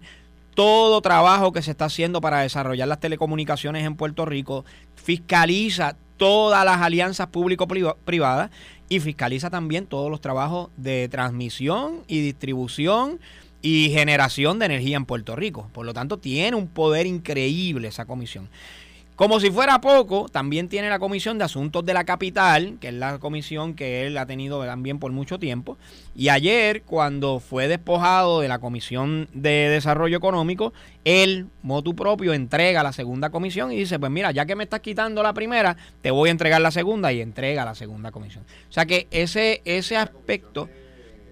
todo 0.54 1.00
trabajo 1.00 1.52
que 1.52 1.62
se 1.62 1.72
está 1.72 1.86
haciendo 1.86 2.20
para 2.20 2.40
desarrollar 2.40 2.88
las 2.88 3.00
telecomunicaciones 3.00 3.84
en 3.84 3.96
Puerto 3.96 4.24
Rico, 4.24 4.64
fiscaliza 4.96 5.96
todas 6.16 6.64
las 6.64 6.80
alianzas 6.80 7.26
público-privadas 7.28 8.50
y 8.88 9.00
fiscaliza 9.00 9.50
también 9.50 9.86
todos 9.86 10.10
los 10.10 10.20
trabajos 10.20 10.70
de 10.76 11.08
transmisión 11.08 12.04
y 12.06 12.20
distribución 12.20 13.18
y 13.62 13.90
generación 13.90 14.58
de 14.58 14.66
energía 14.66 14.96
en 14.96 15.06
Puerto 15.06 15.34
Rico. 15.36 15.68
Por 15.72 15.86
lo 15.86 15.94
tanto, 15.94 16.18
tiene 16.18 16.56
un 16.56 16.68
poder 16.68 17.06
increíble 17.06 17.88
esa 17.88 18.04
comisión. 18.04 18.48
Como 19.16 19.38
si 19.38 19.48
fuera 19.52 19.80
poco, 19.80 20.28
también 20.28 20.68
tiene 20.68 20.90
la 20.90 20.98
Comisión 20.98 21.38
de 21.38 21.44
Asuntos 21.44 21.86
de 21.86 21.94
la 21.94 22.02
Capital, 22.02 22.78
que 22.80 22.88
es 22.88 22.94
la 22.94 23.20
comisión 23.20 23.74
que 23.74 24.08
él 24.08 24.18
ha 24.18 24.26
tenido 24.26 24.64
también 24.64 24.98
por 24.98 25.12
mucho 25.12 25.38
tiempo. 25.38 25.78
Y 26.16 26.30
ayer, 26.30 26.82
cuando 26.82 27.38
fue 27.38 27.68
despojado 27.68 28.40
de 28.40 28.48
la 28.48 28.58
Comisión 28.58 29.28
de 29.32 29.68
Desarrollo 29.68 30.16
Económico, 30.16 30.72
él, 31.04 31.46
motu 31.62 31.94
propio, 31.94 32.32
entrega 32.32 32.82
la 32.82 32.92
segunda 32.92 33.30
comisión 33.30 33.70
y 33.70 33.76
dice, 33.76 34.00
pues 34.00 34.10
mira, 34.10 34.32
ya 34.32 34.46
que 34.46 34.56
me 34.56 34.64
estás 34.64 34.80
quitando 34.80 35.22
la 35.22 35.32
primera, 35.32 35.76
te 36.02 36.10
voy 36.10 36.28
a 36.28 36.32
entregar 36.32 36.60
la 36.60 36.72
segunda 36.72 37.12
y 37.12 37.20
entrega 37.20 37.64
la 37.64 37.76
segunda 37.76 38.10
comisión. 38.10 38.42
O 38.68 38.72
sea 38.72 38.84
que 38.84 39.06
ese, 39.12 39.62
ese 39.64 39.96
aspecto 39.96 40.68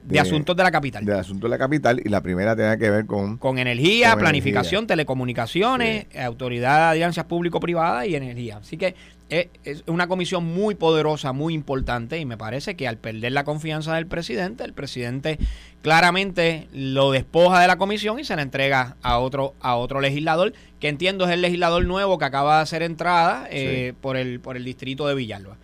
de, 0.03 0.15
De- 0.15 0.21
asuntos 0.21 0.57
de 0.57 0.63
la 0.63 0.71
capital. 0.71 1.05
Del 1.05 1.17
asunto 1.17 1.47
de 1.47 1.51
la 1.51 1.59
capital 1.59 2.01
y 2.05 2.09
la 2.09 2.21
primera 2.21 2.55
tenía 2.57 2.77
que 2.77 2.91
ver 2.91 3.07
con 3.07 3.39
Con 3.39 3.59
energía, 3.59 4.13
Con 4.13 4.21
planificación, 4.21 4.87
telecomunicaciones, 4.87 6.07
autoridad 6.19 6.77
de 6.79 6.85
alianzas 6.93 7.25
público-privadas 7.25 8.07
y 8.07 8.17
energía. 8.17 8.59
Así 8.59 8.77
que 8.77 8.95
es, 9.29 9.49
es 9.65 9.83
una 9.87 10.09
comisión 10.09 10.45
muy 10.45 10.75
poderosa, 10.75 11.33
muy 11.33 11.55
importante 11.55 12.19
y 12.19 12.27
me 12.27 12.37
parece 12.37 12.75
que 12.77 12.87
al 12.87 12.99
perder 12.99 13.33
la 13.33 13.45
confianza 13.45 13.95
del 13.95 14.07
presidente, 14.07 14.65
el 14.65 14.75
presidente 14.75 15.39
claramente 15.83 16.69
lo 16.73 17.11
despoja 17.11 17.61
de 17.61 17.67
la 17.67 17.77
comisión 17.77 18.19
y 18.19 18.25
se 18.25 18.37
la 18.37 18.43
entrega 18.43 18.97
a 19.03 19.19
otro 19.19 19.55
a 19.61 19.77
otro 19.77 20.01
legislador 20.01 20.53
que 20.81 20.89
entiendo 20.89 21.25
es 21.25 21.31
el 21.33 21.43
legislador 21.43 21.85
nuevo 21.85 22.19
que 22.19 22.25
acaba 22.25 22.57
de 22.57 22.63
hacer 22.63 22.83
entrada 22.83 23.47
eh, 23.51 23.95
por 24.01 24.17
el 24.17 24.41
por 24.41 24.57
el 24.57 24.65
distrito 24.65 25.07
de 25.07 25.15
Villalba. 25.15 25.57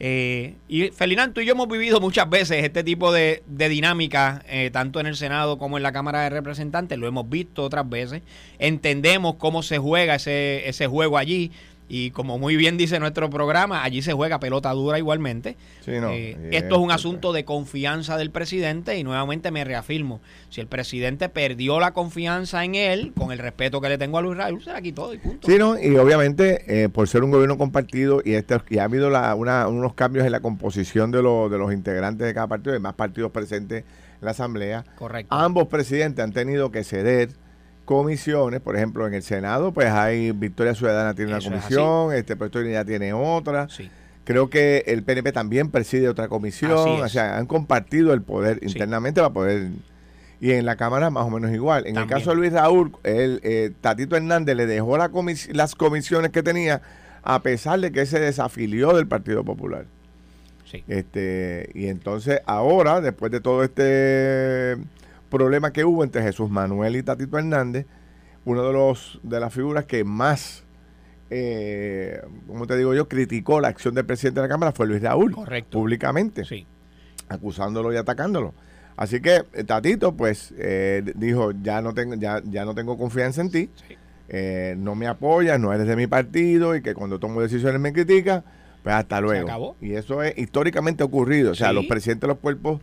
Eh, 0.00 0.54
y 0.68 0.88
Ferdinand, 0.88 1.34
tú 1.34 1.40
y 1.40 1.46
yo 1.46 1.52
hemos 1.52 1.68
vivido 1.68 2.00
muchas 2.00 2.30
veces 2.30 2.64
este 2.64 2.84
tipo 2.84 3.12
de, 3.12 3.42
de 3.46 3.68
dinámica, 3.68 4.42
eh, 4.48 4.70
tanto 4.72 5.00
en 5.00 5.06
el 5.06 5.16
Senado 5.16 5.58
como 5.58 5.76
en 5.76 5.82
la 5.82 5.92
Cámara 5.92 6.22
de 6.22 6.30
Representantes, 6.30 6.98
lo 6.98 7.08
hemos 7.08 7.28
visto 7.28 7.64
otras 7.64 7.88
veces, 7.88 8.22
entendemos 8.58 9.34
cómo 9.36 9.62
se 9.62 9.78
juega 9.78 10.14
ese, 10.14 10.68
ese 10.68 10.86
juego 10.86 11.18
allí. 11.18 11.50
Y 11.90 12.10
como 12.10 12.38
muy 12.38 12.56
bien 12.56 12.76
dice 12.76 13.00
nuestro 13.00 13.30
programa, 13.30 13.82
allí 13.82 14.02
se 14.02 14.12
juega 14.12 14.38
pelota 14.38 14.70
dura 14.72 14.98
igualmente. 14.98 15.56
Sí, 15.80 15.92
no, 16.00 16.10
Eh, 16.10 16.36
esto 16.52 16.74
es 16.74 16.80
un 16.82 16.90
asunto 16.90 17.32
de 17.32 17.44
confianza 17.46 18.16
del 18.18 18.30
presidente 18.30 18.98
y 18.98 19.04
nuevamente 19.04 19.50
me 19.50 19.64
reafirmo, 19.64 20.20
si 20.50 20.60
el 20.60 20.66
presidente 20.66 21.28
perdió 21.30 21.80
la 21.80 21.92
confianza 21.92 22.62
en 22.64 22.74
él, 22.74 23.12
con 23.16 23.32
el 23.32 23.38
respeto 23.38 23.80
que 23.80 23.88
le 23.88 23.96
tengo 23.96 24.18
a 24.18 24.22
Luis 24.22 24.36
Raúl, 24.36 24.62
se 24.62 24.70
la 24.72 24.82
quitó 24.82 25.14
y 25.14 25.18
punto. 25.18 25.48
Sí, 25.48 25.56
¿no? 25.58 25.78
Y 25.78 25.96
obviamente, 25.96 26.84
eh, 26.84 26.88
por 26.90 27.08
ser 27.08 27.24
un 27.24 27.30
gobierno 27.30 27.56
compartido 27.56 28.20
y, 28.22 28.34
este, 28.34 28.58
y 28.68 28.78
ha 28.78 28.84
habido 28.84 29.08
la- 29.08 29.34
una- 29.34 29.66
unos 29.66 29.94
cambios 29.94 30.26
en 30.26 30.32
la 30.32 30.40
composición 30.40 31.10
de, 31.10 31.22
los 31.22 31.50
de 31.50 31.56
los 31.56 31.72
integrantes 31.72 32.26
de 32.26 32.34
cada 32.34 32.48
partido, 32.48 32.74
hay 32.74 32.80
más 32.80 32.94
partidos 32.94 33.30
presentes 33.30 33.84
en 34.20 34.24
la 34.26 34.32
Asamblea. 34.32 34.84
Correcto. 34.98 35.34
Ambos 35.34 35.68
presidentes 35.68 36.22
han 36.22 36.32
tenido 36.32 36.70
que 36.70 36.84
ceder 36.84 37.30
comisiones, 37.88 38.60
por 38.60 38.76
ejemplo, 38.76 39.06
en 39.06 39.14
el 39.14 39.22
Senado, 39.22 39.72
pues 39.72 39.88
hay 39.90 40.32
Victoria 40.32 40.74
Ciudadana 40.74 41.14
tiene 41.14 41.34
Eso 41.36 41.48
una 41.48 41.56
es 41.56 41.62
comisión, 41.64 42.12
este 42.14 42.36
Puerto 42.36 42.58
Rico 42.58 42.70
ya 42.72 42.84
tiene 42.84 43.14
otra. 43.14 43.66
Sí. 43.70 43.90
Creo 44.24 44.50
que 44.50 44.84
el 44.86 45.02
PNP 45.04 45.32
también 45.32 45.70
preside 45.70 46.06
otra 46.10 46.28
comisión, 46.28 46.72
es. 46.98 47.02
o 47.02 47.08
sea, 47.08 47.38
han 47.38 47.46
compartido 47.46 48.12
el 48.12 48.20
poder 48.20 48.58
Sí. 48.60 48.66
internamente 48.66 49.20
para 49.22 49.32
poder 49.32 49.68
y 50.38 50.50
en 50.52 50.66
la 50.66 50.76
Cámara 50.76 51.08
más 51.08 51.24
o 51.24 51.30
menos 51.30 51.50
igual. 51.52 51.86
En 51.86 51.94
También. 51.94 52.02
el 52.18 52.22
caso 52.22 52.30
de 52.30 52.36
Luis 52.36 52.52
Raúl, 52.52 52.92
el 53.04 53.40
eh, 53.42 53.70
Tatito 53.80 54.16
Hernández 54.16 54.54
le 54.54 54.66
dejó 54.66 54.98
la 54.98 55.08
comis- 55.10 55.50
las 55.54 55.74
comisiones 55.74 56.30
que 56.30 56.42
tenía 56.42 56.82
a 57.22 57.40
pesar 57.42 57.80
de 57.80 57.90
que 57.90 58.04
se 58.04 58.20
desafilió 58.20 58.92
del 58.94 59.06
Partido 59.08 59.42
Popular. 59.44 59.86
Sí. 60.70 60.84
Este, 60.86 61.70
y 61.72 61.86
entonces 61.86 62.40
ahora, 62.44 63.00
después 63.00 63.32
de 63.32 63.40
todo 63.40 63.64
este 63.64 64.76
problema 65.30 65.72
que 65.72 65.84
hubo 65.84 66.04
entre 66.04 66.22
Jesús 66.22 66.50
Manuel 66.50 66.96
y 66.96 67.02
Tatito 67.02 67.38
Hernández, 67.38 67.86
uno 68.44 68.66
de 68.66 68.72
los 68.72 69.20
de 69.22 69.40
las 69.40 69.52
figuras 69.52 69.84
que 69.84 70.04
más, 70.04 70.64
eh, 71.30 72.20
como 72.46 72.66
te 72.66 72.76
digo 72.76 72.94
yo, 72.94 73.08
criticó 73.08 73.60
la 73.60 73.68
acción 73.68 73.94
del 73.94 74.06
presidente 74.06 74.40
de 74.40 74.46
la 74.46 74.52
Cámara 74.52 74.72
fue 74.72 74.86
Luis 74.86 75.02
Raúl, 75.02 75.32
Correcto. 75.34 75.78
públicamente, 75.78 76.44
Sí. 76.44 76.66
acusándolo 77.28 77.92
y 77.92 77.96
atacándolo. 77.96 78.54
Así 78.96 79.20
que 79.20 79.44
eh, 79.52 79.64
Tatito, 79.64 80.14
pues, 80.16 80.52
eh, 80.58 81.02
dijo, 81.14 81.52
ya 81.62 81.80
no 81.82 81.94
tengo, 81.94 82.14
ya, 82.14 82.42
ya 82.44 82.64
no 82.64 82.74
tengo 82.74 82.96
confianza 82.98 83.42
en 83.42 83.50
ti, 83.50 83.70
Sí. 83.86 83.94
eh, 84.28 84.74
no 84.78 84.94
me 84.94 85.06
apoyas, 85.06 85.60
no 85.60 85.72
eres 85.72 85.86
de 85.86 85.94
mi 85.96 86.06
partido 86.06 86.74
y 86.74 86.82
que 86.82 86.94
cuando 86.94 87.18
tomo 87.18 87.40
decisiones 87.40 87.80
me 87.80 87.92
critica, 87.92 88.42
pues 88.82 88.94
hasta 88.94 89.20
luego. 89.20 89.46
acabó. 89.46 89.76
Y 89.80 89.92
eso 89.94 90.22
es 90.22 90.36
históricamente 90.38 91.04
ocurrido. 91.04 91.52
O 91.52 91.54
sea, 91.54 91.68
Sí. 91.68 91.74
los 91.74 91.86
presidentes 91.86 92.22
de 92.22 92.28
los 92.28 92.38
cuerpos, 92.38 92.80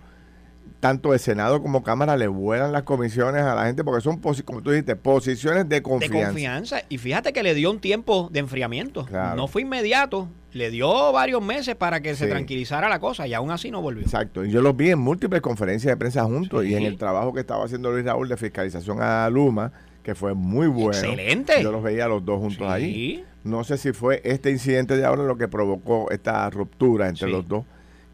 tanto 0.80 1.12
de 1.14 1.20
Senado 1.20 1.62
como 1.62 1.84
Cámara, 1.84 2.16
le 2.18 2.28
vuelan 2.28 2.72
las 2.72 2.84
comisiones 2.84 3.42
a 3.42 3.56
la 3.56 3.66
gente 3.66 3.84
porque 3.84 4.02
son, 4.02 4.18
como 4.20 4.62
tú 4.62 4.72
dijiste, 4.72 4.96
posiciones 4.96 5.68
de 5.68 5.76
De 5.78 5.82
confianza. 5.82 6.28
confianza. 6.28 6.82
Y 6.90 6.98
fíjate 7.00 7.34
que 7.34 7.42
le 7.44 7.54
dio 7.56 7.72
un 7.72 7.80
tiempo 7.80 8.30
de 8.32 8.40
enfriamiento. 8.40 9.06
Claro. 9.06 9.36
No 9.36 9.48
fue 9.48 9.64
inmediato. 9.64 10.28
Le 10.52 10.70
dio 10.72 11.12
varios 11.12 11.42
meses 11.42 11.76
para 11.76 12.02
que 12.02 12.16
se 12.16 12.28
tranquilizara 12.28 12.88
la 12.88 13.00
cosa 13.00 13.28
y 13.28 13.34
aún 13.34 13.52
así 13.52 13.72
no 13.72 13.82
volvió. 13.82 14.04
Exacto. 14.04 14.46
Y 14.46 14.52
yo 14.52 14.62
los 14.62 14.76
vi 14.78 14.92
en 14.92 15.00
múltiples 15.00 15.42
conferencias 15.42 15.92
de 15.92 15.98
prensa 15.98 16.24
juntos 16.24 16.64
Sí. 16.64 16.70
y 16.70 16.76
en 16.76 16.84
el 16.84 16.98
trabajo 16.98 17.34
que 17.34 17.42
estaba 17.42 17.66
haciendo 17.66 17.92
Luis 17.92 18.06
Raúl 18.06 18.30
de 18.30 18.38
fiscalización 18.38 19.02
a 19.02 19.30
Luma, 19.30 19.72
que 20.04 20.16
fue 20.16 20.34
muy 20.34 20.68
bueno. 20.68 20.92
Excelente. 20.92 21.62
Yo 21.62 21.72
los 21.72 21.84
veía 21.84 22.08
los 22.08 22.24
dos 22.24 22.40
juntos 22.40 22.68
Sí. 22.68 22.74
allí. 22.74 23.24
No 23.44 23.64
sé 23.64 23.78
si 23.78 23.92
fue 23.92 24.22
este 24.24 24.50
incidente 24.50 24.96
de 24.96 25.04
ahora 25.06 25.24
lo 25.24 25.38
que 25.38 25.48
provocó 25.48 26.10
esta 26.12 26.50
ruptura 26.50 27.10
entre 27.10 27.28
los 27.30 27.48
dos, 27.48 27.64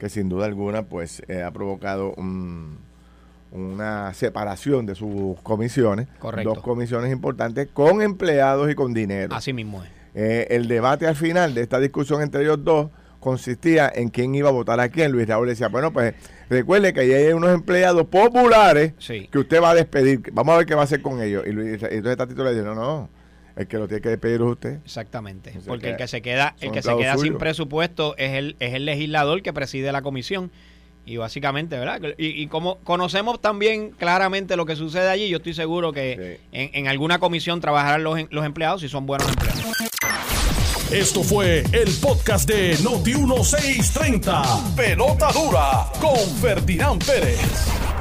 que 0.01 0.09
sin 0.09 0.29
duda 0.29 0.47
alguna 0.47 0.81
pues 0.81 1.21
eh, 1.27 1.43
ha 1.43 1.51
provocado 1.51 2.15
un- 2.17 2.79
una 3.51 4.11
separación 4.15 4.87
de 4.87 4.95
sus 4.95 5.39
comisiones. 5.43 6.07
Correcto. 6.17 6.55
Dos 6.55 6.63
comisiones 6.63 7.11
importantes 7.11 7.67
con 7.71 8.01
empleados 8.01 8.71
y 8.71 8.73
con 8.73 8.95
dinero. 8.95 9.35
Así 9.35 9.53
mismo 9.53 9.83
es. 9.83 9.89
Eh, 10.15 10.47
el 10.49 10.67
debate 10.67 11.05
al 11.05 11.15
final 11.15 11.53
de 11.53 11.61
esta 11.61 11.79
discusión 11.79 12.23
entre 12.23 12.41
ellos 12.41 12.63
dos 12.63 12.89
consistía 13.19 13.91
en 13.93 14.09
quién 14.09 14.33
iba 14.33 14.49
a 14.49 14.51
votar 14.51 14.79
a 14.79 14.89
quién. 14.89 15.11
Luis 15.11 15.27
Raúl 15.27 15.47
decía, 15.49 15.67
bueno, 15.67 15.93
pues 15.93 16.15
recuerde 16.49 16.93
que 16.93 17.01
ahí 17.01 17.13
hay 17.13 17.33
unos 17.33 17.51
empleados 17.53 18.07
populares 18.07 18.93
Sí. 18.97 19.27
que 19.31 19.37
usted 19.37 19.61
va 19.61 19.69
a 19.69 19.75
despedir. 19.75 20.21
Vamos 20.33 20.55
a 20.55 20.57
ver 20.57 20.65
qué 20.65 20.73
va 20.73 20.81
a 20.81 20.85
hacer 20.85 21.03
con 21.03 21.21
ellos. 21.21 21.43
Y 21.45 21.51
Luis, 21.51 21.73
entonces 21.83 22.17
Tatito 22.17 22.43
le 22.43 22.55
dijo, 22.55 22.65
no, 22.65 22.73
no, 22.73 23.09
el 23.55 23.67
que 23.67 23.77
lo 23.77 23.87
tiene 23.87 24.01
que 24.01 24.09
despedir 24.09 24.35
es 24.35 24.41
usted. 24.47 24.79
Exactamente. 24.83 25.49
O 25.51 25.53
sea 25.53 25.61
Porque 25.67 25.85
que 25.87 25.91
el 25.91 25.97
que 25.97 26.07
se 26.07 26.21
queda, 26.21 26.55
el 26.61 26.71
que 26.71 26.81
se 26.81 26.95
queda 26.97 27.17
sin 27.17 27.37
presupuesto 27.37 28.15
es 28.17 28.31
el, 28.33 28.55
es 28.59 28.73
el 28.73 28.85
legislador 28.85 29.41
que 29.41 29.53
preside 29.53 29.91
la 29.91 30.01
comisión. 30.01 30.51
Y 31.03 31.17
básicamente, 31.17 31.79
¿verdad? 31.79 31.99
Y, 32.19 32.27
y 32.43 32.45
como 32.47 32.77
conocemos 32.79 33.41
también 33.41 33.89
claramente 33.89 34.55
lo 34.55 34.65
que 34.67 34.75
sucede 34.75 35.09
allí, 35.09 35.29
yo 35.29 35.37
estoy 35.37 35.55
seguro 35.55 35.91
que 35.91 36.37
Sí. 36.41 36.47
en, 36.51 36.69
en 36.73 36.87
alguna 36.87 37.17
comisión 37.19 37.59
trabajarán 37.59 38.03
los, 38.03 38.19
los 38.29 38.45
empleados 38.45 38.81
si 38.81 38.87
son 38.89 39.07
buenos 39.07 39.27
empleados. 39.27 39.61
Esto 40.91 41.23
fue 41.23 41.63
el 41.71 41.89
podcast 42.01 42.47
de 42.49 42.75
Noti1630. 42.79 44.75
Pelota 44.75 45.31
dura 45.31 45.87
con 45.99 46.17
Ferdinand 46.41 47.03
Pérez. 47.03 47.39